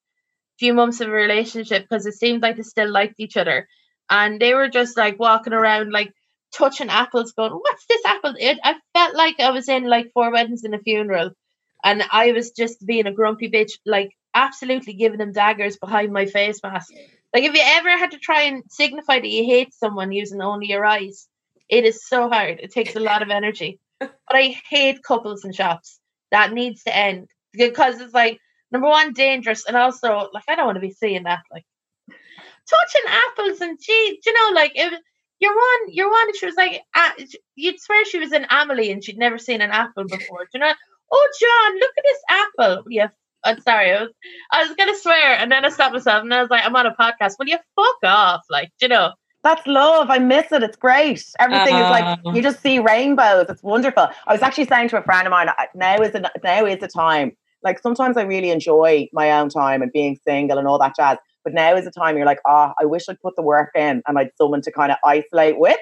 few 0.60 0.74
months 0.74 1.02
of 1.02 1.10
a 1.10 1.12
relationship 1.12 1.84
because 1.84 2.06
it 2.06 2.14
seemed 2.16 2.42
like 2.42 2.58
they 2.58 2.64
still 2.64 2.90
liked 2.92 3.20
each 3.20 3.38
other, 3.38 3.68
and 4.10 4.40
they 4.40 4.54
were 4.56 4.70
just 4.70 4.98
like 4.98 5.20
walking 5.20 5.54
around 5.54 5.92
like 5.92 6.14
touching 6.56 6.90
apples, 6.90 7.34
going, 7.34 7.52
"What's 7.52 7.86
this 7.88 8.06
apple?" 8.06 8.36
It, 8.40 8.58
I 8.64 8.76
felt 8.94 9.16
like 9.16 9.40
I 9.42 9.52
was 9.52 9.70
in 9.70 9.86
like 9.86 10.12
four 10.14 10.32
weddings 10.32 10.64
and 10.64 10.76
a 10.76 10.80
funeral 10.80 11.32
and 11.84 12.04
I 12.12 12.32
was 12.32 12.52
just 12.52 12.86
being 12.86 13.08
a 13.08 13.14
grumpy 13.14 13.50
bitch, 13.50 13.74
like 13.86 14.12
absolutely 14.34 14.94
giving 14.94 15.20
them 15.20 15.34
daggers 15.34 15.78
behind 15.78 16.12
my 16.14 16.26
face 16.26 16.62
mask. 16.64 16.92
Like 17.34 17.44
if 17.44 17.54
you 17.54 17.62
ever 17.64 17.90
had 17.90 18.12
to 18.12 18.18
try 18.18 18.44
and 18.44 18.64
signify 18.70 19.20
that 19.20 19.28
you 19.28 19.44
hate 19.46 19.74
someone 19.74 20.12
using 20.12 20.42
only 20.42 20.68
your 20.68 20.86
eyes, 20.86 21.28
it 21.70 21.86
is 21.86 22.06
so 22.06 22.30
hard. 22.30 22.60
It 22.60 22.72
takes 22.72 22.96
a 22.96 23.00
lot 23.00 23.22
of 23.22 23.30
energy. 23.30 23.80
But 24.00 24.36
I 24.36 24.56
hate 24.70 25.04
couples 25.04 25.44
in 25.44 25.52
shops. 25.52 26.00
That 26.32 26.54
needs 26.54 26.84
to 26.84 26.96
end 26.96 27.30
because 27.52 28.00
it's 28.00 28.14
like 28.14 28.40
number 28.72 28.88
one 28.88 29.14
dangerous, 29.14 29.66
and 29.66 29.76
also 29.76 30.30
like 30.34 30.44
I 30.48 30.56
don't 30.56 30.68
want 30.68 30.78
to 30.78 30.82
be 30.82 30.92
seeing 30.92 31.24
that 31.24 31.42
like 31.52 31.66
touching 32.08 33.02
apples 33.08 33.62
and 33.62 33.78
gee, 33.82 34.20
you 34.26 34.34
know, 34.34 34.56
like 34.56 34.72
if 34.76 34.94
you're 35.40 35.56
one, 35.56 35.90
you're 35.90 36.12
one. 36.12 36.36
She 36.38 36.46
was 36.46 36.56
like, 36.56 36.82
uh, 36.96 37.12
you'd 37.56 37.80
swear 37.80 38.06
she 38.06 38.20
was 38.20 38.32
an 38.32 38.46
Amelie 38.50 38.92
and 38.92 39.04
she'd 39.04 39.18
never 39.18 39.38
seen 39.38 39.62
an 39.62 39.72
apple 39.72 40.06
before. 40.06 40.44
Do 40.44 40.50
you 40.54 40.60
know? 40.60 40.74
oh 41.12 41.30
John, 41.40 41.80
look 41.80 41.92
at 41.98 42.04
this 42.04 42.22
apple. 42.30 42.84
Yeah, 42.90 43.10
I'm 43.44 43.60
sorry. 43.62 43.92
I 43.92 44.02
was 44.02 44.10
I 44.52 44.64
was 44.64 44.76
gonna 44.76 44.96
swear 44.96 45.38
and 45.38 45.52
then 45.52 45.66
I 45.66 45.70
stopped 45.70 45.94
myself 45.94 46.24
and 46.24 46.34
I 46.34 46.42
was 46.42 46.50
like, 46.50 46.66
I'm 46.66 46.76
on 46.76 46.86
a 46.86 46.96
podcast. 46.96 47.36
Will 47.40 47.48
you 47.48 47.58
fuck 47.76 47.98
off? 48.04 48.42
Like, 48.50 48.72
you 48.82 48.88
know. 48.88 49.12
That's 49.42 49.66
love. 49.66 50.10
I 50.10 50.20
miss 50.20 50.52
it. 50.52 50.64
It's 50.64 50.76
great. 50.76 51.24
Everything 51.40 51.76
uh, 51.76 51.86
is 51.86 51.90
like 51.90 52.04
uh-huh. 52.04 52.32
you 52.32 52.42
just 52.42 52.62
see 52.62 52.80
rainbows. 52.80 53.46
It's 53.48 53.64
wonderful. 53.64 54.10
I 54.28 54.34
was 54.34 54.42
actually 54.42 54.66
saying 54.66 54.90
to 54.90 54.98
a 54.98 55.04
friend 55.04 55.26
of 55.26 55.32
mine, 55.32 55.48
now 55.76 55.98
is 56.02 56.12
the 56.12 56.30
now 56.44 56.66
is 56.66 56.80
the 56.80 56.90
time. 56.90 57.32
Like 57.64 57.80
sometimes 57.80 58.18
I 58.18 58.24
really 58.24 58.52
enjoy 58.52 59.08
my 59.14 59.32
own 59.32 59.50
time 59.50 59.82
and 59.82 59.92
being 59.92 60.18
single 60.26 60.58
and 60.58 60.68
all 60.68 60.80
that 60.80 60.96
jazz. 60.96 61.18
But 61.44 61.54
now 61.54 61.76
is 61.76 61.86
the 61.86 61.92
time 61.92 62.18
you're 62.18 62.26
like, 62.26 62.42
oh, 62.46 62.74
I 62.80 62.86
wish 62.86 63.08
I'd 63.08 63.20
put 63.22 63.36
the 63.38 63.42
work 63.42 63.72
in 63.76 64.02
and 64.06 64.20
I'd 64.20 64.32
someone 64.38 64.62
to 64.62 64.72
kind 64.72 64.92
of 64.92 64.98
isolate 65.06 65.58
with. 65.58 65.78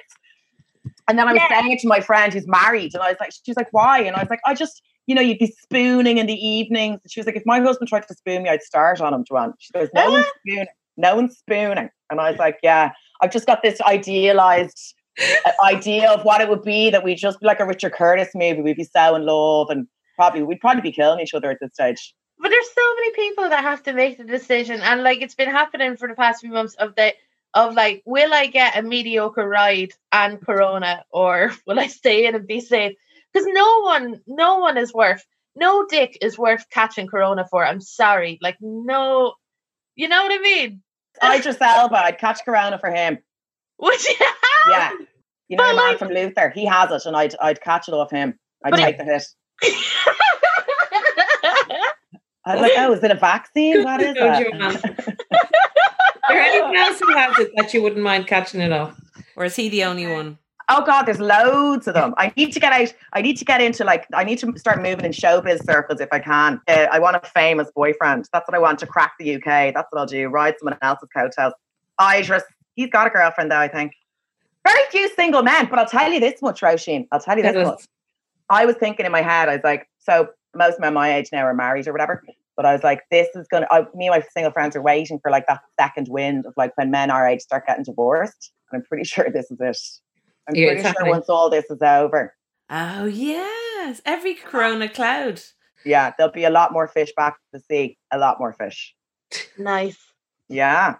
And 1.07 1.17
then 1.17 1.27
I 1.27 1.33
was 1.33 1.41
yeah. 1.41 1.61
saying 1.61 1.71
it 1.71 1.79
to 1.79 1.87
my 1.87 2.01
friend 2.01 2.33
who's 2.33 2.47
married, 2.47 2.93
and 2.93 3.01
I 3.01 3.09
was 3.09 3.17
like, 3.19 3.31
she 3.31 3.51
was 3.51 3.57
like, 3.57 3.71
why? 3.71 4.01
And 4.01 4.15
I 4.15 4.19
was 4.19 4.29
like, 4.29 4.41
I 4.45 4.53
just 4.53 4.81
you 5.07 5.15
know, 5.15 5.21
you'd 5.21 5.39
be 5.39 5.53
spooning 5.63 6.17
in 6.17 6.27
the 6.27 6.33
evenings. 6.33 6.99
She 7.07 7.19
was 7.19 7.25
like, 7.25 7.37
if 7.37 7.45
my 7.45 7.61
husband 7.61 7.87
tried 7.87 8.07
to 8.07 8.13
spoon 8.13 8.43
me, 8.43 8.49
I'd 8.49 8.61
start 8.61 9.01
on 9.01 9.13
him, 9.13 9.23
Joanne. 9.23 9.53
She 9.57 9.71
goes, 9.71 9.87
no 9.95 10.11
one's 10.11 10.25
spooning. 10.39 10.67
No 10.97 11.15
one's 11.15 11.37
spooning. 11.37 11.89
And 12.09 12.19
I 12.19 12.29
was 12.29 12.39
like, 12.39 12.59
yeah, 12.61 12.91
I've 13.21 13.31
just 13.31 13.47
got 13.47 13.63
this 13.63 13.79
idealized 13.81 14.95
uh, 15.45 15.51
idea 15.63 16.11
of 16.11 16.25
what 16.25 16.41
it 16.41 16.49
would 16.49 16.61
be 16.61 16.89
that 16.89 17.03
we'd 17.03 17.17
just 17.17 17.39
be 17.39 17.45
like 17.45 17.61
a 17.61 17.65
Richard 17.65 17.93
Curtis 17.93 18.29
movie. 18.35 18.61
We'd 18.61 18.75
be 18.75 18.83
so 18.83 19.15
in 19.15 19.25
love 19.25 19.69
and 19.69 19.87
probably, 20.17 20.43
we'd 20.43 20.59
probably 20.59 20.81
be 20.81 20.91
killing 20.91 21.21
each 21.21 21.33
other 21.33 21.51
at 21.51 21.59
this 21.61 21.71
stage. 21.73 22.13
but 22.39 22.49
there's 22.49 22.73
so 22.75 22.95
many 22.95 23.11
people 23.13 23.49
that 23.49 23.63
have 23.63 23.83
to 23.83 23.93
make 23.93 24.17
the 24.17 24.23
decision, 24.23 24.81
and 24.81 25.03
like 25.03 25.21
it's 25.21 25.35
been 25.35 25.49
happening 25.49 25.95
for 25.95 26.07
the 26.07 26.15
past 26.15 26.41
few 26.41 26.51
months 26.51 26.75
of 26.75 26.95
the 26.95 27.13
of 27.53 27.73
like, 27.73 28.03
will 28.05 28.33
I 28.33 28.47
get 28.47 28.77
a 28.77 28.81
mediocre 28.81 29.47
ride 29.47 29.93
and 30.11 30.39
Corona, 30.41 31.03
or 31.11 31.51
will 31.67 31.79
I 31.79 31.87
stay 31.87 32.25
in 32.27 32.35
and 32.35 32.47
be 32.47 32.59
safe? 32.59 32.95
Because 33.33 33.47
no 33.51 33.81
one, 33.81 34.21
no 34.27 34.57
one 34.59 34.77
is 34.77 34.93
worth, 34.93 35.25
no 35.55 35.85
dick 35.87 36.17
is 36.21 36.37
worth 36.37 36.65
catching 36.69 37.07
Corona 37.07 37.45
for. 37.49 37.65
I'm 37.65 37.81
sorry, 37.81 38.37
like 38.41 38.57
no, 38.61 39.33
you 39.95 40.07
know 40.07 40.23
what 40.23 40.31
I 40.31 40.41
mean? 40.41 40.81
Idris 41.23 41.57
Elba, 41.59 41.95
oh, 41.95 41.99
I'd 42.03 42.19
catch 42.19 42.45
Corona 42.45 42.77
for 42.79 42.91
him. 42.91 43.17
Would 43.79 44.03
you? 44.05 44.15
Yeah, 44.69 44.91
you 45.47 45.57
know 45.57 45.63
But, 45.63 45.69
the 45.71 45.75
man 45.77 45.87
like- 45.89 45.99
from 45.99 46.09
Luther. 46.09 46.49
He 46.49 46.65
has 46.65 46.91
it, 46.91 47.05
and 47.07 47.15
I'd 47.15 47.35
I'd 47.41 47.61
catch 47.61 47.87
it 47.87 47.93
off 47.93 48.11
him. 48.11 48.37
I'd 48.63 48.71
But 48.71 48.79
it- 48.79 48.83
take 48.83 48.97
the 48.97 49.03
hit. 49.05 49.23
I 52.45 52.53
was 52.53 52.61
like, 52.61 52.71
oh, 52.77 52.93
is 52.93 53.03
it 53.03 53.11
a 53.11 53.15
vaccine? 53.15 53.83
What 53.83 54.01
is 54.01 54.13
that? 54.15 55.46
There 56.29 56.39
anyone 56.39 56.75
else 56.75 56.99
who 56.99 57.13
has 57.13 57.39
it 57.39 57.51
that 57.55 57.73
you 57.73 57.81
wouldn't 57.81 58.01
mind 58.01 58.27
catching 58.27 58.61
it 58.61 58.71
off? 58.71 58.99
Or 59.35 59.45
is 59.45 59.55
he 59.55 59.69
the 59.69 59.83
only 59.83 60.07
one? 60.07 60.37
Oh 60.69 60.83
God, 60.85 61.03
there's 61.03 61.19
loads 61.19 61.87
of 61.87 61.93
them. 61.93 62.13
I 62.17 62.33
need 62.35 62.51
to 62.51 62.59
get 62.59 62.73
out. 62.73 62.93
I 63.13 63.21
need 63.21 63.37
to 63.37 63.45
get 63.45 63.61
into 63.61 63.85
like. 63.85 64.05
I 64.13 64.23
need 64.25 64.37
to 64.39 64.57
start 64.57 64.81
moving 64.81 65.05
in 65.05 65.11
showbiz 65.11 65.63
circles 65.65 66.01
if 66.01 66.09
I 66.11 66.19
can. 66.19 66.59
Uh, 66.67 66.87
I 66.91 66.99
want 66.99 67.15
a 67.15 67.21
famous 67.29 67.71
boyfriend. 67.73 68.27
That's 68.33 68.47
what 68.47 68.55
I 68.55 68.59
want 68.59 68.79
to 68.79 68.87
crack 68.87 69.13
the 69.17 69.35
UK. 69.35 69.73
That's 69.73 69.87
what 69.91 69.99
I'll 69.99 70.05
do. 70.05 70.27
Ride 70.27 70.55
someone 70.59 70.77
else's 70.81 71.07
coattails. 71.15 71.53
Idris, 72.01 72.43
he's 72.75 72.89
got 72.89 73.07
a 73.07 73.09
girlfriend 73.09 73.51
though. 73.51 73.59
I 73.59 73.69
think. 73.69 73.93
Very 74.67 74.81
few 74.91 75.07
single 75.15 75.43
men, 75.43 75.67
but 75.69 75.79
I'll 75.79 75.85
tell 75.85 76.11
you 76.11 76.19
this 76.19 76.41
much, 76.41 76.59
Roisin. 76.59 77.07
I'll 77.13 77.21
tell 77.21 77.37
you 77.37 77.43
this 77.43 77.53
Tell 77.53 77.65
much. 77.67 77.85
I 78.49 78.65
was 78.65 78.75
thinking 78.75 79.05
in 79.05 79.13
my 79.13 79.21
head, 79.21 79.47
I 79.47 79.55
was 79.55 79.63
like, 79.63 79.87
so 79.97 80.27
most 80.53 80.79
men 80.79 80.93
my 80.93 81.15
age 81.15 81.29
now 81.31 81.43
are 81.45 81.53
married 81.53 81.87
or 81.87 81.93
whatever. 81.93 82.21
But 82.57 82.65
I 82.65 82.73
was 82.73 82.83
like, 82.83 83.03
this 83.11 83.27
is 83.35 83.47
gonna. 83.49 83.67
I, 83.71 83.81
me 83.95 84.07
and 84.07 84.15
my 84.19 84.23
single 84.33 84.51
friends 84.51 84.75
are 84.75 84.81
waiting 84.81 85.19
for 85.21 85.31
like 85.31 85.45
that 85.47 85.61
second 85.79 86.07
wind 86.09 86.45
of 86.47 86.53
like 86.57 86.71
when 86.75 86.89
men 86.91 87.11
our 87.11 87.25
age 87.27 87.41
start 87.41 87.65
getting 87.67 87.83
divorced. 87.85 88.51
And 88.71 88.79
I'm 88.81 88.85
pretty 88.85 89.03
sure 89.05 89.29
this 89.31 89.49
is 89.51 89.57
it. 89.61 89.77
I'm 90.49 90.55
Yeah, 90.55 90.67
pretty 90.73 90.81
it's 90.89 90.97
sure 90.99 91.07
once 91.09 91.29
all 91.29 91.49
this 91.49 91.65
is 91.69 91.81
over, 91.81 92.33
Oh, 92.69 93.05
yes. 93.05 94.01
Every 94.05 94.33
corona 94.33 94.89
cloud. 94.89 95.39
yeah, 95.85 96.11
there'll 96.17 96.33
be 96.33 96.43
a 96.45 96.49
lot 96.49 96.73
more 96.73 96.87
fish 96.87 97.11
back 97.15 97.35
to 97.35 97.39
the 97.53 97.59
sea. 97.59 97.97
A 98.11 98.17
lot 98.17 98.39
more 98.39 98.51
fish. 98.53 98.93
nice. 99.57 99.97
Yeah. 100.49 100.95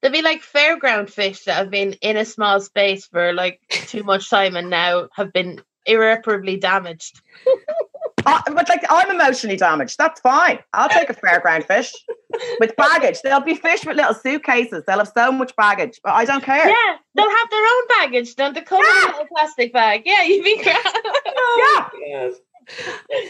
There'll 0.00 0.12
be 0.12 0.22
like 0.22 0.42
fairground 0.42 1.10
fish 1.10 1.44
that 1.44 1.54
have 1.56 1.70
been 1.70 1.92
in 2.00 2.16
a 2.16 2.24
small 2.24 2.60
space 2.60 3.06
for 3.06 3.32
like 3.32 3.60
too 3.68 4.02
much 4.02 4.28
time 4.30 4.56
and 4.56 4.68
now 4.70 5.08
have 5.14 5.32
been 5.32 5.60
irreparably 5.86 6.56
damaged. 6.56 7.20
Uh, 8.24 8.40
but 8.46 8.68
like, 8.68 8.84
I'm 8.88 9.10
emotionally 9.10 9.56
damaged. 9.56 9.98
That's 9.98 10.20
fine. 10.20 10.58
I'll 10.72 10.88
take 10.88 11.10
a 11.10 11.14
fairground 11.14 11.66
fish 11.66 11.92
with 12.60 12.74
baggage. 12.76 13.18
There'll 13.22 13.40
be 13.40 13.54
fish 13.54 13.84
with 13.84 13.96
little 13.96 14.14
suitcases. 14.14 14.84
They'll 14.86 14.98
have 14.98 15.12
so 15.16 15.32
much 15.32 15.54
baggage, 15.56 16.00
but 16.02 16.12
I 16.12 16.24
don't 16.24 16.42
care. 16.42 16.68
Yeah, 16.68 16.96
they'll 17.14 17.30
have 17.30 17.50
their 17.50 17.64
own 17.64 17.86
baggage, 17.88 18.34
don't 18.36 18.54
they? 18.54 18.62
Come 18.62 18.80
in 18.80 19.04
a 19.04 19.06
little 19.10 19.26
plastic 19.34 19.72
bag. 19.72 20.02
Yeah, 20.04 20.22
you'd 20.22 20.44
be 20.44 20.62
grand. 20.62 20.78
Yeah. 21.58 21.88
Yes. 22.06 22.34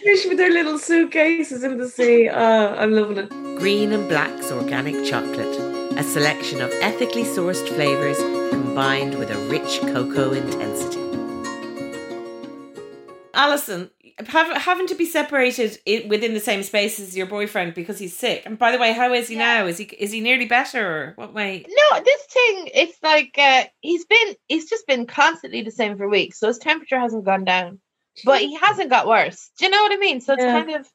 Fish 0.02 0.26
with 0.26 0.37
their 0.37 0.50
little 0.50 0.78
suitcases 0.78 1.64
in 1.64 1.78
the 1.78 1.88
sea. 1.88 2.28
Oh, 2.28 2.75
I'm 2.75 2.92
loving 2.92 3.16
it. 3.16 3.28
Green 3.58 3.92
and 3.92 4.08
Black's 4.08 4.50
organic 4.50 5.04
chocolate, 5.06 5.56
a 5.96 6.02
selection 6.02 6.61
of 6.61 6.70
ethically 6.80 7.25
sourced 7.25 7.66
flavours 7.68 8.18
combined 8.50 9.18
with 9.18 9.30
a 9.30 9.38
rich 9.49 9.80
cocoa 9.80 10.32
intensity. 10.32 11.00
Alison, 13.34 13.80
have, 13.80 14.01
having 14.26 14.86
to 14.88 14.94
be 14.94 15.06
separated 15.06 15.78
within 16.08 16.34
the 16.34 16.40
same 16.40 16.62
space 16.62 16.98
as 17.00 17.16
your 17.16 17.26
boyfriend 17.26 17.74
because 17.74 17.98
he's 17.98 18.16
sick. 18.16 18.42
And 18.46 18.58
by 18.58 18.72
the 18.72 18.78
way, 18.78 18.92
how 18.92 19.12
is 19.12 19.28
he 19.28 19.34
Yeah. 19.36 19.60
now? 19.60 19.66
Is 19.66 19.78
he 19.78 19.84
is 19.84 20.12
he 20.12 20.20
nearly 20.20 20.46
better? 20.46 20.86
Or 20.86 21.12
what 21.16 21.32
way? 21.34 21.64
No, 21.68 22.00
this 22.00 22.22
thing, 22.26 22.70
it's 22.74 22.98
like 23.02 23.34
uh, 23.38 23.64
he's 23.80 24.04
been, 24.06 24.34
he's 24.48 24.68
just 24.68 24.86
been 24.86 25.06
constantly 25.06 25.62
the 25.62 25.70
same 25.70 25.96
for 25.96 26.08
weeks. 26.08 26.38
So 26.38 26.48
his 26.48 26.58
temperature 26.58 26.98
hasn't 26.98 27.24
gone 27.24 27.44
down, 27.44 27.80
but 28.24 28.40
he 28.40 28.56
hasn't 28.56 28.90
got 28.90 29.06
worse. 29.08 29.50
Do 29.58 29.64
you 29.66 29.70
know 29.70 29.82
what 29.82 29.92
I 29.92 29.96
mean? 29.96 30.20
So 30.20 30.35
it's 30.35 30.44
Yeah. 30.44 30.52
kind 30.52 30.70
of, 30.70 30.88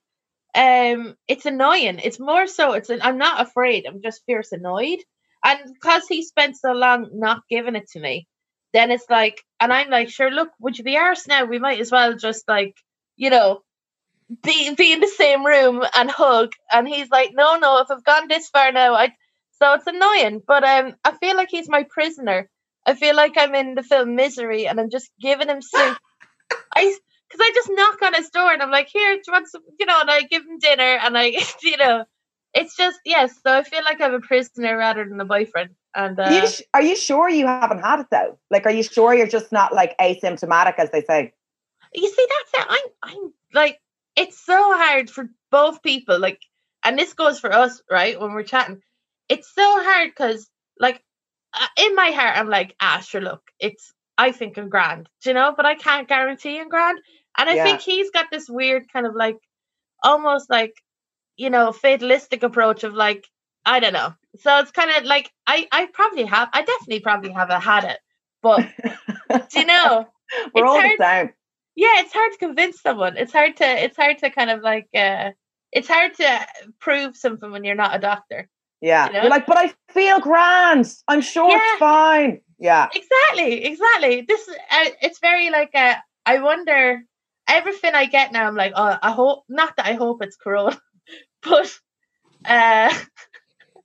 um, 0.55 1.15
it's 1.27 1.45
annoying. 1.45 1.99
It's 2.03 2.19
more 2.19 2.47
so, 2.47 2.73
it's, 2.73 2.89
an, 2.89 3.01
I'm 3.01 3.17
not 3.17 3.41
afraid. 3.41 3.85
I'm 3.85 4.01
just 4.01 4.23
fierce 4.25 4.51
annoyed. 4.51 4.99
And 5.45 5.59
because 5.73 6.07
he 6.07 6.23
spent 6.23 6.57
so 6.57 6.71
long 6.71 7.09
not 7.13 7.43
giving 7.49 7.75
it 7.75 7.89
to 7.91 7.99
me, 7.99 8.27
then 8.73 8.91
it's 8.91 9.09
like, 9.09 9.43
and 9.59 9.71
I'm 9.71 9.89
like, 9.89 10.09
sure, 10.09 10.29
look, 10.31 10.49
would 10.59 10.77
you 10.77 10.83
be 10.83 10.97
arse 10.97 11.27
now? 11.27 11.45
We 11.45 11.59
might 11.59 11.79
as 11.79 11.91
well 11.91 12.15
just 12.15 12.47
like, 12.47 12.75
you 13.17 13.29
know, 13.29 13.63
be 14.43 14.73
be 14.75 14.93
in 14.93 14.99
the 14.99 15.07
same 15.07 15.45
room 15.45 15.83
and 15.95 16.09
hug. 16.09 16.53
And 16.71 16.87
he's 16.87 17.09
like, 17.09 17.31
no, 17.33 17.57
no, 17.57 17.79
if 17.79 17.91
I've 17.91 18.03
gone 18.03 18.27
this 18.27 18.49
far 18.49 18.71
now, 18.71 18.93
I. 18.93 19.13
So 19.59 19.73
it's 19.73 19.87
annoying, 19.87 20.43
but 20.45 20.63
um, 20.63 20.93
I 21.03 21.17
feel 21.17 21.35
like 21.35 21.49
he's 21.49 21.67
my 21.67 21.81
prisoner. 21.81 22.47
I 22.85 22.93
feel 22.93 23.15
like 23.15 23.33
I'm 23.37 23.55
in 23.55 23.73
the 23.73 23.81
film 23.81 24.15
Misery, 24.15 24.67
and 24.67 24.79
I'm 24.79 24.91
just 24.91 25.09
giving 25.19 25.49
him 25.49 25.63
soup. 25.63 25.97
I 26.75 26.95
because 27.29 27.41
I 27.41 27.51
just 27.53 27.69
knock 27.71 28.01
on 28.03 28.13
his 28.13 28.29
door 28.29 28.51
and 28.53 28.61
I'm 28.61 28.71
like, 28.71 28.87
here, 28.87 29.15
do 29.15 29.21
you 29.25 29.33
want 29.33 29.47
some? 29.47 29.63
You 29.79 29.87
know, 29.87 29.99
and 29.99 30.11
I 30.11 30.21
give 30.21 30.43
him 30.43 30.59
dinner, 30.59 30.83
and 31.01 31.17
I, 31.17 31.33
you 31.63 31.77
know, 31.77 32.05
it's 32.53 32.75
just 32.77 32.99
yes. 33.03 33.33
So 33.43 33.51
I 33.51 33.63
feel 33.63 33.83
like 33.83 33.99
I'm 33.99 34.13
a 34.13 34.19
prisoner 34.19 34.77
rather 34.77 35.05
than 35.05 35.19
a 35.19 35.25
boyfriend. 35.25 35.71
And 35.95 36.19
Are, 36.19 36.31
you, 36.31 36.41
uh, 36.41 36.45
sh- 36.47 36.61
are 36.75 36.81
you 36.81 36.95
sure 36.95 37.29
you 37.29 37.47
haven't 37.47 37.79
had 37.79 38.01
it 38.01 38.07
though? 38.11 38.37
Like, 38.51 38.65
are 38.65 38.71
you 38.71 38.83
sure 38.83 39.13
you're 39.13 39.27
just 39.27 39.51
not 39.51 39.73
like 39.73 39.97
asymptomatic, 39.97 40.75
as 40.77 40.91
they 40.91 41.01
say? 41.01 41.33
You 41.93 42.09
see 42.09 42.27
that's 42.29 42.65
it. 42.65 42.67
I'm 42.69 43.11
i'm 43.15 43.33
like 43.53 43.79
it's 44.15 44.43
so 44.45 44.55
hard 44.77 45.09
for 45.09 45.29
both 45.51 45.81
people 45.83 46.19
like 46.19 46.41
and 46.83 46.97
this 46.97 47.13
goes 47.13 47.39
for 47.39 47.53
us 47.53 47.81
right 47.91 48.19
when 48.19 48.33
we're 48.33 48.43
chatting. 48.43 48.81
It's 49.29 49.53
so 49.53 49.63
hard 49.83 50.09
because 50.09 50.47
like 50.79 51.01
uh, 51.53 51.67
in 51.77 51.95
my 51.95 52.11
heart 52.11 52.37
i'm 52.37 52.49
like 52.49 52.75
ah 52.81 52.99
sure 52.99 53.21
look 53.21 53.41
it's 53.59 53.93
i 54.17 54.31
think 54.31 54.57
i'm 54.57 54.69
grand 54.69 55.09
do 55.23 55.29
you 55.31 55.33
know? 55.33 55.53
But 55.55 55.65
i 55.65 55.75
can't 55.75 56.07
guarantee 56.07 56.59
i'm 56.59 56.69
grand. 56.69 56.99
And 57.37 57.49
i 57.49 57.55
Yeah. 57.55 57.63
think 57.63 57.81
he's 57.81 58.11
got 58.11 58.27
this 58.31 58.49
weird 58.49 58.83
kind 58.91 59.05
of 59.07 59.15
like 59.15 59.37
almost 60.03 60.49
like 60.49 60.73
you 61.37 61.49
know 61.49 61.71
fatalistic 61.71 62.43
approach 62.43 62.83
of 62.83 62.93
like 62.93 63.25
i 63.65 63.79
don't 63.79 63.93
know. 63.93 64.13
So 64.39 64.59
it's 64.59 64.71
kind 64.71 64.91
of 64.91 65.03
like 65.05 65.31
i 65.47 65.67
i 65.71 65.87
probably 65.93 66.25
have 66.25 66.49
i 66.53 66.61
definitely 66.63 67.01
probably 67.01 67.31
have 67.31 67.49
a 67.49 67.59
had 67.59 67.83
it 67.85 67.99
but 68.41 68.67
do 69.51 69.59
you 69.59 69.65
know? 69.65 70.07
We're 70.53 70.65
all 70.65 70.81
hard- 70.81 70.91
the 70.99 71.03
same. 71.03 71.33
Yeah 71.77 72.01
it's 72.01 72.11
hard 72.11 72.31
to 72.33 72.37
convince 72.39 72.81
someone 72.81 73.15
it's 73.15 73.31
hard 73.31 73.55
to 73.55 73.63
it's 73.65 73.95
hard 73.95 74.17
to 74.17 74.29
kind 74.29 74.49
of 74.49 74.61
like 74.61 74.89
uh 74.95 75.29
it's 75.71 75.87
hard 75.87 76.13
to 76.15 76.47
prove 76.79 77.15
something 77.15 77.51
when 77.51 77.63
you're 77.63 77.75
not 77.75 77.95
a 77.95 77.99
doctor 77.99 78.49
Yeah. 78.81 79.07
You 79.07 79.13
know? 79.13 79.21
You're 79.21 79.29
like, 79.29 79.45
but 79.45 79.57
I 79.57 79.73
feel 79.89 80.19
grand. 80.19 80.85
I'm 81.07 81.21
sure 81.21 81.49
Yeah. 81.49 81.59
it's 81.61 81.79
fine. 81.79 82.41
Yeah. 82.59 82.87
exactly 82.93 83.63
exactly 83.65 84.25
this 84.27 84.49
uh, 84.49 84.89
it's 85.01 85.19
very 85.19 85.51
like 85.51 85.69
uh, 85.75 85.93
i 86.25 86.39
wonder 86.39 87.03
everything 87.47 87.93
i 87.93 88.05
get 88.05 88.31
now 88.33 88.47
i'm 88.47 88.55
like 88.55 88.73
oh 88.75 88.97
i 89.09 89.11
hope 89.11 89.43
not 89.47 89.75
that 89.77 89.85
i 89.85 89.93
hope 89.93 90.23
it's 90.23 90.37
corona 90.37 90.79
but 91.43 91.71
uh 92.45 92.91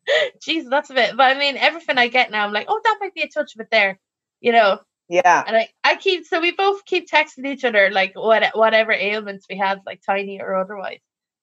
Jesus, 0.42 0.68
that's 0.70 0.90
a 0.90 0.94
bit. 0.94 1.16
But 1.16 1.36
I 1.36 1.38
mean, 1.38 1.56
everything 1.56 1.98
I 1.98 2.08
get 2.08 2.30
now, 2.30 2.44
I'm 2.44 2.52
like, 2.52 2.66
oh, 2.68 2.80
that 2.82 2.98
might 3.00 3.14
be 3.14 3.22
a 3.22 3.28
touch 3.28 3.54
of 3.54 3.60
it 3.60 3.68
there, 3.70 3.98
you 4.40 4.52
know. 4.52 4.80
Yeah. 5.12 5.44
And 5.46 5.54
I, 5.54 5.68
I 5.84 5.96
keep 5.96 6.24
so 6.24 6.40
we 6.40 6.52
both 6.52 6.86
keep 6.86 7.06
texting 7.06 7.46
each 7.46 7.66
other 7.66 7.90
like 7.90 8.14
what 8.14 8.42
whatever 8.54 8.92
ailments 8.92 9.44
we 9.50 9.58
have, 9.58 9.80
like 9.84 10.00
tiny 10.00 10.40
or 10.40 10.54
otherwise. 10.54 11.00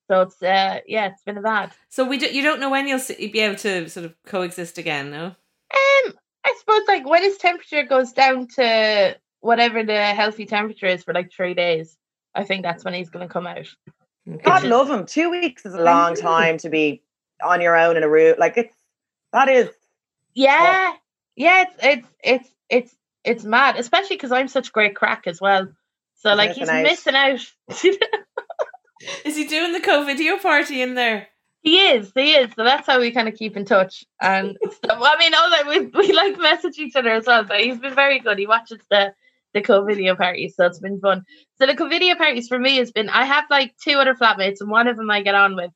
So 0.09 0.21
it's 0.21 0.41
uh 0.41 0.79
yeah, 0.87 1.09
it's 1.09 1.21
been 1.21 1.37
a 1.37 1.41
bad. 1.43 1.71
So 1.89 2.03
we 2.03 2.17
do, 2.17 2.25
you 2.25 2.41
don't 2.41 2.59
know 2.59 2.71
when 2.71 2.87
you'll 2.87 2.99
s- 2.99 3.15
be 3.15 3.39
able 3.41 3.57
to 3.57 3.87
sort 3.87 4.07
of 4.07 4.15
coexist 4.25 4.79
again, 4.79 5.11
no? 5.11 5.25
Um, 5.25 6.13
I 6.43 6.55
suppose 6.57 6.81
like 6.87 7.07
when 7.07 7.21
his 7.21 7.37
temperature 7.37 7.83
goes 7.83 8.11
down 8.11 8.47
to 8.55 9.15
whatever 9.41 9.83
the 9.83 10.03
healthy 10.03 10.47
temperature 10.47 10.87
is 10.87 11.03
for 11.03 11.13
like 11.13 11.31
three 11.31 11.53
days, 11.53 11.95
I 12.33 12.45
think 12.45 12.63
that's 12.63 12.83
when 12.83 12.95
he's 12.95 13.11
gonna 13.11 13.29
come 13.29 13.45
out. 13.45 13.67
God 14.43 14.63
love 14.63 14.89
him. 14.89 15.05
Two 15.05 15.29
weeks 15.29 15.63
is 15.63 15.75
a 15.75 15.83
long 15.83 16.15
time 16.15 16.57
to 16.57 16.69
be 16.69 17.03
on 17.43 17.61
your 17.61 17.77
own 17.77 17.97
in 17.97 18.01
a 18.03 18.09
room. 18.09 18.33
Like 18.39 18.57
it's 18.57 18.75
that 19.31 19.47
is 19.47 19.69
Yeah, 20.33 20.93
yeah, 21.35 21.65
it's 21.65 21.75
it's 21.83 22.07
it's 22.23 22.49
it's 22.69 22.95
it's 23.23 23.43
mad, 23.43 23.77
especially 23.77 24.15
because 24.15 24.31
I'm 24.31 24.47
such 24.47 24.71
great 24.71 24.95
crack 24.95 25.23
as 25.27 25.39
well. 25.41 25.67
So 26.17 26.29
He's 26.29 26.37
like 26.37 26.51
he's 26.53 26.67
missing 26.67 27.15
out. 27.15 27.39
missing 27.67 27.97
out. 28.13 28.19
Is 29.25 29.37
he 29.37 29.45
doing 29.45 29.71
the 29.71 29.79
co-video 29.79 30.37
party 30.37 30.81
in 30.81 30.95
there? 30.95 31.27
He 31.61 31.77
is, 31.87 32.11
he 32.15 32.33
is. 32.33 32.51
So 32.53 32.63
that's 32.63 32.87
how 32.87 32.99
we 32.99 33.11
kind 33.11 33.27
of 33.27 33.35
keep 33.35 33.55
in 33.57 33.65
touch. 33.65 34.03
And 34.21 34.57
so, 34.63 34.89
I 34.89 35.17
mean, 35.17 35.33
all 35.33 35.49
that 35.49 35.67
we 35.67 35.79
we 35.87 36.13
like 36.13 36.37
message 36.37 36.77
each 36.77 36.95
other 36.95 37.09
as 37.11 37.25
well. 37.25 37.43
But 37.43 37.61
he's 37.61 37.79
been 37.79 37.95
very 37.95 38.19
good. 38.19 38.37
He 38.37 38.47
watches 38.47 38.79
the 38.89 39.13
the 39.53 39.61
co-video 39.61 40.15
parties, 40.15 40.55
so 40.55 40.65
it's 40.65 40.79
been 40.79 40.99
fun. 40.99 41.23
So 41.57 41.65
the 41.65 41.75
co-video 41.75 42.15
parties 42.15 42.47
for 42.47 42.59
me 42.59 42.77
has 42.77 42.91
been 42.91 43.09
I 43.09 43.25
have 43.25 43.45
like 43.49 43.73
two 43.83 43.97
other 43.97 44.15
flatmates, 44.15 44.57
and 44.61 44.69
one 44.69 44.87
of 44.87 44.97
them 44.97 45.09
I 45.11 45.21
get 45.21 45.35
on 45.35 45.55
with, 45.55 45.71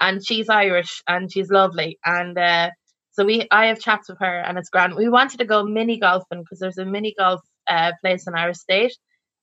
and 0.00 0.24
she's 0.24 0.48
Irish 0.48 1.02
and 1.06 1.30
she's 1.30 1.50
lovely. 1.50 1.98
And 2.04 2.36
uh, 2.38 2.70
so 3.18 3.24
we 3.24 3.46
I 3.50 3.66
have 3.66 3.80
chats 3.80 4.08
with 4.08 4.18
her, 4.20 4.38
and 4.46 4.56
it's 4.58 4.70
grand. 4.70 4.94
We 4.94 5.08
wanted 5.08 5.38
to 5.38 5.44
go 5.44 5.64
mini 5.64 5.98
golfing 5.98 6.42
because 6.42 6.60
there's 6.60 6.78
a 6.78 6.84
mini 6.84 7.14
golf 7.18 7.40
uh, 7.66 7.92
place 8.00 8.26
in 8.28 8.34
our 8.34 8.50
estate, 8.50 8.94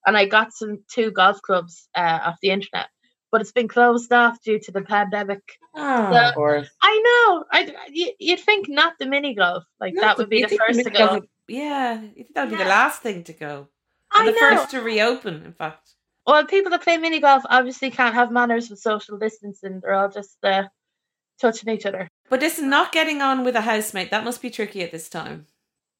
and 0.06 0.16
I 0.18 0.26
got 0.26 0.54
some 0.54 0.84
two 0.90 1.12
golf 1.12 1.42
clubs 1.42 1.90
uh, 1.94 2.20
off 2.28 2.38
the 2.42 2.52
internet. 2.52 2.88
but 3.32 3.42
it's 3.42 3.52
been 3.52 3.68
closed 3.68 4.14
off 4.14 4.42
due 4.46 4.60
to 4.60 4.72
the 4.72 4.82
pandemic. 4.82 5.42
Oh, 5.76 6.12
So- 6.14 6.20
Of 6.30 6.36
course. 6.36 6.70
I 6.82 6.94
know. 7.08 7.44
I 7.52 7.60
you, 7.92 8.12
you'd 8.18 8.40
think 8.40 8.70
not 8.70 8.94
the 9.00 9.08
mini 9.08 9.34
golf 9.36 9.64
like 9.82 9.94
that 10.00 10.18
would 10.18 10.30
be 10.30 10.42
the 10.44 10.58
first 10.58 10.80
to 10.86 10.90
go. 10.90 11.14
would- 11.16 11.28
Yeah, 11.50 12.00
you 12.02 12.24
think 12.24 12.34
that 12.36 12.44
would 12.48 12.58
be 12.58 12.64
the 12.64 12.70
last 12.70 13.02
thing 13.02 13.24
to 13.26 13.34
go. 13.34 13.68
I 14.14 14.20
And 14.20 14.28
the 14.30 14.32
know. 14.40 14.50
first 14.58 14.72
to 14.72 14.80
reopen, 14.82 15.44
in 15.44 15.54
fact. 15.54 15.86
Well, 16.26 16.46
people 16.46 16.72
that 16.72 16.82
play 16.84 16.98
mini 16.98 17.20
golf 17.20 17.44
obviously 17.58 17.92
can't 17.92 18.16
have 18.16 18.32
manners 18.32 18.70
with 18.70 18.80
social 18.80 19.18
distancing. 19.18 19.80
They're 19.82 19.94
all 20.00 20.10
just 20.10 20.38
uh, 20.44 20.64
touching 21.42 21.70
each 21.76 21.86
other. 21.86 22.08
But 22.30 22.40
listen, 22.42 22.70
not 22.70 22.92
getting 22.92 23.22
on 23.22 23.44
with 23.44 23.56
a 23.56 23.62
housemate, 23.62 24.12
that 24.12 24.24
must 24.24 24.42
be 24.42 24.50
tricky 24.50 24.82
at 24.82 24.92
this 24.92 25.10
time. 25.10 25.48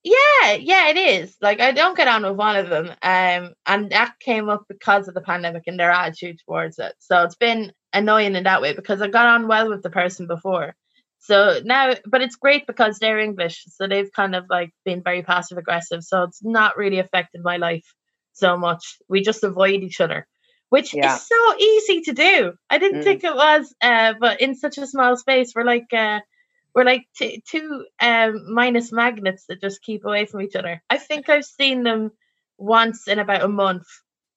Yeah, 0.04 0.54
yeah, 0.60 0.90
it 0.90 0.98
is. 0.98 1.36
Like 1.42 1.60
I 1.60 1.72
don't 1.72 1.98
get 1.98 2.08
on 2.08 2.24
with 2.24 2.36
one 2.36 2.56
of 2.58 2.70
them, 2.70 2.90
um, 3.02 3.54
and 3.66 3.90
that 3.92 4.14
came 4.20 4.50
up 4.50 4.66
because 4.68 5.08
of 5.08 5.16
the 5.16 5.22
pandemic 5.22 5.64
and 5.66 5.80
their 5.80 5.90
attitude 5.90 6.40
towards 6.46 6.78
it. 6.78 6.94
So 7.00 7.24
it's 7.24 7.36
been 7.36 7.72
annoying 7.92 8.36
in 8.36 8.44
that 8.44 8.62
way 8.62 8.74
because 8.74 9.02
I 9.02 9.08
got 9.08 9.28
on 9.28 9.48
well 9.48 9.68
with 9.70 9.82
the 9.82 9.90
person 9.90 10.28
before. 10.28 10.76
So 11.20 11.60
now, 11.66 11.96
but 12.06 12.22
it's 12.22 12.36
great 12.36 12.68
because 12.68 13.00
they're 13.00 13.20
English, 13.20 13.66
so 13.70 13.88
they've 13.88 14.12
kind 14.12 14.36
of 14.36 14.46
like 14.48 14.70
been 14.86 15.02
very 15.02 15.24
passive 15.24 15.58
aggressive. 15.58 16.04
So 16.04 16.24
it's 16.24 16.44
not 16.44 16.78
really 16.78 17.00
affected 17.00 17.42
my 17.44 17.58
life 17.58 17.86
so 18.34 18.58
much. 18.58 18.98
We 19.10 19.22
just 19.22 19.44
avoid 19.44 19.82
each 19.82 20.02
other, 20.02 20.28
which 20.70 20.94
Yeah. 20.94 21.16
is 21.16 21.28
so 21.28 21.58
easy 21.60 22.02
to 22.02 22.14
do. 22.14 22.54
I 22.70 22.78
didn't 22.78 23.02
Mm. 23.02 23.04
think 23.04 23.24
it 23.24 23.36
was, 23.36 23.74
uh, 23.82 24.14
but 24.20 24.42
in 24.42 24.56
such 24.56 24.78
a 24.78 24.88
small 24.88 25.18
space, 25.18 25.54
we're 25.56 25.64
like. 25.64 25.94
Uh, 25.94 26.20
we're 26.76 26.84
like 26.84 27.08
t- 27.16 27.42
two 27.50 27.86
um, 28.02 28.54
minus 28.54 28.92
magnets 28.92 29.46
that 29.48 29.62
just 29.62 29.82
keep 29.82 30.04
away 30.04 30.26
from 30.26 30.42
each 30.42 30.58
other. 30.58 30.82
I 30.90 30.98
think 30.98 31.30
I've 31.30 31.46
seen 31.46 31.84
them 31.84 32.12
once 32.58 33.08
in 33.08 33.18
about 33.18 33.44
a 33.44 33.48
month. 33.48 33.88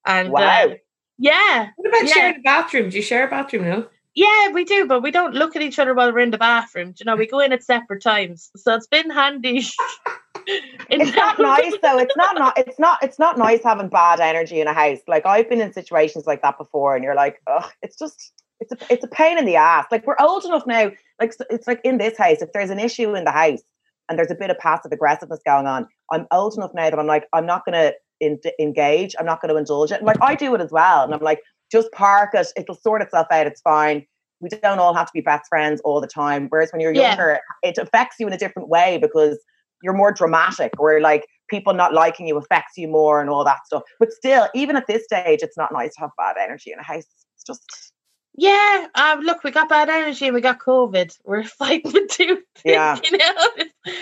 And 0.06 0.30
Wow. 0.30 0.40
uh, 0.68 0.74
yeah, 1.18 1.70
What 1.76 1.88
about 1.88 2.08
Yeah. 2.08 2.14
sharing 2.14 2.36
a 2.36 2.40
bathroom? 2.42 2.90
Do 2.90 2.96
you 2.96 3.02
share 3.02 3.26
a 3.26 3.30
bathroom 3.30 3.64
now? 3.64 3.86
yeah, 4.14 4.50
we 4.52 4.64
do, 4.64 4.86
but 4.86 5.02
we 5.02 5.10
don't 5.10 5.34
look 5.34 5.56
at 5.56 5.62
each 5.62 5.80
other 5.80 5.94
while 5.94 6.12
we're 6.12 6.20
in 6.20 6.30
the 6.30 6.38
bathroom. 6.38 6.92
Do 6.92 6.96
You 7.00 7.06
know, 7.06 7.16
we 7.16 7.26
go 7.26 7.40
in 7.40 7.52
at 7.52 7.64
separate 7.64 8.02
times, 8.04 8.50
so 8.56 8.74
it's 8.74 8.86
been 8.86 9.10
handy. 9.10 9.62
It's 10.90 11.14
not 11.14 11.38
nice 11.38 11.74
though. 11.82 11.98
It's 11.98 12.16
not 12.16 12.38
not 12.38 12.56
it's 12.58 12.78
not 12.78 12.98
it's 13.02 13.18
not 13.18 13.36
nice 13.38 13.62
having 13.62 13.88
bad 13.88 14.20
energy 14.20 14.60
in 14.60 14.66
a 14.66 14.72
house. 14.72 14.98
Like 15.06 15.26
I've 15.26 15.48
been 15.48 15.60
in 15.60 15.72
situations 15.72 16.26
like 16.26 16.42
that 16.42 16.56
before, 16.58 16.94
and 16.94 17.04
you're 17.04 17.14
like, 17.14 17.40
oh, 17.46 17.68
it's 17.82 17.98
just 17.98 18.32
it's 18.60 18.72
a 18.72 18.76
it's 18.90 19.04
a 19.04 19.08
pain 19.08 19.38
in 19.38 19.44
the 19.44 19.56
ass. 19.56 19.86
Like 19.90 20.06
we're 20.06 20.16
old 20.18 20.44
enough 20.44 20.66
now. 20.66 20.90
Like 21.20 21.34
it's 21.50 21.66
like 21.66 21.80
in 21.84 21.98
this 21.98 22.16
house, 22.16 22.40
if 22.40 22.52
there's 22.52 22.70
an 22.70 22.78
issue 22.78 23.14
in 23.14 23.24
the 23.24 23.30
house 23.30 23.60
and 24.08 24.18
there's 24.18 24.30
a 24.30 24.34
bit 24.34 24.50
of 24.50 24.58
passive 24.58 24.92
aggressiveness 24.92 25.40
going 25.44 25.66
on, 25.66 25.86
I'm 26.10 26.26
old 26.32 26.56
enough 26.56 26.72
now 26.74 26.88
that 26.88 26.98
I'm 26.98 27.06
like, 27.06 27.26
I'm 27.34 27.46
not 27.46 27.64
gonna 27.66 27.92
in, 28.20 28.38
engage. 28.58 29.14
I'm 29.18 29.26
not 29.26 29.42
gonna 29.42 29.56
indulge 29.56 29.90
it. 29.92 29.98
And 29.98 30.06
like 30.06 30.22
I 30.22 30.34
do 30.34 30.54
it 30.54 30.60
as 30.62 30.70
well, 30.70 31.04
and 31.04 31.12
I'm 31.12 31.20
like, 31.22 31.40
just 31.70 31.92
park 31.92 32.30
it. 32.34 32.46
It'll 32.56 32.74
sort 32.74 33.02
itself 33.02 33.26
out. 33.30 33.46
It's 33.46 33.60
fine. 33.60 34.06
We 34.40 34.48
don't 34.48 34.78
all 34.78 34.94
have 34.94 35.06
to 35.08 35.12
be 35.12 35.20
best 35.20 35.48
friends 35.48 35.80
all 35.84 36.00
the 36.00 36.06
time. 36.06 36.46
Whereas 36.48 36.70
when 36.72 36.80
you're 36.80 36.92
Yeah. 36.94 37.08
younger, 37.10 37.40
it 37.62 37.76
affects 37.76 38.16
you 38.18 38.26
in 38.28 38.32
a 38.32 38.38
different 38.38 38.68
way 38.68 38.98
because 38.98 39.38
you're 39.82 39.94
more 39.94 40.12
dramatic 40.12 40.72
or 40.78 41.00
like 41.00 41.26
people 41.48 41.74
not 41.74 41.94
liking 41.94 42.26
you 42.26 42.36
affects 42.36 42.76
you 42.76 42.88
more 42.88 43.20
and 43.20 43.30
all 43.30 43.44
that 43.44 43.64
stuff. 43.66 43.82
But 43.98 44.12
still, 44.12 44.48
even 44.54 44.76
at 44.76 44.86
this 44.86 45.04
stage, 45.04 45.40
it's 45.42 45.56
not 45.56 45.72
nice 45.72 45.94
to 45.94 46.00
have 46.00 46.10
bad 46.16 46.36
energy 46.40 46.72
in 46.72 46.78
a 46.78 46.82
house. 46.82 47.06
It's 47.34 47.44
just 47.44 47.92
yeah, 48.40 48.86
um, 48.94 49.20
look, 49.20 49.42
we 49.42 49.50
got 49.50 49.68
bad 49.68 49.88
energy 49.88 50.26
and 50.26 50.34
we 50.34 50.40
got 50.40 50.60
COVID. 50.60 51.12
We're 51.24 51.42
fighting 51.58 51.92
with 51.92 52.08
two. 52.08 52.42
Yeah. 52.64 52.98
you 53.02 53.18
know. 53.18 53.94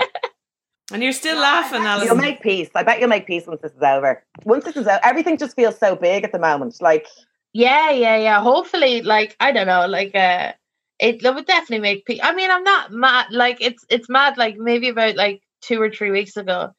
And 0.92 1.02
you're 1.02 1.12
still 1.12 1.38
laughing, 1.38 1.86
Alice. 1.86 2.04
you'll 2.04 2.16
make 2.16 2.42
peace. 2.42 2.68
I 2.74 2.82
bet 2.82 3.00
you'll 3.00 3.08
make 3.08 3.26
peace 3.26 3.46
once 3.46 3.62
this 3.62 3.72
is 3.72 3.82
over. 3.82 4.22
Once 4.44 4.64
this 4.64 4.76
is 4.76 4.86
over, 4.86 5.00
everything 5.02 5.38
just 5.38 5.56
feels 5.56 5.78
so 5.78 5.96
big 5.96 6.22
at 6.22 6.32
the 6.32 6.38
moment. 6.38 6.76
Like 6.82 7.06
Yeah, 7.54 7.90
yeah, 7.90 8.16
yeah. 8.16 8.40
Hopefully, 8.42 9.00
like 9.00 9.34
I 9.40 9.52
don't 9.52 9.66
know, 9.66 9.86
like 9.86 10.14
uh, 10.14 10.52
it, 11.02 11.24
it 11.24 11.34
would 11.34 11.46
definitely 11.46 11.80
make 11.80 12.06
people. 12.06 12.24
I 12.24 12.34
mean, 12.34 12.50
I'm 12.50 12.62
not 12.64 12.92
mad. 12.92 13.26
Like 13.30 13.58
it's 13.60 13.84
it's 13.90 14.08
mad. 14.08 14.38
Like 14.38 14.56
maybe 14.56 14.88
about 14.88 15.16
like 15.16 15.42
two 15.60 15.80
or 15.82 15.90
three 15.90 16.10
weeks 16.10 16.36
ago, 16.36 16.70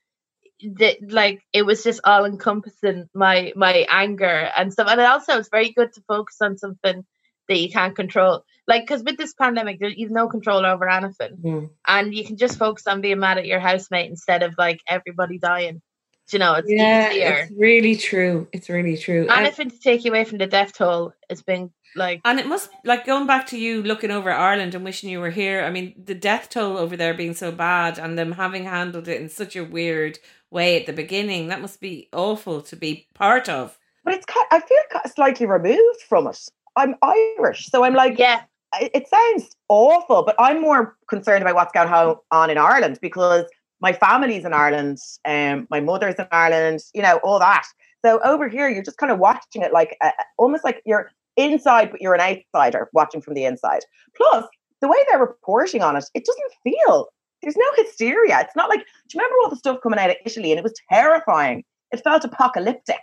that 0.77 0.97
like 1.09 1.41
it 1.51 1.63
was 1.65 1.83
just 1.83 2.01
all 2.05 2.25
encompassing 2.25 3.09
my 3.13 3.51
my 3.55 3.85
anger 3.89 4.49
and 4.57 4.71
stuff. 4.71 4.87
And 4.89 4.99
it 4.99 5.05
also, 5.05 5.37
it's 5.37 5.49
very 5.49 5.71
good 5.71 5.91
to 5.93 6.01
focus 6.07 6.37
on 6.41 6.57
something 6.57 7.03
that 7.49 7.57
you 7.57 7.69
can't 7.69 7.95
control. 7.95 8.43
Like 8.67 8.83
because 8.83 9.03
with 9.03 9.17
this 9.17 9.33
pandemic, 9.33 9.79
there, 9.79 9.89
you've 9.89 10.11
no 10.11 10.29
control 10.29 10.65
over 10.65 10.87
anything, 10.89 11.37
Mm. 11.43 11.69
and 11.85 12.15
you 12.15 12.23
can 12.25 12.37
just 12.37 12.57
focus 12.57 12.87
on 12.87 13.01
being 13.01 13.19
mad 13.19 13.37
at 13.37 13.45
your 13.45 13.59
housemate 13.59 14.09
instead 14.09 14.41
of 14.43 14.55
like 14.57 14.79
everybody 14.87 15.37
dying. 15.37 15.81
Do 16.29 16.37
you 16.37 16.39
know, 16.39 16.53
it's 16.53 16.69
Yeah, 16.69 17.11
easier. 17.11 17.33
it's 17.41 17.51
really 17.59 17.97
true. 17.97 18.47
It's 18.53 18.69
really 18.69 18.95
true. 18.95 19.23
And, 19.23 19.45
Anything 19.45 19.69
to 19.71 19.79
take 19.79 20.05
you 20.05 20.11
away 20.11 20.23
from 20.23 20.37
the 20.37 20.47
death 20.47 20.71
toll 20.77 21.11
has 21.29 21.41
been 21.41 21.71
like 21.95 22.21
and 22.25 22.39
it 22.39 22.47
must 22.47 22.69
like 22.83 23.05
going 23.05 23.27
back 23.27 23.47
to 23.47 23.57
you 23.57 23.83
looking 23.83 24.11
over 24.11 24.31
Ireland 24.31 24.75
and 24.75 24.83
wishing 24.83 25.09
you 25.09 25.19
were 25.19 25.29
here. 25.29 25.63
I 25.63 25.69
mean, 25.69 25.93
the 26.03 26.15
death 26.15 26.49
toll 26.49 26.77
over 26.77 26.97
there 26.97 27.13
being 27.13 27.33
so 27.33 27.51
bad 27.51 27.99
and 27.99 28.17
them 28.17 28.33
having 28.33 28.65
handled 28.65 29.07
it 29.07 29.21
in 29.21 29.29
such 29.29 29.55
a 29.55 29.63
weird 29.63 30.19
way 30.49 30.79
at 30.79 30.85
the 30.85 30.93
beginning. 30.93 31.47
That 31.47 31.61
must 31.61 31.81
be 31.81 32.09
awful 32.13 32.61
to 32.61 32.75
be 32.75 33.07
part 33.13 33.49
of. 33.49 33.77
but 34.03 34.13
it's 34.13 34.25
kind 34.25 34.45
I 34.51 34.59
feel 34.59 34.77
kind 34.91 35.05
of 35.05 35.11
slightly 35.11 35.45
removed 35.45 36.01
from 36.07 36.27
it. 36.27 36.39
I'm 36.75 36.95
Irish, 37.03 37.67
so 37.67 37.83
I'm 37.83 37.93
like, 37.93 38.17
yeah. 38.17 38.43
it, 38.81 38.91
it 38.93 39.07
sounds 39.07 39.55
awful, 39.69 40.23
but 40.23 40.35
I'm 40.39 40.61
more 40.61 40.95
concerned 41.07 41.43
about 41.43 41.55
what's 41.55 41.71
going 41.71 42.17
on 42.31 42.49
in 42.49 42.57
Ireland 42.57 42.97
because 43.01 43.45
my 43.79 43.93
family's 43.93 44.45
in 44.45 44.53
Ireland, 44.53 44.97
um, 45.25 45.67
my 45.69 45.81
mother's 45.81 46.15
in 46.15 46.25
Ireland, 46.31 46.79
you 46.93 47.01
know, 47.01 47.17
all 47.17 47.37
that. 47.39 47.65
So 48.03 48.19
over 48.23 48.47
here, 48.47 48.69
you're 48.69 48.83
just 48.83 48.97
kind 48.97 49.11
of 49.11 49.19
watching 49.19 49.61
it 49.61 49.71
like 49.71 49.97
uh, 50.01 50.11
almost 50.37 50.63
like 50.63 50.81
you're 50.85 51.11
inside, 51.37 51.91
but 51.91 52.01
you're 52.01 52.13
an 52.15 52.21
outsider 52.21 52.89
watching 52.93 53.21
from 53.21 53.33
the 53.33 53.45
inside. 53.45 53.81
Plus, 54.15 54.45
the 54.81 54.87
way 54.87 54.97
they're 55.09 55.19
reporting 55.19 55.81
on 55.81 55.95
it, 55.95 56.05
it 56.13 56.25
doesn't 56.25 56.53
feel. 56.63 57.07
There's 57.41 57.57
no 57.57 57.65
hysteria. 57.75 58.39
It's 58.41 58.55
not 58.55 58.69
like. 58.69 58.79
Do 58.79 58.85
you 59.13 59.19
remember 59.19 59.35
all 59.43 59.49
the 59.49 59.55
stuff 59.57 59.79
coming 59.83 59.99
out 59.99 60.09
of 60.09 60.15
Italy, 60.25 60.51
and 60.51 60.59
it 60.59 60.63
was 60.63 60.73
terrifying. 60.91 61.63
It 61.91 62.03
felt 62.03 62.23
apocalyptic 62.25 63.01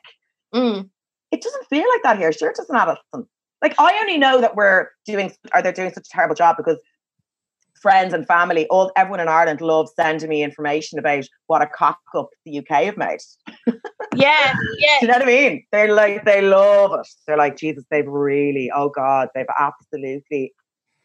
Mm. 0.55 0.90
it 1.31 1.43
doesn't 1.43 1.66
feel 1.69 1.85
like 1.95 2.03
that 2.03 2.19
here. 2.19 2.33
Sure, 2.33 2.51
it 2.51 2.57
doesn't, 2.57 2.75
Alison. 2.75 3.29
Like 3.62 3.75
I 3.79 3.97
only 4.01 4.19
know 4.19 4.40
that 4.40 4.57
we're 4.57 4.88
doing, 5.07 5.33
or 5.55 5.62
they're 5.62 5.73
doing 5.73 5.93
such 5.93 6.07
a 6.07 6.11
terrible 6.11 6.35
job 6.35 6.57
because 6.57 6.79
friends 7.81 8.12
and 8.12 8.27
family, 8.27 8.66
all 8.69 8.90
everyone 8.97 9.21
in 9.21 9.29
Ireland 9.29 9.61
loves 9.61 9.93
sending 9.95 10.29
me 10.29 10.43
information 10.43 10.99
about 10.99 11.25
what 11.47 11.62
a 11.62 11.66
cock 11.66 11.99
up 12.16 12.31
the 12.45 12.59
UK 12.59 12.85
have 12.85 12.97
made. 12.97 13.21
Yeah, 14.16 14.53
Do 14.53 14.59
yeah. 14.79 14.99
you 15.03 15.09
know 15.09 15.14
what 15.14 15.23
I 15.23 15.27
mean? 15.27 15.64
They're 15.70 15.94
like, 15.94 16.25
they 16.25 16.42
love 16.42 16.92
it. 16.99 17.09
They're 17.27 17.37
like, 17.37 17.57
Jesus, 17.57 17.85
they've 17.90 18.07
really, 18.07 18.70
oh 18.75 18.88
God, 18.88 19.29
they've 19.35 19.46
absolutely 19.59 20.53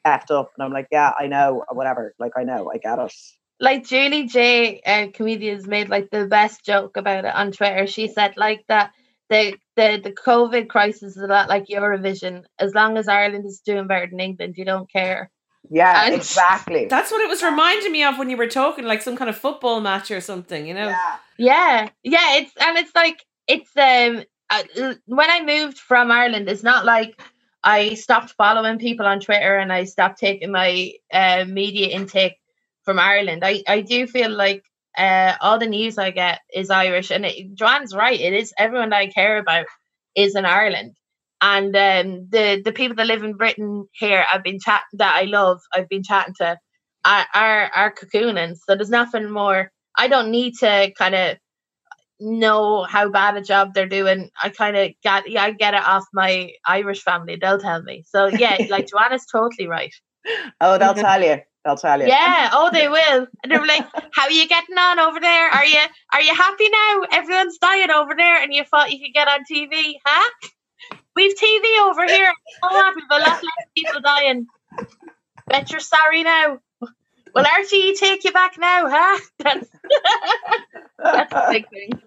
effed 0.05 0.31
up. 0.31 0.51
And 0.57 0.65
I'm 0.65 0.73
like, 0.73 0.87
yeah, 0.91 1.11
I 1.19 1.27
know, 1.27 1.63
whatever. 1.71 2.13
Like, 2.19 2.33
I 2.37 2.43
know, 2.43 2.71
I 2.73 2.77
get 2.77 2.99
it. 2.99 3.13
Like 3.59 3.85
Julie 3.85 4.27
Jay, 4.27 4.81
uh, 4.81 5.07
comedians 5.13 5.67
made 5.67 5.89
like 5.89 6.09
the 6.09 6.25
best 6.25 6.65
joke 6.65 6.97
about 6.97 7.25
it 7.25 7.33
on 7.33 7.51
Twitter. 7.51 7.87
She 7.87 8.07
said 8.07 8.35
like 8.35 8.65
that 8.67 8.91
the 9.29 9.55
the 9.77 10.01
the 10.03 10.11
COVID 10.11 10.67
crisis 10.67 11.15
is 11.15 11.23
a 11.23 11.27
lot 11.27 11.47
like 11.47 11.67
Eurovision. 11.67 12.43
As 12.59 12.73
long 12.73 12.97
as 12.97 13.07
Ireland 13.07 13.45
is 13.45 13.61
doing 13.65 13.87
better 13.87 14.07
than 14.07 14.19
England, 14.19 14.55
you 14.57 14.65
don't 14.65 14.91
care. 14.91 15.31
Yeah, 15.69 16.05
And- 16.05 16.15
exactly. 16.15 16.85
That's 16.85 17.11
what 17.11 17.21
it 17.21 17.29
was 17.29 17.43
reminding 17.43 17.91
me 17.91 18.03
of 18.03 18.17
when 18.17 18.29
you 18.29 18.37
were 18.37 18.47
talking, 18.47 18.85
like 18.85 19.01
some 19.01 19.15
kind 19.15 19.29
of 19.29 19.37
football 19.37 19.81
match 19.81 20.11
or 20.11 20.21
something, 20.21 20.65
you 20.67 20.73
know? 20.73 20.87
Yeah. 20.87 21.15
Yeah, 21.37 21.89
yeah. 22.03 22.35
It's 22.37 22.51
and 22.59 22.77
it's 22.77 22.95
like 22.95 23.23
it's 23.47 23.69
um 23.75 24.23
uh, 24.49 24.93
when 25.05 25.29
I 25.29 25.43
moved 25.43 25.77
from 25.77 26.11
Ireland, 26.11 26.49
it's 26.49 26.63
not 26.63 26.85
like 26.85 27.19
I 27.63 27.95
stopped 27.95 28.31
following 28.37 28.77
people 28.79 29.05
on 29.05 29.19
Twitter 29.19 29.57
and 29.57 29.73
I 29.73 29.85
stopped 29.85 30.19
taking 30.19 30.51
my 30.51 30.91
uh, 31.11 31.45
media 31.45 31.87
intake 31.89 32.37
from 32.83 32.99
Ireland. 32.99 33.43
I 33.43 33.63
I 33.67 33.81
do 33.81 34.07
feel 34.07 34.29
like 34.29 34.63
uh 34.97 35.33
all 35.41 35.59
the 35.59 35.67
news 35.67 35.97
I 35.97 36.11
get 36.11 36.39
is 36.53 36.69
Irish, 36.69 37.11
and 37.11 37.25
it, 37.25 37.53
Joanne's 37.55 37.93
right. 37.93 38.19
It 38.19 38.33
is 38.33 38.53
everyone 38.57 38.93
I 38.93 39.07
care 39.07 39.37
about 39.37 39.65
is 40.15 40.35
in 40.35 40.45
Ireland. 40.45 40.95
And 41.41 41.75
um, 41.75 42.27
the 42.29 42.61
the 42.63 42.71
people 42.71 42.95
that 42.95 43.07
live 43.07 43.23
in 43.23 43.33
Britain 43.33 43.87
here, 43.93 44.25
I've 44.31 44.43
been 44.43 44.59
chat 44.59 44.83
that 44.93 45.15
I 45.15 45.23
love. 45.25 45.59
I've 45.73 45.89
been 45.89 46.03
chatting 46.03 46.33
to 46.39 46.57
are 47.05 47.25
are, 47.33 47.71
are 47.75 47.93
cocooning. 47.93 48.55
So 48.57 48.75
there's 48.75 48.89
nothing 48.89 49.29
more. 49.29 49.71
I 49.97 50.07
don't 50.07 50.31
need 50.31 50.55
to 50.59 50.91
kind 50.97 51.15
of 51.15 51.37
know 52.19 52.83
how 52.83 53.09
bad 53.09 53.37
a 53.37 53.41
job 53.41 53.73
they're 53.73 53.87
doing. 53.87 54.29
I 54.41 54.49
kind 54.49 54.77
of 54.77 54.91
get 55.03 55.29
yeah, 55.29 55.43
I 55.43 55.51
get 55.51 55.73
it 55.73 55.83
off 55.83 56.05
my 56.13 56.51
Irish 56.67 57.01
family. 57.03 57.37
They'll 57.39 57.59
tell 57.59 57.81
me. 57.83 58.03
So 58.07 58.27
yeah, 58.27 58.57
like 58.69 58.87
Joanna's 58.91 59.25
totally 59.31 59.67
right. 59.67 59.93
Oh, 60.61 60.77
they'll 60.77 60.93
tell 60.93 61.21
you. 61.21 61.41
They'll 61.63 61.75
tell 61.75 61.99
you. 61.99 62.07
Yeah. 62.07 62.49
Oh, 62.53 62.69
they 62.71 62.87
will. 62.87 63.27
And 63.43 63.51
they're 63.51 63.65
like, 63.65 63.87
"How 64.13 64.25
are 64.25 64.31
you 64.31 64.47
getting 64.47 64.77
on 64.77 64.99
over 64.99 65.19
there? 65.19 65.49
Are 65.49 65.65
you 65.65 65.79
are 66.13 66.21
you 66.21 66.33
happy 66.33 66.69
now? 66.69 67.01
Everyone's 67.11 67.57
dying 67.57 67.89
over 67.89 68.13
there, 68.15 68.41
and 68.41 68.53
you 68.53 68.63
thought 68.63 68.91
you 68.91 68.99
could 68.99 69.13
get 69.13 69.27
on 69.27 69.39
TV, 69.51 69.95
huh? 70.05 70.49
We've 71.15 71.35
TV 71.35 71.81
over 71.83 72.05
here. 72.05 72.33
So 72.61 72.69
happy, 72.69 73.01
but 73.09 73.21
lot 73.21 73.43
less 73.43 73.67
people 73.75 74.01
dying. 74.01 74.47
Bet 75.47 75.71
you're 75.71 75.79
sorry 75.79 76.23
now. 76.23 76.59
Will 77.33 77.43
RTE 77.43 77.97
take 77.97 78.23
you 78.23 78.31
back 78.31 78.57
now, 78.57 78.89
huh? 78.89 79.19
That's, 79.39 79.67
that's 80.97 81.33
the 81.33 81.47
big 81.51 81.69
thing. 81.69 82.01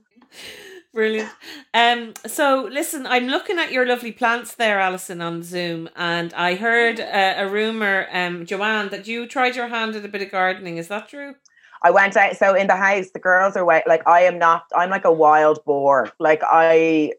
Brilliant. 0.94 1.30
Um, 1.74 2.14
so 2.26 2.66
listen, 2.72 3.06
I'm 3.06 3.26
looking 3.26 3.58
at 3.58 3.70
your 3.70 3.86
lovely 3.86 4.10
plants 4.10 4.54
there, 4.54 4.80
Alison, 4.80 5.20
on 5.20 5.42
Zoom, 5.42 5.90
and 5.94 6.32
I 6.32 6.54
heard 6.54 6.98
uh, 6.98 7.34
a 7.36 7.46
rumor, 7.46 8.08
um, 8.10 8.46
Joanne, 8.46 8.88
that 8.88 9.06
you 9.06 9.26
tried 9.26 9.54
your 9.54 9.68
hand 9.68 9.94
at 9.96 10.04
a 10.04 10.08
bit 10.08 10.22
of 10.22 10.30
gardening. 10.30 10.78
Is 10.78 10.88
that 10.88 11.08
true? 11.08 11.34
I 11.82 11.90
went 11.90 12.16
out. 12.16 12.36
So 12.36 12.54
in 12.54 12.66
the 12.66 12.76
house, 12.76 13.10
the 13.12 13.20
girls 13.20 13.56
are 13.56 13.64
wait. 13.64 13.86
Like 13.86 14.06
I 14.08 14.22
am 14.22 14.38
not. 14.38 14.64
I'm 14.74 14.90
like 14.90 15.04
a 15.04 15.12
wild 15.12 15.64
boar. 15.64 16.10
Like 16.18 16.42
I, 16.42 17.12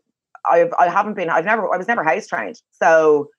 I've, 0.49 0.71
I 0.80 0.89
haven't 0.89 1.15
been. 1.15 1.30
I've 1.30 1.45
never. 1.45 1.73
I 1.73 1.78
was 1.78 1.88
never 1.88 2.04
house 2.04 2.28
trained. 2.28 2.62
So 2.71 3.30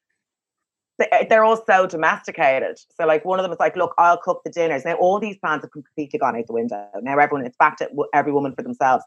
they- 0.98 1.26
they're 1.28 1.44
all 1.44 1.62
so 1.66 1.86
domesticated. 1.86 2.78
So 2.98 3.06
like 3.06 3.24
one 3.24 3.38
of 3.38 3.42
them 3.42 3.50
was 3.50 3.58
like, 3.60 3.76
"Look, 3.76 3.94
I'll 3.98 4.18
cook 4.18 4.42
the 4.44 4.50
dinners." 4.50 4.84
Now 4.84 4.94
all 4.94 5.18
these 5.18 5.38
plans 5.38 5.62
have 5.62 5.70
completely 5.72 6.18
gone 6.18 6.36
out 6.36 6.46
the 6.46 6.52
window. 6.52 6.86
Now 7.02 7.18
everyone, 7.18 7.46
it's 7.46 7.56
back 7.56 7.78
to 7.78 7.88
every 8.12 8.32
woman 8.32 8.54
for 8.54 8.62
themselves. 8.62 9.04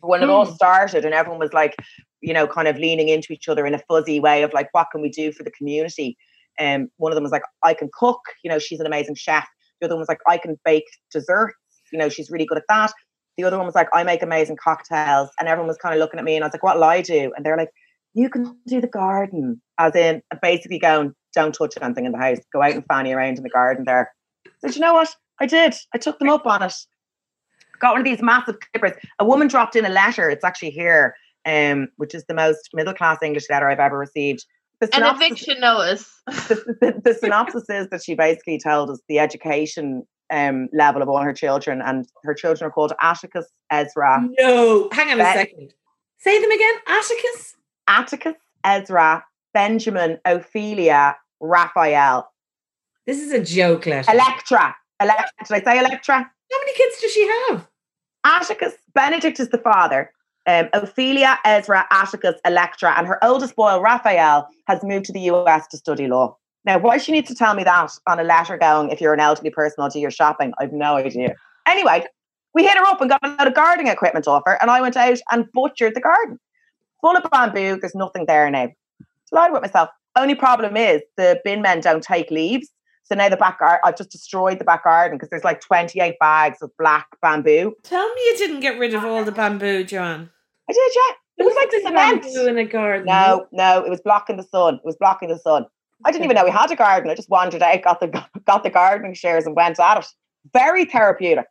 When 0.00 0.22
it 0.22 0.28
all 0.28 0.46
started, 0.46 1.04
and 1.04 1.12
everyone 1.12 1.40
was 1.40 1.52
like, 1.52 1.74
you 2.20 2.32
know, 2.32 2.46
kind 2.46 2.68
of 2.68 2.76
leaning 2.76 3.08
into 3.08 3.32
each 3.32 3.48
other 3.48 3.66
in 3.66 3.74
a 3.74 3.80
fuzzy 3.80 4.20
way 4.20 4.42
of 4.44 4.52
like, 4.52 4.68
what 4.72 4.86
can 4.92 5.02
we 5.02 5.08
do 5.10 5.32
for 5.32 5.42
the 5.42 5.50
community? 5.50 6.16
And 6.58 6.84
um, 6.84 6.90
one 6.96 7.10
of 7.12 7.16
them 7.16 7.24
was 7.24 7.32
like, 7.32 7.42
I 7.64 7.74
can 7.74 7.90
cook. 7.92 8.20
You 8.44 8.50
know, 8.50 8.58
she's 8.58 8.80
an 8.80 8.86
amazing 8.86 9.16
chef. 9.16 9.46
The 9.80 9.86
other 9.86 9.94
one 9.96 10.00
was 10.00 10.08
like, 10.08 10.20
I 10.28 10.38
can 10.38 10.58
bake 10.64 10.86
desserts. 11.12 11.54
You 11.92 11.98
know, 11.98 12.08
she's 12.08 12.30
really 12.30 12.46
good 12.46 12.58
at 12.58 12.64
that. 12.68 12.92
The 13.38 13.44
other 13.44 13.56
one 13.56 13.66
was 13.66 13.76
like, 13.76 13.88
I 13.94 14.02
make 14.02 14.22
amazing 14.22 14.56
cocktails. 14.62 15.30
And 15.38 15.48
everyone 15.48 15.68
was 15.68 15.78
kind 15.78 15.94
of 15.94 16.00
looking 16.00 16.18
at 16.18 16.24
me 16.24 16.34
and 16.34 16.44
I 16.44 16.48
was 16.48 16.54
like, 16.54 16.64
what'll 16.64 16.82
I 16.82 17.00
do? 17.00 17.32
And 17.36 17.46
they're 17.46 17.56
like, 17.56 17.70
you 18.12 18.28
can 18.28 18.58
do 18.66 18.80
the 18.80 18.88
garden. 18.88 19.62
As 19.78 19.94
in, 19.94 20.22
basically 20.42 20.80
going, 20.80 21.14
don't 21.34 21.54
touch 21.54 21.74
anything 21.80 22.04
in 22.04 22.10
the 22.10 22.18
house. 22.18 22.38
Go 22.52 22.62
out 22.62 22.72
and 22.72 22.84
fanny 22.86 23.12
around 23.12 23.38
in 23.38 23.44
the 23.44 23.48
garden 23.48 23.84
there. 23.86 24.12
So, 24.58 24.68
you 24.68 24.80
know 24.80 24.94
what? 24.94 25.14
I 25.40 25.46
did. 25.46 25.72
I 25.94 25.98
took 25.98 26.18
them 26.18 26.28
up 26.28 26.46
on 26.46 26.64
it. 26.64 26.74
Got 27.78 27.92
one 27.92 28.00
of 28.00 28.04
these 28.04 28.22
massive 28.22 28.56
clippers. 28.72 28.98
A 29.20 29.24
woman 29.24 29.46
dropped 29.46 29.76
in 29.76 29.86
a 29.86 29.88
letter. 29.88 30.28
It's 30.28 30.44
actually 30.44 30.70
here, 30.70 31.14
um, 31.46 31.86
which 31.96 32.16
is 32.16 32.24
the 32.26 32.34
most 32.34 32.70
middle 32.74 32.92
class 32.92 33.18
English 33.22 33.44
letter 33.48 33.70
I've 33.70 33.78
ever 33.78 33.96
received. 33.96 34.44
The 34.80 34.88
An 34.96 35.14
eviction 35.14 35.60
notice. 35.60 36.10
the, 36.26 36.76
the, 36.80 37.00
the 37.04 37.14
synopsis 37.14 37.64
is 37.68 37.88
that 37.90 38.02
she 38.02 38.14
basically 38.14 38.58
told 38.58 38.90
us 38.90 39.00
the 39.08 39.20
education 39.20 40.02
um, 40.30 40.68
level 40.72 41.02
of 41.02 41.08
all 41.08 41.22
her 41.22 41.32
children, 41.32 41.80
and 41.82 42.06
her 42.24 42.34
children 42.34 42.68
are 42.68 42.72
called 42.72 42.92
Atticus, 43.02 43.46
Ezra, 43.70 44.26
No. 44.38 44.88
Hang 44.92 45.12
on 45.12 45.20
a 45.20 45.32
second. 45.32 45.72
Say 46.18 46.40
them 46.40 46.50
again. 46.50 46.74
Atticus? 46.86 47.54
Atticus, 47.88 48.34
Ezra, 48.64 49.24
Benjamin, 49.54 50.18
Ophelia, 50.24 51.16
Raphael, 51.40 52.28
This 53.06 53.20
is 53.20 53.32
a 53.32 53.42
joke 53.42 53.86
letter. 53.86 54.12
Electra. 54.12 54.74
Electra. 55.00 55.46
Did 55.46 55.68
I 55.68 55.72
say 55.72 55.78
Electra? 55.78 56.16
How 56.16 56.58
many 56.60 56.74
kids 56.74 57.00
does 57.00 57.12
she 57.12 57.28
have? 57.48 57.68
Atticus, 58.24 58.74
Benedict 58.94 59.40
is 59.40 59.48
the 59.48 59.58
father. 59.58 60.12
Um, 60.46 60.68
Ophelia, 60.72 61.38
Ezra, 61.44 61.86
Atticus, 61.90 62.34
Electra, 62.44 62.94
and 62.96 63.06
her 63.06 63.22
oldest 63.22 63.54
boy, 63.54 63.78
Raphael, 63.80 64.48
has 64.66 64.82
moved 64.82 65.04
to 65.06 65.12
the 65.12 65.20
US 65.20 65.66
to 65.68 65.76
study 65.76 66.06
law. 66.06 66.36
Now, 66.64 66.78
why 66.78 66.98
she 66.98 67.12
needs 67.12 67.28
to 67.28 67.34
tell 67.34 67.54
me 67.54 67.64
that 67.64 67.90
on 68.06 68.20
a 68.20 68.24
letter 68.24 68.58
going, 68.58 68.90
if 68.90 69.00
you're 69.00 69.14
an 69.14 69.20
elderly 69.20 69.50
person, 69.50 69.76
I'll 69.78 69.88
do 69.88 70.00
your 70.00 70.10
shopping, 70.10 70.52
I've 70.58 70.72
no 70.72 70.96
idea. 70.96 71.34
Anyway, 71.66 72.04
we 72.54 72.64
hit 72.64 72.76
her 72.76 72.84
up 72.84 73.00
and 73.00 73.08
got 73.08 73.20
a 73.22 73.28
lot 73.28 73.46
of 73.46 73.54
gardening 73.54 73.90
equipment 73.90 74.26
offer, 74.26 74.58
and 74.60 74.70
I 74.70 74.80
went 74.80 74.96
out 74.96 75.18
and 75.30 75.46
butchered 75.52 75.94
the 75.94 76.00
garden. 76.00 76.38
Full 77.00 77.16
of 77.16 77.30
bamboo, 77.30 77.78
there's 77.80 77.94
nothing 77.94 78.26
there 78.26 78.50
now. 78.50 78.68
Delighted 79.30 79.52
with 79.52 79.62
myself. 79.62 79.90
Only 80.16 80.34
problem 80.34 80.76
is 80.76 81.02
the 81.16 81.40
bin 81.44 81.62
men 81.62 81.80
don't 81.80 82.02
take 82.02 82.30
leaves. 82.30 82.70
So 83.04 83.14
now 83.14 83.28
the 83.28 83.36
back 83.36 83.60
garden, 83.60 83.80
I've 83.84 83.96
just 83.96 84.10
destroyed 84.10 84.58
the 84.58 84.64
back 84.64 84.84
garden 84.84 85.16
because 85.16 85.30
there's 85.30 85.44
like 85.44 85.60
28 85.60 86.18
bags 86.18 86.60
of 86.60 86.70
black 86.78 87.06
bamboo. 87.22 87.74
Tell 87.84 88.14
me 88.14 88.20
you 88.26 88.36
didn't 88.36 88.60
get 88.60 88.78
rid 88.78 88.94
of 88.94 89.04
all 89.04 89.24
the 89.24 89.32
bamboo, 89.32 89.84
John. 89.84 90.28
I 90.68 90.72
did, 90.72 90.92
yeah. 90.94 91.14
It 91.38 91.46
was 91.46 91.54
like 91.54 91.70
cement. 91.70 92.22
bamboo 92.22 92.48
in 92.48 92.58
a 92.58 92.64
garden. 92.64 93.06
No, 93.06 93.46
no, 93.52 93.82
it 93.84 93.88
was 93.88 94.00
blocking 94.00 94.36
the 94.36 94.42
sun. 94.42 94.74
It 94.74 94.84
was 94.84 94.96
blocking 94.96 95.28
the 95.28 95.38
sun. 95.38 95.66
I 96.04 96.12
didn't 96.12 96.24
even 96.24 96.36
know 96.36 96.44
we 96.44 96.50
had 96.50 96.70
a 96.70 96.76
garden. 96.76 97.10
I 97.10 97.14
just 97.14 97.30
wandered 97.30 97.62
out, 97.62 97.82
got 97.82 98.00
the 98.00 98.24
got 98.46 98.62
the 98.62 98.70
gardening 98.70 99.14
shares, 99.14 99.46
and 99.46 99.56
went 99.56 99.78
at 99.80 99.98
it. 99.98 100.06
Very 100.52 100.84
therapeutic. 100.84 101.46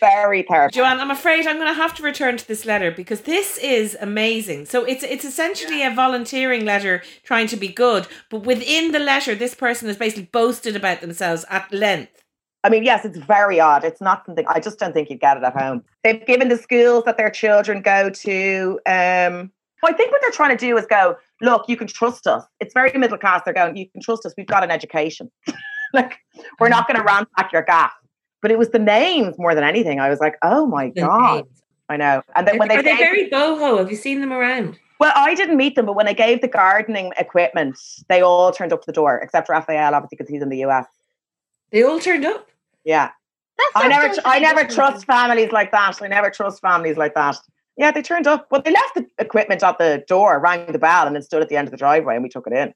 Very 0.00 0.42
therapeutic. 0.42 0.74
Joanne, 0.74 1.00
I'm 1.00 1.10
afraid 1.10 1.46
I'm 1.46 1.56
going 1.56 1.68
to 1.68 1.74
have 1.74 1.94
to 1.96 2.02
return 2.02 2.36
to 2.38 2.48
this 2.48 2.64
letter 2.64 2.90
because 2.90 3.22
this 3.22 3.58
is 3.58 3.96
amazing. 4.00 4.66
So 4.66 4.84
it's 4.84 5.04
it's 5.04 5.24
essentially 5.24 5.84
a 5.84 5.94
volunteering 5.94 6.64
letter 6.64 7.02
trying 7.22 7.46
to 7.48 7.56
be 7.56 7.68
good, 7.68 8.08
but 8.30 8.44
within 8.44 8.92
the 8.92 8.98
letter, 8.98 9.34
this 9.34 9.54
person 9.54 9.88
has 9.88 9.96
basically 9.96 10.28
boasted 10.32 10.76
about 10.76 11.00
themselves 11.00 11.44
at 11.50 11.72
length. 11.72 12.22
I 12.64 12.70
mean, 12.70 12.84
yes, 12.84 13.04
it's 13.04 13.18
very 13.18 13.58
odd. 13.58 13.84
It's 13.84 14.00
not 14.00 14.24
something 14.24 14.46
I 14.48 14.60
just 14.60 14.78
don't 14.78 14.92
think 14.92 15.10
you'd 15.10 15.20
get 15.20 15.36
it 15.36 15.42
at 15.42 15.52
home. 15.52 15.82
They've 16.04 16.24
given 16.24 16.48
the 16.48 16.56
schools 16.56 17.04
that 17.04 17.16
their 17.16 17.30
children 17.30 17.82
go 17.82 18.08
to. 18.08 18.80
Um, 18.86 19.50
I 19.84 19.92
think 19.92 20.12
what 20.12 20.20
they're 20.20 20.30
trying 20.30 20.56
to 20.56 20.66
do 20.66 20.76
is 20.76 20.86
go, 20.86 21.16
look, 21.42 21.64
you 21.68 21.76
can 21.76 21.86
trust 21.86 22.26
us. 22.26 22.44
It's 22.60 22.72
very 22.72 22.96
middle 22.98 23.18
class. 23.18 23.42
They're 23.44 23.54
going, 23.54 23.76
you 23.76 23.88
can 23.90 24.00
trust 24.00 24.24
us. 24.24 24.32
We've 24.36 24.46
got 24.46 24.64
an 24.64 24.70
education. 24.70 25.30
like, 25.92 26.18
we're 26.58 26.68
not 26.68 26.86
going 26.86 26.96
to 26.96 27.04
mm-hmm. 27.04 27.24
ransack 27.36 27.52
your 27.52 27.62
gaff. 27.62 27.92
But 28.40 28.50
it 28.50 28.58
was 28.58 28.70
the 28.70 28.78
names 28.78 29.36
more 29.38 29.54
than 29.54 29.64
anything. 29.64 30.00
I 30.00 30.08
was 30.08 30.18
like, 30.18 30.34
oh 30.42 30.66
my 30.66 30.88
god, 30.88 31.44
I 31.88 31.96
know. 31.96 32.22
And 32.34 32.46
then 32.46 32.58
when 32.58 32.68
they 32.68 32.76
Are 32.76 32.82
they 32.82 32.96
very 32.96 33.30
boho? 33.30 33.78
Have 33.78 33.90
you 33.90 33.96
seen 33.96 34.20
them 34.20 34.32
around? 34.32 34.78
well, 35.02 35.12
I 35.16 35.34
didn't 35.34 35.56
meet 35.56 35.74
them, 35.74 35.86
but 35.86 35.96
when 35.96 36.06
I 36.06 36.12
gave 36.12 36.42
the 36.42 36.48
gardening 36.48 37.12
equipment, 37.18 37.76
they 38.08 38.20
all 38.20 38.52
turned 38.52 38.72
up 38.72 38.82
to 38.82 38.86
the 38.86 38.92
door, 38.92 39.18
except 39.18 39.48
Raphael, 39.48 39.96
obviously, 39.96 40.16
because 40.16 40.28
he's 40.28 40.42
in 40.42 40.48
the 40.48 40.58
US. 40.58 40.86
They 41.72 41.82
all 41.82 41.98
turned 41.98 42.24
up. 42.24 42.48
Yeah. 42.84 43.10
That's 43.58 43.84
I 43.84 43.88
never, 43.88 44.14
I 44.24 44.38
never 44.38 44.64
trust 44.64 45.04
families 45.04 45.50
like 45.50 45.72
that. 45.72 46.00
I 46.00 46.06
never 46.06 46.30
trust 46.30 46.60
families 46.60 46.96
like 46.96 47.16
that. 47.16 47.36
Yeah, 47.76 47.90
they 47.90 48.02
turned 48.02 48.26
up. 48.26 48.46
Well, 48.50 48.62
they 48.62 48.72
left 48.72 48.94
the 48.94 49.06
equipment 49.18 49.62
at 49.62 49.78
the 49.78 50.04
door, 50.06 50.38
rang 50.38 50.70
the 50.70 50.78
bell, 50.78 51.06
and 51.06 51.16
then 51.16 51.22
stood 51.22 51.42
at 51.42 51.48
the 51.48 51.56
end 51.56 51.68
of 51.68 51.72
the 51.72 51.78
driveway, 51.78 52.14
and 52.14 52.22
we 52.22 52.28
took 52.28 52.46
it 52.46 52.52
in. 52.52 52.74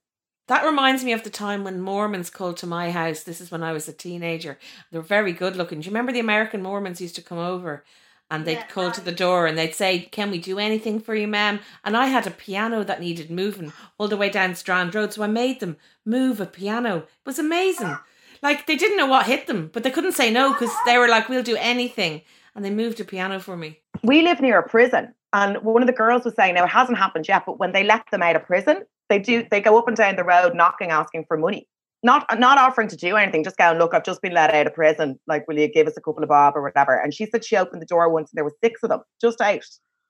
That 0.49 0.65
reminds 0.65 1.05
me 1.05 1.13
of 1.13 1.25
the 1.25 1.31
time 1.31 1.65
when 1.65 1.81
Mormons 1.81 2.31
called 2.31 2.57
to 2.59 2.67
my 2.67 2.93
house. 2.93 3.25
This 3.25 3.41
is 3.41 3.51
when 3.51 3.63
I 3.63 3.73
was 3.73 3.89
a 3.89 3.93
teenager. 3.93 4.59
They 4.91 4.99
were 4.99 5.03
very 5.05 5.33
good 5.33 5.57
looking. 5.57 5.81
Do 5.81 5.87
you 5.87 5.91
remember 5.91 6.13
the 6.13 6.21
American 6.21 6.63
Mormons 6.63 7.01
used 7.01 7.17
to 7.17 7.23
come 7.23 7.39
over 7.39 7.85
and 8.31 8.45
they'd 8.45 8.53
Yeah. 8.55 8.67
call 8.69 8.93
to 8.93 9.01
the 9.01 9.11
door 9.13 9.47
and 9.47 9.59
they'd 9.59 9.75
say, 9.75 9.99
Can 10.13 10.31
we 10.31 10.39
do 10.39 10.61
anything 10.61 11.01
for 11.01 11.17
you, 11.17 11.27
ma'am? 11.27 11.59
And 11.85 11.97
I 11.97 12.07
had 12.07 12.29
a 12.29 12.31
piano 12.31 12.85
that 12.85 13.01
needed 13.01 13.29
moving 13.29 13.73
all 13.99 14.07
the 14.07 14.17
way 14.17 14.31
down 14.31 14.55
Strand 14.55 14.95
Road. 14.95 15.13
So 15.13 15.25
I 15.25 15.27
made 15.27 15.59
them 15.59 15.79
move 16.05 16.41
a 16.41 16.47
piano. 16.47 16.99
It 16.99 17.09
was 17.27 17.41
amazing. 17.41 17.99
Like 18.41 18.67
they 18.69 18.77
didn't 18.77 18.99
know 18.99 19.07
what 19.07 19.27
hit 19.27 19.49
them, 19.49 19.71
but 19.73 19.83
they 19.83 19.91
couldn't 19.91 20.13
say 20.13 20.31
no 20.31 20.53
because 20.53 20.73
they 20.87 20.97
were 20.97 21.09
like, 21.09 21.29
We'll 21.29 21.43
do 21.43 21.57
anything. 21.57 22.23
And 22.57 22.65
they 22.65 22.71
moved 22.71 22.99
a 23.01 23.05
piano 23.05 23.39
for 23.39 23.57
me. 23.57 23.79
We 24.03 24.23
live 24.23 24.41
near 24.41 24.59
a 24.59 24.69
prison, 24.69 25.15
and 25.33 25.59
one 25.59 25.83
of 25.83 25.87
the 25.87 25.93
girls 25.93 26.25
was 26.25 26.35
saying, 26.35 26.55
now 26.55 26.65
it 26.65 26.71
hasn't 26.71 26.97
happened 26.97 27.29
yet, 27.29 27.45
but 27.45 27.59
when 27.59 27.73
they 27.73 27.85
let 27.85 28.05
them 28.11 28.23
out 28.23 28.37
of 28.37 28.45
prison, 28.45 28.83
they 29.11 29.19
do 29.19 29.45
they 29.51 29.61
go 29.61 29.79
up 29.79 29.87
and 29.87 29.97
down 29.97 30.17
the 30.17 30.25
road 30.25 30.55
knocking, 30.55 30.91
asking 30.91 31.27
for 31.29 31.37
money. 31.37 31.69
Not 32.03 32.27
not 32.39 32.59
offering 32.59 32.89
to 32.89 32.97
do 32.97 33.17
anything, 33.17 33.45
just 33.45 33.59
going, 33.59 33.79
look, 33.79 33.93
I've 33.95 34.05
just 34.05 34.23
been 34.23 34.33
let 34.33 34.55
out 34.55 34.67
of 34.67 34.75
prison. 34.75 35.21
Like, 35.27 35.47
will 35.47 35.59
you 35.59 35.69
give 35.69 35.87
us 35.87 35.97
a 35.97 36.01
couple 36.01 36.23
of 36.23 36.29
bob 36.31 36.57
or 36.57 36.63
whatever? 36.63 36.99
And 36.99 37.13
she 37.13 37.27
said 37.27 37.45
she 37.45 37.57
opened 37.57 37.83
the 37.83 37.87
door 37.87 38.09
once 38.09 38.31
and 38.31 38.39
there 38.39 38.45
were 38.45 38.57
six 38.65 38.83
of 38.83 38.89
them 38.89 39.01
just 39.21 39.41
out, 39.41 39.63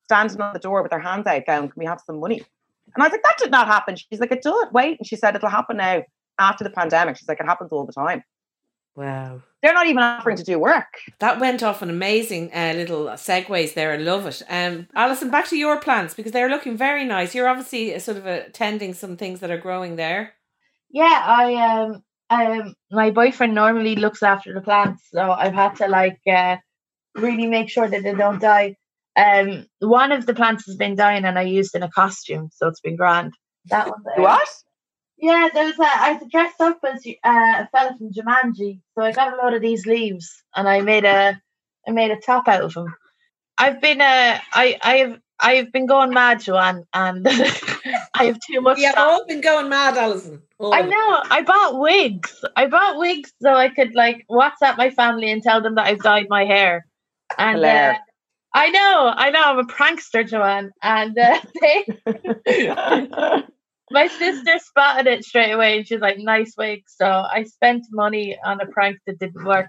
standing 0.04 0.40
on 0.40 0.52
the 0.52 0.60
door 0.60 0.82
with 0.82 0.90
their 0.90 1.00
hands 1.00 1.26
out, 1.26 1.46
going, 1.46 1.68
Can 1.68 1.72
we 1.76 1.86
have 1.86 2.00
some 2.06 2.20
money? 2.20 2.42
And 2.94 3.02
I 3.02 3.06
was 3.06 3.12
like, 3.12 3.22
That 3.24 3.38
did 3.38 3.50
not 3.50 3.66
happen. 3.66 3.96
She's 3.96 4.20
like, 4.20 4.32
It 4.32 4.42
did. 4.42 4.68
Wait. 4.72 4.98
And 4.98 5.06
she 5.06 5.16
said, 5.16 5.34
It'll 5.34 5.48
happen 5.48 5.78
now 5.78 6.02
after 6.38 6.64
the 6.64 6.70
pandemic. 6.70 7.16
She's 7.16 7.28
like, 7.28 7.40
It 7.40 7.46
happens 7.46 7.72
all 7.72 7.86
the 7.86 7.92
time. 7.92 8.22
Wow. 8.96 9.42
They're 9.62 9.74
not 9.74 9.86
even 9.86 10.02
offering 10.02 10.36
to 10.36 10.44
do 10.44 10.58
work. 10.58 10.86
That 11.18 11.38
went 11.38 11.62
off 11.62 11.82
an 11.82 11.90
amazing 11.90 12.50
uh, 12.54 12.72
little 12.74 13.06
segues 13.08 13.74
there. 13.74 13.92
I 13.92 13.96
love 13.96 14.26
it. 14.26 14.42
Um, 14.48 14.88
Alison, 14.94 15.30
back 15.30 15.48
to 15.48 15.56
your 15.56 15.78
plants 15.80 16.14
because 16.14 16.32
they're 16.32 16.48
looking 16.48 16.76
very 16.76 17.04
nice. 17.04 17.34
You're 17.34 17.48
obviously 17.48 17.94
uh, 17.94 17.98
sort 17.98 18.16
of 18.16 18.26
attending 18.26 18.94
some 18.94 19.16
things 19.16 19.40
that 19.40 19.50
are 19.50 19.58
growing 19.58 19.96
there. 19.96 20.32
Yeah, 20.90 21.22
I 21.26 21.54
um 21.54 22.02
um 22.30 22.74
my 22.90 23.10
boyfriend 23.10 23.54
normally 23.54 23.96
looks 23.96 24.22
after 24.22 24.54
the 24.54 24.60
plants, 24.62 25.02
so 25.12 25.30
I've 25.30 25.52
had 25.54 25.76
to 25.76 25.88
like 25.88 26.20
uh 26.26 26.56
really 27.14 27.46
make 27.46 27.68
sure 27.68 27.88
that 27.88 28.02
they 28.02 28.14
don't 28.14 28.40
die. 28.40 28.76
Um 29.16 29.66
one 29.80 30.12
of 30.12 30.26
the 30.26 30.34
plants 30.34 30.64
has 30.66 30.76
been 30.76 30.94
dying 30.96 31.24
and 31.24 31.38
I 31.38 31.42
used 31.42 31.74
in 31.74 31.82
a 31.82 31.90
costume, 31.90 32.50
so 32.52 32.68
it's 32.68 32.80
been 32.80 32.96
grand. 32.96 33.34
That 33.66 33.88
one 33.88 34.02
there. 34.04 34.22
What? 34.24 34.48
Yeah, 35.18 35.48
there 35.52 35.64
was 35.64 35.78
a, 35.78 35.84
I 35.84 36.12
was 36.12 36.30
dressed 36.30 36.60
up 36.60 36.78
as 36.84 37.06
uh, 37.06 37.64
a 37.64 37.68
fella 37.72 37.96
from 37.96 38.12
Jumanji, 38.12 38.80
so 38.94 39.02
I 39.02 39.12
got 39.12 39.32
a 39.32 39.36
lot 39.36 39.54
of 39.54 39.62
these 39.62 39.86
leaves 39.86 40.42
and 40.54 40.68
I 40.68 40.82
made 40.82 41.04
a 41.04 41.40
I 41.88 41.90
made 41.90 42.10
a 42.10 42.16
top 42.16 42.48
out 42.48 42.62
of 42.62 42.74
them. 42.74 42.94
I've 43.56 43.80
been 43.80 44.00
uh 44.00 44.38
I 44.52 44.78
I 44.82 44.96
have 44.96 45.20
I've 45.38 45.72
been 45.72 45.86
going 45.86 46.12
mad, 46.12 46.40
Joanne, 46.40 46.84
and 46.94 47.26
I 48.14 48.24
have 48.24 48.38
too 48.40 48.60
much. 48.60 48.78
Yeah, 48.78 48.92
stuff. 48.92 49.06
all 49.06 49.26
been 49.26 49.40
going 49.40 49.68
mad, 49.68 49.96
Alison. 49.96 50.42
All 50.58 50.74
I 50.74 50.80
know. 50.82 51.22
I 51.30 51.42
bought 51.42 51.78
wigs. 51.78 52.44
I 52.56 52.66
bought 52.66 52.98
wigs 52.98 53.32
so 53.42 53.54
I 53.54 53.68
could 53.68 53.94
like 53.94 54.24
WhatsApp 54.30 54.78
my 54.78 54.90
family 54.90 55.30
and 55.30 55.42
tell 55.42 55.60
them 55.60 55.74
that 55.74 55.86
I've 55.86 56.02
dyed 56.02 56.26
my 56.28 56.44
hair. 56.44 56.86
And 57.36 57.62
uh, 57.64 57.94
I 58.54 58.70
know, 58.70 59.12
I 59.14 59.30
know, 59.30 59.42
I'm 59.42 59.58
a 59.58 59.64
prankster, 59.64 60.26
Joanne. 60.26 60.72
And 60.82 61.18
uh, 61.18 61.40
they, 61.60 61.86
my 63.90 64.06
sister 64.08 64.58
spotted 64.58 65.06
it 65.06 65.24
straight 65.24 65.52
away, 65.52 65.78
and 65.78 65.86
she's 65.86 66.00
like, 66.00 66.18
"Nice 66.18 66.54
wig." 66.56 66.84
So 66.88 67.06
I 67.06 67.44
spent 67.44 67.86
money 67.92 68.36
on 68.44 68.60
a 68.60 68.66
prank 68.66 68.98
that 69.06 69.18
didn't 69.18 69.44
work. 69.44 69.66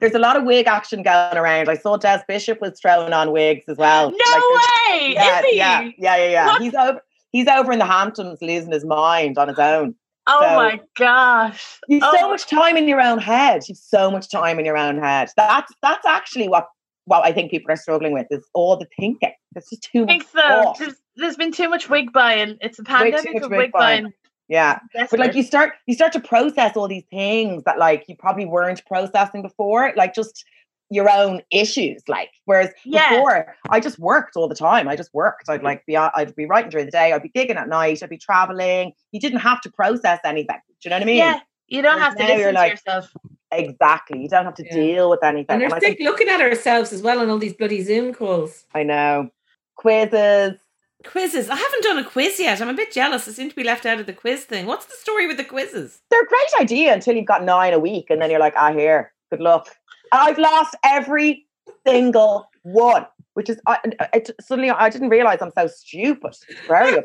There's 0.00 0.14
a 0.14 0.18
lot 0.18 0.36
of 0.36 0.44
wig 0.44 0.66
action 0.68 1.02
going 1.02 1.36
around. 1.36 1.68
I 1.68 1.76
saw 1.76 1.96
Des 1.96 2.22
Bishop 2.28 2.60
was 2.60 2.78
throwing 2.80 3.12
on 3.12 3.32
wigs 3.32 3.64
as 3.68 3.76
well. 3.78 4.10
No 4.10 4.16
Like, 4.16 4.90
way! 5.00 5.12
yeah, 5.14 5.38
Is 5.40 5.44
he? 5.46 5.56
yeah, 5.56 5.80
yeah, 5.98 6.16
yeah, 6.16 6.28
yeah. 6.28 6.46
What? 6.46 6.62
He's 6.62 6.74
over. 6.74 7.00
He's 7.32 7.46
over 7.48 7.72
in 7.72 7.78
the 7.78 7.84
Hamptons, 7.86 8.38
losing 8.40 8.72
his 8.72 8.84
mind 8.84 9.36
on 9.38 9.48
his 9.48 9.58
own. 9.58 9.94
Oh 10.26 10.40
So- 10.40 10.56
my 10.56 10.80
gosh! 10.96 11.78
You've 11.88 12.02
Oh. 12.04 12.16
so 12.20 12.28
much 12.28 12.46
time 12.46 12.76
in 12.76 12.86
your 12.86 13.00
own 13.00 13.18
head. 13.18 13.62
You've 13.68 13.78
so 13.78 14.10
much 14.10 14.30
time 14.30 14.58
in 14.58 14.64
your 14.66 14.76
own 14.76 14.98
head. 14.98 15.30
That's 15.36 15.72
that's 15.82 16.06
actually 16.06 16.48
what 16.48 16.68
what 17.06 17.24
I 17.24 17.32
think 17.32 17.50
people 17.50 17.72
are 17.72 17.76
struggling 17.76 18.12
with 18.12 18.26
is 18.30 18.44
all 18.54 18.76
the 18.76 18.86
thinking. 19.00 19.32
There's 19.52 19.66
just 19.70 19.82
too 19.90 20.02
I 20.02 20.04
much 20.04 20.08
think 20.10 20.22
so. 20.30 20.40
thought. 20.40 20.78
There's, 20.78 20.94
there's 21.18 21.36
been 21.36 21.52
too 21.52 21.68
much 21.68 21.88
wig 21.90 22.12
buying. 22.12 22.56
It's 22.60 22.78
a 22.78 22.82
Way 22.82 22.86
too 22.86 23.16
pandemic 23.16 23.34
much 23.34 23.42
of 23.44 23.50
wig 23.50 23.58
wig 23.58 23.72
buying. 23.72 24.02
buying. 24.04 24.14
Yeah. 24.48 24.78
But 24.94 25.18
like 25.18 25.34
you 25.34 25.42
start 25.42 25.74
you 25.86 25.94
start 25.94 26.12
to 26.14 26.20
process 26.20 26.76
all 26.76 26.88
these 26.88 27.04
things 27.10 27.64
that 27.64 27.78
like 27.78 28.04
you 28.08 28.16
probably 28.16 28.46
weren't 28.46 28.84
processing 28.86 29.42
before, 29.42 29.92
like 29.96 30.14
just 30.14 30.44
your 30.90 31.10
own 31.10 31.42
issues. 31.50 32.02
Like 32.08 32.30
whereas 32.46 32.70
Yeah. 32.86 33.10
before 33.10 33.54
I 33.68 33.78
just 33.78 33.98
worked 33.98 34.36
all 34.36 34.48
the 34.48 34.54
time. 34.54 34.88
I 34.88 34.96
just 34.96 35.12
worked. 35.12 35.50
I'd 35.50 35.62
like 35.62 35.84
be 35.84 35.96
I'd 35.98 36.34
be 36.34 36.46
writing 36.46 36.70
during 36.70 36.86
the 36.86 36.92
day, 36.92 37.12
I'd 37.12 37.22
be 37.22 37.28
gigging 37.28 37.56
at 37.56 37.68
night, 37.68 38.02
I'd 38.02 38.08
be 38.08 38.16
traveling. 38.16 38.92
You 39.12 39.20
didn't 39.20 39.40
have 39.40 39.60
to 39.62 39.70
process 39.70 40.18
anything. 40.24 40.56
Do 40.80 40.88
you 40.88 40.90
know 40.90 40.96
what 40.96 41.02
I 41.02 41.06
mean? 41.06 41.16
yeah, 41.18 41.40
you 41.66 41.82
don't 41.82 41.96
Whereas 41.96 42.08
have 42.08 42.16
to 42.16 42.22
now 42.22 42.28
you're 42.30 42.38
listen 42.38 42.54
to 42.54 42.60
like- 42.60 42.70
yourself. 42.72 43.12
Exactly. 43.50 44.20
You 44.20 44.28
don't 44.28 44.44
have 44.44 44.54
to 44.56 44.64
Yeah. 44.64 44.74
deal 44.74 45.10
with 45.10 45.24
anything. 45.24 45.46
And 45.54 45.62
And 45.62 45.72
we're 45.72 45.76
I 45.76 45.80
sick 45.80 45.96
think 45.98 46.08
looking 46.08 46.28
at 46.28 46.40
ourselves 46.40 46.92
as 46.92 47.00
well 47.02 47.20
on 47.20 47.30
all 47.30 47.38
these 47.38 47.54
bloody 47.54 47.80
Zoom 47.82 48.12
calls. 48.14 48.64
I 48.74 48.82
know. 48.82 49.30
Quizzes. 49.76 50.58
Quizzes. 51.04 51.48
I 51.48 51.54
haven't 51.54 51.84
done 51.84 51.98
a 51.98 52.04
quiz 52.04 52.40
yet. 52.40 52.60
I'm 52.60 52.68
a 52.68 52.74
bit 52.74 52.92
jealous. 52.92 53.28
I 53.28 53.30
seem 53.30 53.48
to 53.48 53.54
be 53.56 53.62
left 53.62 53.86
out 53.86 54.00
of 54.00 54.06
the 54.06 54.12
quiz 54.12 54.44
thing. 54.44 54.66
What's 54.66 54.86
the 54.86 54.96
story 54.96 55.28
with 55.28 55.36
the 55.36 55.44
quizzes? 55.44 56.00
They're 56.10 56.22
a 56.22 56.26
great 56.26 56.60
idea 56.60 56.92
until 56.92 57.14
you've 57.14 57.26
got 57.26 57.44
nine 57.44 57.72
a 57.72 57.78
week, 57.78 58.06
and 58.10 58.20
then 58.20 58.30
you're 58.30 58.40
like, 58.40 58.54
ah, 58.56 58.72
here, 58.72 59.12
good 59.30 59.40
luck. 59.40 59.68
And 60.12 60.20
I've 60.20 60.38
lost 60.38 60.74
every 60.84 61.46
single 61.86 62.48
one, 62.62 63.06
which 63.34 63.48
is 63.48 63.60
I, 63.66 63.78
I, 64.00 64.22
suddenly 64.40 64.70
I 64.70 64.90
didn't 64.90 65.10
realize 65.10 65.38
I'm 65.40 65.52
so 65.56 65.68
stupid. 65.68 66.36
Very. 66.66 67.02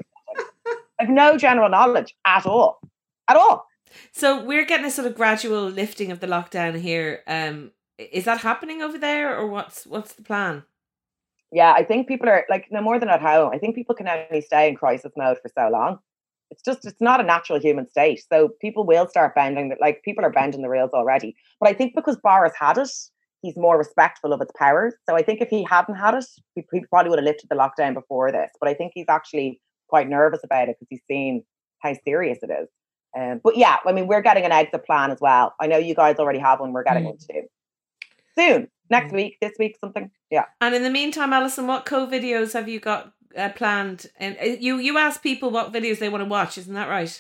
I've 1.00 1.10
no 1.10 1.38
general 1.38 1.70
knowledge 1.70 2.16
at 2.26 2.46
all, 2.46 2.80
at 3.28 3.36
all. 3.36 3.68
So 4.12 4.44
we're 4.44 4.66
getting 4.66 4.86
a 4.86 4.92
sort 4.92 5.08
of 5.08 5.16
gradual 5.16 5.70
lifting 5.70 6.12
of 6.12 6.20
the 6.20 6.28
lockdown 6.28 6.80
here. 6.80 7.22
Um, 7.28 7.72
is 7.98 8.26
that 8.26 8.40
happening 8.40 8.82
over 8.82 8.98
there, 8.98 9.38
or 9.38 9.48
what's 9.48 9.86
what's 9.86 10.14
the 10.14 10.24
plan? 10.24 10.64
Yeah, 11.54 11.72
I 11.74 11.84
think 11.84 12.08
people 12.08 12.28
are 12.30 12.46
like 12.50 12.66
no 12.72 12.82
more 12.82 13.00
than 13.00 13.10
at 13.10 13.22
home. 13.22 13.52
I 13.54 13.60
think 13.60 13.76
people 13.76 13.94
can 13.94 14.08
only 14.08 14.42
stay 14.42 14.68
in 14.68 14.76
crisis 14.76 15.12
mode 15.16 15.38
for 15.40 15.50
so 15.56 15.70
long. 15.70 16.00
It's 16.50 16.64
just 16.64 16.84
it's 16.84 17.00
not 17.00 17.20
a 17.20 17.24
natural 17.24 17.60
human 17.60 17.88
state. 17.88 18.24
So 18.28 18.50
people 18.60 18.86
will 18.86 19.08
start 19.08 19.36
bending 19.36 19.70
that 19.70 19.80
like 19.80 20.02
people 20.04 20.26
are 20.26 20.32
bending 20.32 20.64
the 20.64 20.70
rails 20.70 20.92
already. 20.94 21.36
But 21.60 21.70
I 21.70 21.74
think 21.74 21.94
because 21.96 22.18
Boris 22.18 22.54
had 22.60 22.80
it, 22.80 22.90
he's 23.44 23.56
more 23.56 23.78
respectful 23.78 24.34
of 24.34 24.42
its 24.42 24.52
powers. 24.58 24.96
So 25.08 25.16
I 25.16 25.22
think 25.22 25.42
if 25.42 25.50
he 25.50 25.64
hadn't 25.70 25.96
had 25.96 26.16
it, 26.16 26.26
he, 26.56 26.64
he 26.72 26.82
probably 26.90 27.12
would 27.12 27.20
have 27.20 27.26
lifted 27.26 27.50
the 27.52 27.56
lockdown 27.56 27.94
before 27.94 28.32
this. 28.32 28.50
But 28.60 28.70
I 28.70 28.74
think 28.74 28.94
he's 28.96 29.06
actually 29.08 29.62
quite 29.90 30.10
nervous 30.10 30.44
about 30.44 30.70
it 30.70 30.78
because 30.80 30.88
he's 30.90 31.04
seen 31.08 31.44
how 31.80 31.94
serious 32.04 32.40
it 32.42 32.50
is. 32.50 32.68
Um, 33.16 33.42
but 33.44 33.58
yeah, 33.58 33.78
I 33.86 33.92
mean, 33.92 34.08
we're 34.08 34.24
getting 34.24 34.44
an 34.46 34.52
exit 34.52 34.86
plan 34.88 35.12
as 35.12 35.20
well. 35.22 35.54
I 35.60 35.68
know 35.68 35.78
you 35.78 35.94
guys 35.94 36.16
already 36.18 36.40
have 36.40 36.62
one. 36.62 36.74
We're 36.74 36.84
getting 36.84 37.04
Mm. 37.04 37.10
one 37.10 37.18
too. 37.18 37.44
Soon, 38.36 38.68
next 38.98 39.12
Mm. 39.12 39.16
week, 39.22 39.34
this 39.42 39.56
week, 39.60 39.76
something. 39.84 40.10
Yeah. 40.30 40.46
And 40.62 40.74
in 40.78 40.84
the 40.84 40.90
meantime, 41.00 41.34
Alison, 41.34 41.68
what 41.68 41.86
co 41.86 42.08
videos 42.08 42.54
have 42.54 42.68
you 42.74 42.80
got 42.80 43.02
uh, 43.38 43.50
planned? 43.60 44.06
And 44.24 44.38
uh, 44.42 44.46
you 44.66 44.78
you 44.88 44.98
ask 44.98 45.22
people 45.30 45.50
what 45.52 45.74
videos 45.78 46.00
they 46.00 46.10
want 46.10 46.24
to 46.24 46.30
watch, 46.38 46.58
isn't 46.58 46.74
that 46.80 46.90
right? 46.90 47.14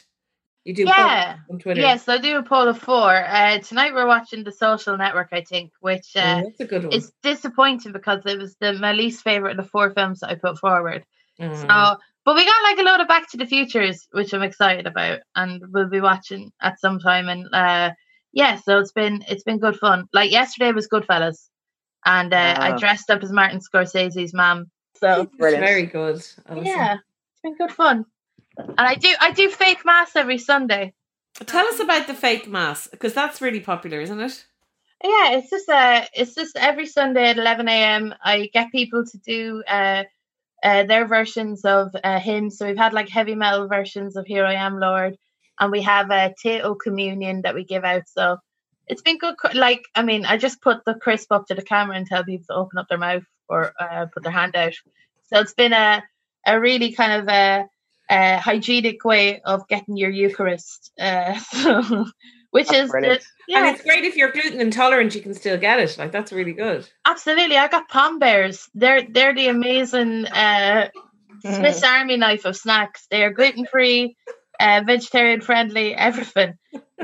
You 0.65 0.73
do 0.73 0.83
Yeah. 0.83 1.37
on 1.51 1.59
Twitter. 1.59 1.81
Yes, 1.81 2.07
I 2.07 2.17
do 2.19 2.37
a 2.37 2.43
poll 2.43 2.67
of 2.69 2.77
four. 2.79 3.11
Uh, 3.39 3.57
tonight 3.59 3.93
we're 3.93 4.07
watching 4.07 4.43
The 4.45 4.51
Social 4.65 4.95
Network, 4.97 5.29
I 5.33 5.41
think, 5.51 5.71
which 5.81 6.09
uh, 6.15 6.35
Oh, 6.37 6.41
that's 6.45 6.59
a 6.61 6.65
good 6.65 6.83
one. 6.85 6.93
is 6.97 7.11
disappointing 7.21 7.91
because 7.91 8.21
it 8.25 8.37
was 8.39 8.55
the 8.61 8.71
my 8.73 8.93
least 8.93 9.23
favorite 9.23 9.51
of 9.51 9.57
the 9.63 9.69
four 9.73 9.91
films 9.97 10.19
that 10.21 10.29
I 10.29 10.35
put 10.35 10.57
forward. 10.65 11.03
Mm. 11.41 11.57
So, 11.61 11.99
but 12.25 12.35
we 12.37 12.45
got 12.45 12.63
like 12.69 12.79
a 12.79 12.83
load 12.89 13.01
of 13.01 13.09
Back 13.09 13.29
to 13.31 13.37
the 13.37 13.45
Futures, 13.55 14.07
which 14.11 14.33
I'm 14.33 14.43
excited 14.49 14.87
about, 14.87 15.19
and 15.35 15.61
we'll 15.73 15.89
be 15.89 15.99
watching 16.11 16.51
at 16.61 16.79
some 16.79 16.97
time. 16.99 17.27
And 17.33 17.43
uh, 17.53 17.89
yeah, 18.31 18.55
so 18.55 18.79
it's 18.79 18.93
been 18.93 19.15
it's 19.27 19.43
been 19.43 19.59
good 19.59 19.77
fun. 19.77 20.07
Like 20.13 20.31
yesterday 20.31 20.71
was 20.71 20.87
Goodfellas, 20.87 21.49
and 22.05 22.33
uh, 22.33 22.57
I 22.59 22.77
dressed 22.77 23.09
up 23.09 23.23
as 23.23 23.31
Martin 23.31 23.59
Scorsese's 23.59 24.33
mom. 24.33 24.69
So 24.95 25.21
It's 25.23 25.35
Brilliant. 25.37 25.65
very 25.65 25.85
good. 25.85 26.25
Alison. 26.47 26.65
yeah, 26.65 26.93
it's 26.95 27.41
been 27.43 27.55
good 27.55 27.71
fun. 27.71 28.05
And 28.57 28.73
I 28.77 28.95
do 28.95 29.09
I 29.19 29.31
do 29.31 29.49
fake 29.49 29.83
mass 29.85 30.15
every 30.15 30.37
Sunday. 30.37 30.93
Tell 31.45 31.65
us 31.67 31.79
about 31.79 32.07
the 32.07 32.13
fake 32.13 32.47
mass 32.47 32.87
because 32.87 33.13
that's 33.13 33.41
really 33.41 33.59
popular, 33.59 33.99
isn't 34.01 34.19
it? 34.19 34.45
Yeah, 35.03 35.31
it's 35.37 35.49
just 35.49 35.67
uh 35.69 36.05
it's 36.13 36.35
just 36.35 36.55
every 36.55 36.85
Sunday 36.85 37.29
at 37.29 37.37
eleven 37.37 37.67
AM 37.67 38.13
I 38.23 38.49
get 38.53 38.71
people 38.71 39.03
to 39.05 39.17
do 39.17 39.63
uh 39.67 40.03
uh 40.63 40.83
their 40.83 41.07
versions 41.07 41.65
of 41.65 41.89
uh 42.03 42.19
hymns. 42.19 42.57
So 42.57 42.67
we've 42.67 42.77
had 42.77 42.93
like 42.93 43.09
heavy 43.09 43.35
metal 43.35 43.67
versions 43.67 44.15
of 44.15 44.25
Here 44.27 44.45
I 44.45 44.53
Am 44.53 44.79
Lord 44.79 45.17
and 45.59 45.71
we 45.71 45.81
have 45.81 46.09
a 46.11 46.33
Tayto 46.43 46.75
communion 46.79 47.41
that 47.41 47.55
we 47.55 47.63
give 47.65 47.83
out. 47.83 48.03
So 48.07 48.37
it's 48.87 49.01
been 49.01 49.17
good 49.17 49.35
like 49.53 49.85
I 49.95 50.03
mean 50.03 50.25
I 50.25 50.37
just 50.37 50.61
put 50.61 50.85
the 50.85 50.93
crisp 50.93 51.31
up 51.31 51.47
to 51.47 51.55
the 51.55 51.61
camera 51.61 51.95
and 51.95 52.05
tell 52.05 52.23
people 52.23 52.45
to 52.49 52.55
open 52.55 52.77
up 52.77 52.87
their 52.89 52.97
mouth 52.97 53.23
or 53.47 53.73
uh, 53.79 54.07
put 54.13 54.23
their 54.23 54.31
hand 54.31 54.55
out. 54.55 54.73
So 55.27 55.39
it's 55.39 55.53
been 55.53 55.73
a 55.73 56.03
a 56.45 56.59
really 56.59 56.91
kind 56.91 57.21
of 57.21 57.27
a, 57.29 57.67
a 58.09 58.37
hygienic 58.37 59.05
way 59.05 59.41
of 59.41 59.67
getting 59.67 59.97
your 59.97 60.09
Eucharist. 60.09 60.91
Uh 60.99 61.35
so 61.39 62.05
which 62.53 62.67
That's 62.67 62.85
is 62.85 62.91
the- 62.91 63.19
yeah. 63.47 63.65
And 63.65 63.75
it's 63.75 63.83
great 63.83 64.03
if 64.03 64.15
you're 64.15 64.31
gluten 64.31 64.61
intolerant, 64.61 65.15
you 65.15 65.21
can 65.21 65.33
still 65.33 65.57
get 65.57 65.79
it. 65.79 65.97
Like 65.97 66.11
that's 66.11 66.31
really 66.31 66.53
good. 66.53 66.87
Absolutely, 67.03 67.57
I 67.57 67.67
got 67.67 67.89
Pom-Bears. 67.89 68.69
They're 68.75 69.07
they're 69.09 69.33
the 69.33 69.47
amazing 69.47 70.27
uh, 70.27 70.89
Swiss 71.41 71.81
Army 71.83 72.17
knife 72.17 72.45
of 72.45 72.55
snacks. 72.55 73.07
They 73.09 73.23
are 73.23 73.31
gluten 73.31 73.65
free, 73.65 74.15
uh, 74.59 74.83
vegetarian 74.85 75.41
friendly, 75.41 75.95
everything. 75.95 76.53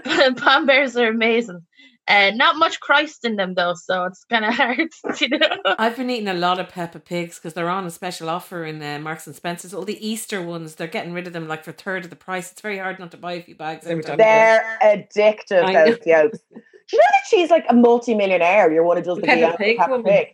Pom-Bears 0.38 0.96
are 0.96 1.08
amazing. 1.08 1.62
Uh, 2.10 2.32
not 2.32 2.58
much 2.58 2.80
Christ 2.80 3.24
in 3.24 3.36
them 3.36 3.54
though, 3.54 3.76
so 3.76 4.06
it's 4.06 4.24
kind 4.26 4.44
of 4.44 4.54
hard. 4.56 4.90
You 5.22 5.30
know? 5.30 5.48
I've 5.78 5.96
been 5.96 6.10
eating 6.10 6.28
a 6.28 6.34
lot 6.34 6.60
of 6.60 6.70
Peppa 6.70 7.00
Pigs 7.00 7.38
because 7.38 7.54
they're 7.54 7.70
on 7.70 7.86
a 7.86 7.92
special 7.92 8.30
offer 8.30 8.66
in 8.66 8.82
uh, 8.82 8.98
Marks 8.98 9.28
and 9.28 9.36
Spencers. 9.36 9.76
All 9.76 9.86
the 9.86 10.06
Easter 10.06 10.42
ones, 10.42 10.76
they're 10.76 10.88
getting 10.88 11.14
rid 11.14 11.28
of 11.28 11.34
them 11.34 11.48
like 11.48 11.64
for 11.64 11.70
a 11.70 11.74
third 11.74 12.06
of 12.06 12.10
the 12.10 12.16
price. 12.16 12.52
It's 12.52 12.62
very 12.62 12.80
hard 12.80 12.98
not 12.98 13.12
to 13.12 13.18
buy 13.18 13.34
a 13.34 13.44
few 13.44 13.56
bags 13.56 13.86
every 13.86 14.04
time. 14.04 14.18
They're 14.18 14.80
addictive, 14.84 15.64
I 15.64 15.74
know. 15.74 15.86
those 15.86 16.00
jokes. 16.00 16.40
Do 16.52 16.98
you 16.98 16.98
know 16.98 17.06
that 17.12 17.28
she's 17.30 17.52
like 17.52 17.66
a 17.70 17.76
multi-millionaire? 17.76 18.72
You're 18.72 18.84
one 18.84 18.98
of 18.98 19.06
those 19.06 19.18
The 19.18 19.22
the 19.22 19.28
Peppa 19.28 19.42
Peppa 19.42 19.58
Pig 19.58 19.78
Peppa 19.78 19.92
woman. 19.92 20.12
Pig. 20.12 20.28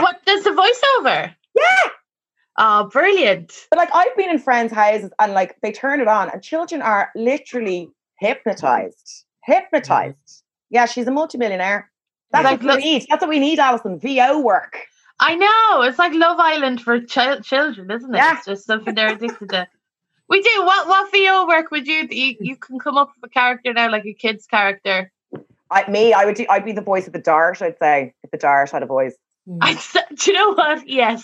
What 0.00 0.24
does 0.26 0.42
the 0.42 0.50
voiceover? 0.50 1.32
Yeah. 1.54 1.90
Oh, 2.58 2.88
brilliant! 2.92 3.54
But 3.70 3.78
like 3.78 3.88
I've 3.94 4.14
been 4.16 4.28
in 4.28 4.38
friends' 4.38 4.72
houses 4.72 5.10
and 5.18 5.32
like 5.32 5.56
they 5.62 5.72
turn 5.72 6.00
it 6.00 6.08
on 6.08 6.28
and 6.28 6.42
children 6.42 6.82
are 6.82 7.10
literally 7.14 7.90
hypnotized. 8.18 9.24
Hypnotized. 9.44 10.42
Yeah, 10.72 10.86
she's 10.86 11.06
a 11.06 11.10
multi-millionaire. 11.10 11.90
That's 12.32 12.44
Like, 12.44 12.62
what 12.62 12.76
we 12.78 12.82
need. 12.82 13.06
That's 13.10 13.20
what 13.20 13.28
we 13.28 13.38
need, 13.38 13.58
Alison. 13.58 14.00
VO 14.00 14.40
work. 14.40 14.86
I 15.20 15.34
know 15.36 15.82
it's 15.82 15.98
like 15.98 16.14
Love 16.14 16.38
Island 16.40 16.80
for 16.80 16.98
ch- 16.98 17.42
children, 17.44 17.90
isn't 17.90 18.12
it? 18.12 18.16
Yeah. 18.16 18.36
It's 18.38 18.46
just 18.46 18.64
something 18.64 18.94
they're 18.94 19.12
addicted 19.12 19.50
to. 19.50 19.68
We 20.30 20.40
do. 20.40 20.64
What 20.64 20.88
what 20.88 21.12
VO 21.12 21.46
work 21.46 21.70
would 21.70 21.86
you, 21.86 22.08
you? 22.10 22.36
You 22.40 22.56
can 22.56 22.78
come 22.78 22.96
up 22.96 23.12
with 23.14 23.30
a 23.30 23.32
character 23.32 23.74
now, 23.74 23.90
like 23.90 24.06
a 24.06 24.14
kid's 24.14 24.46
character. 24.46 25.12
I, 25.70 25.88
me, 25.90 26.14
I 26.14 26.24
would 26.24 26.36
do. 26.36 26.46
I'd 26.48 26.64
be 26.64 26.72
the 26.72 26.80
voice 26.80 27.06
of 27.06 27.12
the 27.12 27.18
Dart. 27.18 27.60
I'd 27.60 27.78
say 27.78 28.14
if 28.22 28.30
the 28.30 28.38
Dart 28.38 28.70
had 28.70 28.82
a 28.82 28.86
voice. 28.86 29.14
I 29.60 29.74
do 30.14 30.30
you 30.30 30.32
know 30.32 30.54
what? 30.54 30.88
Yes. 30.88 31.22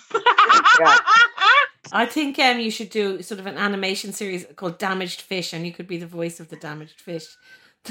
I 1.90 2.04
think 2.04 2.38
um, 2.38 2.60
you 2.60 2.70
should 2.70 2.90
do 2.90 3.22
sort 3.22 3.40
of 3.40 3.46
an 3.46 3.56
animation 3.56 4.12
series 4.12 4.44
called 4.56 4.78
Damaged 4.78 5.22
Fish, 5.22 5.54
and 5.54 5.66
you 5.66 5.72
could 5.72 5.88
be 5.88 5.96
the 5.96 6.06
voice 6.06 6.38
of 6.38 6.48
the 6.50 6.56
damaged 6.56 7.00
fish. 7.00 7.26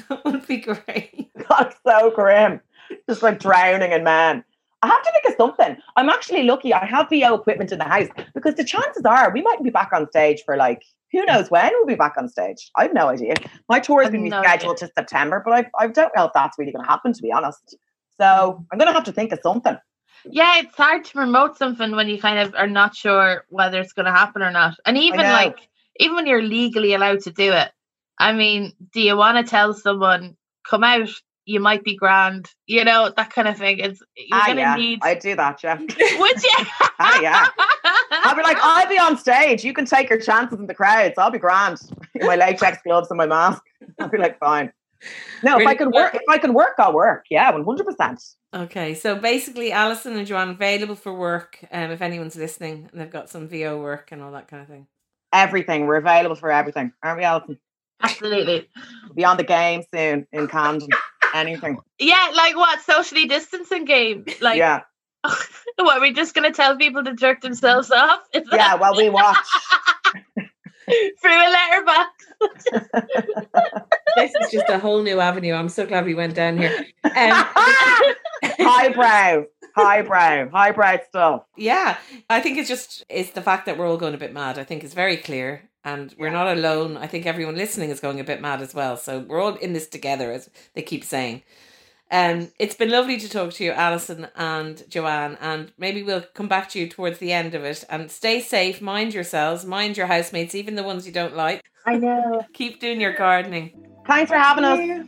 That 0.10 0.23
would 0.26 0.45
be 0.47 0.58
great. 0.58 1.30
That's 1.50 1.76
so 1.86 2.12
grim. 2.12 2.62
Just 3.10 3.23
like 3.23 3.39
drowning 3.39 3.91
in 3.91 4.04
man. 4.04 4.43
I 4.84 4.88
have 4.88 5.02
to 5.04 5.12
think 5.12 5.26
of 5.26 5.34
something. 5.38 5.78
I'm 5.95 6.10
actually 6.10 6.43
lucky. 6.43 6.73
I 6.73 6.86
have 6.86 7.10
VO 7.10 7.34
equipment 7.34 7.71
in 7.71 7.80
the 7.80 7.86
house 7.86 8.08
because 8.36 8.56
the 8.56 8.63
chances 8.63 9.04
are 9.06 9.32
we 9.34 9.41
might 9.41 9.63
be 9.63 9.71
back 9.71 9.89
on 9.91 10.08
stage 10.10 10.43
for 10.45 10.56
like 10.56 10.84
who 11.12 11.26
knows 11.26 11.50
when 11.50 11.71
we'll 11.73 11.86
be 11.88 11.95
back 11.95 12.13
on 12.17 12.30
stage. 12.30 12.69
I 12.76 12.84
have 12.84 12.93
no 12.93 13.08
idea. 13.08 13.34
My 13.69 13.79
tour 13.79 14.02
is 14.02 14.08
I've 14.08 14.13
going 14.13 14.25
to 14.25 14.29
be 14.29 14.29
no 14.29 14.44
scheduled 14.44 14.77
to 14.77 14.92
September, 14.96 15.42
but 15.44 15.54
I, 15.54 15.83
I 15.83 15.88
don't 15.88 16.12
know 16.15 16.25
if 16.25 16.33
that's 16.33 16.60
really 16.60 16.71
going 16.71 16.83
to 16.85 16.90
happen. 16.90 17.13
To 17.13 17.21
be 17.21 17.31
honest, 17.31 17.75
so 18.19 18.63
I'm 18.71 18.77
going 18.77 18.88
to 18.88 18.94
have 18.94 19.06
to 19.06 19.12
think 19.12 19.31
of 19.31 19.40
something. 19.42 19.77
yeah, 20.29 20.60
it's 20.60 20.75
hard 20.75 21.06
to 21.06 21.13
promote 21.13 21.58
something 21.58 21.92
when 21.96 22.08
you 22.10 22.19
kind 22.19 22.40
of 22.40 22.54
are 22.56 22.67
not 22.67 22.96
sure 22.96 23.46
whether 23.50 23.79
it's 23.79 23.94
going 23.94 24.06
to 24.06 24.12
happen 24.12 24.42
or 24.44 24.52
not. 24.52 24.75
And 24.85 24.98
even 24.98 25.21
like, 25.33 25.69
even 26.00 26.15
when 26.15 26.27
you're 26.27 26.42
legally 26.44 26.94
allowed 26.94 27.21
to 27.21 27.31
do 27.31 27.52
it, 27.54 27.71
I 28.19 28.33
mean, 28.33 28.73
do 28.93 29.01
you 29.01 29.15
want 29.17 29.37
to 29.37 29.49
tell 29.49 29.73
someone, 29.73 30.35
come 30.67 30.83
out, 30.83 31.09
you 31.45 31.59
might 31.59 31.83
be 31.83 31.95
grand, 31.95 32.49
you 32.65 32.83
know, 32.83 33.11
that 33.15 33.31
kind 33.31 33.47
of 33.47 33.57
thing? 33.57 33.79
It's, 33.79 34.01
you're 34.15 34.39
Ah, 34.39 34.45
going 34.45 34.57
to 34.57 34.61
yeah, 34.63 34.75
need. 34.75 34.99
I'd 35.03 35.19
do 35.19 35.35
that, 35.35 35.63
yeah. 35.63 35.77
Would 35.79 36.43
you? 36.43 36.49
Ah, 36.99 37.21
yeah. 37.21 37.45
I'll 38.09 38.35
be 38.35 38.41
like, 38.41 38.57
I'll 38.59 38.89
be 38.89 38.97
on 38.97 39.19
stage. 39.19 39.63
You 39.63 39.71
can 39.71 39.85
take 39.85 40.09
your 40.09 40.19
chances 40.19 40.57
in 40.57 40.65
the 40.65 40.73
crowds. 40.73 41.13
I'll 41.19 41.29
be 41.29 41.37
grand 41.37 41.79
in 42.15 42.25
my 42.27 42.35
latex 42.35 42.79
gloves 42.83 43.11
and 43.11 43.19
my 43.19 43.27
mask. 43.27 43.61
I'll 43.99 44.09
be 44.09 44.17
like, 44.17 44.39
fine. 44.39 44.73
No, 45.43 45.59
if 45.59 45.67
I 45.67 45.75
could 45.75 45.91
work, 45.91 46.15
if 46.15 46.23
I 46.27 46.39
could 46.39 46.55
work, 46.55 46.73
I'll 46.79 46.91
work. 46.93 47.25
Yeah, 47.29 47.51
one 47.51 47.63
hundred 47.63 47.85
percent. 47.85 48.19
Okay, 48.51 48.95
so 48.95 49.15
basically, 49.15 49.71
Alison 49.71 50.17
and 50.17 50.25
Joanne 50.25 50.49
available 50.49 50.95
for 50.95 51.13
work. 51.13 51.59
Um, 51.71 51.91
if 51.91 52.01
anyone's 52.01 52.35
listening 52.35 52.89
and 52.91 52.99
they've 52.99 53.11
got 53.11 53.29
some 53.29 53.47
VO 53.47 53.79
work 53.79 54.11
and 54.11 54.23
all 54.23 54.31
that 54.31 54.47
kind 54.47 54.63
of 54.63 54.67
thing. 54.67 54.87
Everything. 55.31 55.85
We're 55.85 55.97
available 55.97 56.35
for 56.35 56.51
everything, 56.51 56.93
aren't 57.03 57.19
we, 57.19 57.25
Alison? 57.25 57.59
Absolutely. 58.02 58.67
We'll 59.06 59.15
be 59.15 59.25
on 59.25 59.37
the 59.37 59.43
game 59.43 59.83
soon 59.93 60.27
in 60.31 60.48
Camden. 60.48 60.89
Anything. 61.33 61.77
Yeah, 62.00 62.31
like 62.35 62.56
what 62.56 62.81
socially 62.81 63.25
distancing 63.25 63.85
game? 63.85 64.25
Like, 64.41 64.58
yeah, 64.58 64.81
what? 65.77 66.00
We're 66.02 66.13
just 66.13 66.33
gonna 66.33 66.54
tell 66.54 66.77
people 66.77 67.04
to 67.04 67.13
jerk 67.13 67.41
themselves 67.41 67.91
off? 67.91 68.19
Is 68.33 68.48
yeah. 68.52 68.58
that 68.58 68.79
Well, 68.79 68.95
we 68.95 69.10
watch. 69.12 69.35
through 71.21 71.31
a 71.31 71.50
letterbox? 71.50 72.25
This 74.15 74.33
is 74.41 74.52
just 74.52 74.69
a 74.69 74.79
whole 74.79 75.04
new 75.04 75.19
avenue. 75.19 75.54
I'm 75.54 75.69
so 75.69 75.85
glad 75.85 76.06
we 76.06 76.15
went 76.15 76.33
down 76.33 76.58
here. 76.58 76.73
Um, 77.04 77.12
highbrow, 78.43 79.45
highbrow, 79.75 80.50
highbrow 80.50 80.98
stuff. 81.10 81.43
yeah, 81.56 81.98
I 82.29 82.39
think 82.39 82.58
it's 82.58 82.69
just 82.69 83.04
it's 83.10 83.31
the 83.31 83.41
fact 83.41 83.65
that 83.65 83.77
we're 83.77 83.87
all 83.87 83.98
going 83.98 84.13
a 84.13 84.17
bit 84.17 84.33
mad. 84.33 84.58
I 84.58 84.63
think 84.63 84.83
it's 84.83 84.93
very 84.93 85.17
clear, 85.17 85.63
and 85.88 86.13
we're 86.17 86.29
not 86.29 86.58
alone. 86.58 86.98
I 86.98 87.08
think 87.08 87.25
everyone 87.25 87.56
listening 87.56 87.92
is 87.92 88.02
going 88.02 88.19
a 88.19 88.25
bit 88.25 88.42
mad 88.42 88.62
as 88.62 88.75
well. 88.75 88.98
So 88.98 89.19
we're 89.19 89.42
all 89.42 89.56
in 89.56 89.71
this 89.71 89.88
together, 89.88 90.33
as 90.33 90.50
they 90.73 90.81
keep 90.81 91.06
saying. 91.06 91.44
Um, 92.12 92.50
it's 92.60 92.75
been 92.75 92.90
lovely 92.90 93.17
to 93.17 93.29
talk 93.29 93.54
to 93.54 93.63
you, 93.63 93.71
Alison 93.71 94.27
and 94.35 94.83
Joanne, 94.90 95.38
and 95.40 95.71
maybe 95.77 96.04
we'll 96.04 96.25
come 96.33 96.50
back 96.50 96.69
to 96.71 96.79
you 96.79 96.90
towards 96.90 97.19
the 97.19 97.31
end 97.31 97.56
of 97.56 97.63
it. 97.63 97.85
And 97.90 98.12
stay 98.12 98.42
safe, 98.42 98.81
mind 98.81 99.13
yourselves, 99.13 99.63
mind 99.65 99.96
your 99.96 100.08
housemates, 100.08 100.56
even 100.56 100.75
the 100.75 100.83
ones 100.83 101.08
you 101.08 101.13
don't 101.13 101.38
like. 101.38 101.63
I 101.85 101.96
know. 101.96 102.46
Keep 102.54 102.81
doing 102.81 103.00
your 103.00 103.13
gardening. 103.13 103.88
Thanks 104.06 104.29
for 104.29 104.38
having 104.38 104.65
us. 104.65 105.08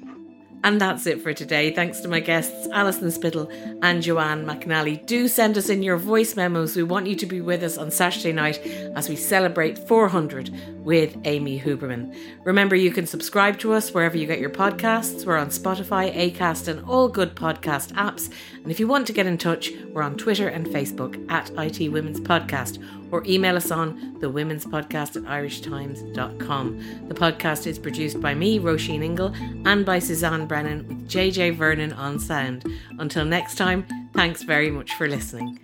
And 0.63 0.79
that's 0.81 1.07
it 1.07 1.21
for 1.21 1.33
today. 1.33 1.71
Thanks 1.73 2.01
to 2.01 2.09
my 2.09 2.19
guests, 2.19 2.67
Alison 2.73 3.11
Spittle 3.11 3.49
and 3.81 4.03
Joanne 4.03 4.45
McNally. 4.45 5.05
Do 5.05 5.27
send 5.27 5.57
us 5.57 5.69
in 5.69 5.81
your 5.81 5.95
voice 5.95 6.35
memos. 6.35 6.75
We 6.75 6.83
want 6.83 7.07
you 7.07 7.15
to 7.15 7.25
be 7.25 7.39
with 7.39 7.63
us 7.63 7.77
on 7.77 7.91
Saturday 7.91 8.33
night 8.33 8.59
as 8.95 9.07
we 9.07 9.15
celebrate 9.15 9.79
400 9.79 10.49
with 10.83 11.17
Amy 11.23 11.59
Huberman. 11.59 12.13
Remember, 12.43 12.75
you 12.75 12.91
can 12.91 13.07
subscribe 13.07 13.57
to 13.59 13.73
us 13.73 13.93
wherever 13.93 14.17
you 14.17 14.27
get 14.27 14.39
your 14.39 14.49
podcasts. 14.49 15.25
We're 15.25 15.37
on 15.37 15.47
Spotify, 15.47 16.13
Acast, 16.13 16.67
and 16.67 16.83
all 16.85 17.07
good 17.07 17.35
podcast 17.35 17.93
apps. 17.93 18.29
And 18.55 18.69
if 18.69 18.79
you 18.79 18.87
want 18.87 19.07
to 19.07 19.13
get 19.13 19.27
in 19.27 19.37
touch, 19.37 19.71
we're 19.91 20.03
on 20.03 20.17
Twitter 20.17 20.49
and 20.49 20.67
Facebook 20.67 21.29
at 21.31 21.51
IT 21.51 21.89
Women's 21.89 22.19
Podcast 22.19 22.83
or 23.11 23.23
email 23.25 23.55
us 23.55 23.71
on 23.71 24.17
the 24.19 24.29
women's 24.29 24.65
podcast 24.65 25.15
at 25.15 25.23
irishtimes.com. 25.23 27.07
The 27.07 27.15
podcast 27.15 27.67
is 27.67 27.79
produced 27.79 28.21
by 28.21 28.33
me, 28.33 28.59
Roisin 28.59 29.03
Ingle, 29.03 29.33
and 29.65 29.85
by 29.85 29.99
Suzanne 29.99 30.47
Brennan 30.47 30.87
with 30.87 31.09
JJ 31.09 31.55
Vernon 31.55 31.93
on 31.93 32.19
sound. 32.19 32.65
Until 32.99 33.25
next 33.25 33.55
time, 33.55 33.85
thanks 34.13 34.43
very 34.43 34.71
much 34.71 34.93
for 34.95 35.07
listening. 35.07 35.59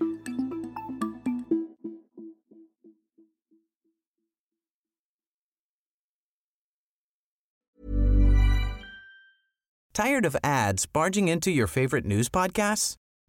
Tired 9.94 10.26
of 10.26 10.36
ads 10.44 10.86
barging 10.86 11.30
into 11.30 11.50
your 11.52 11.68
favorite 11.68 12.04
news 12.04 12.28
podcasts? 12.28 12.98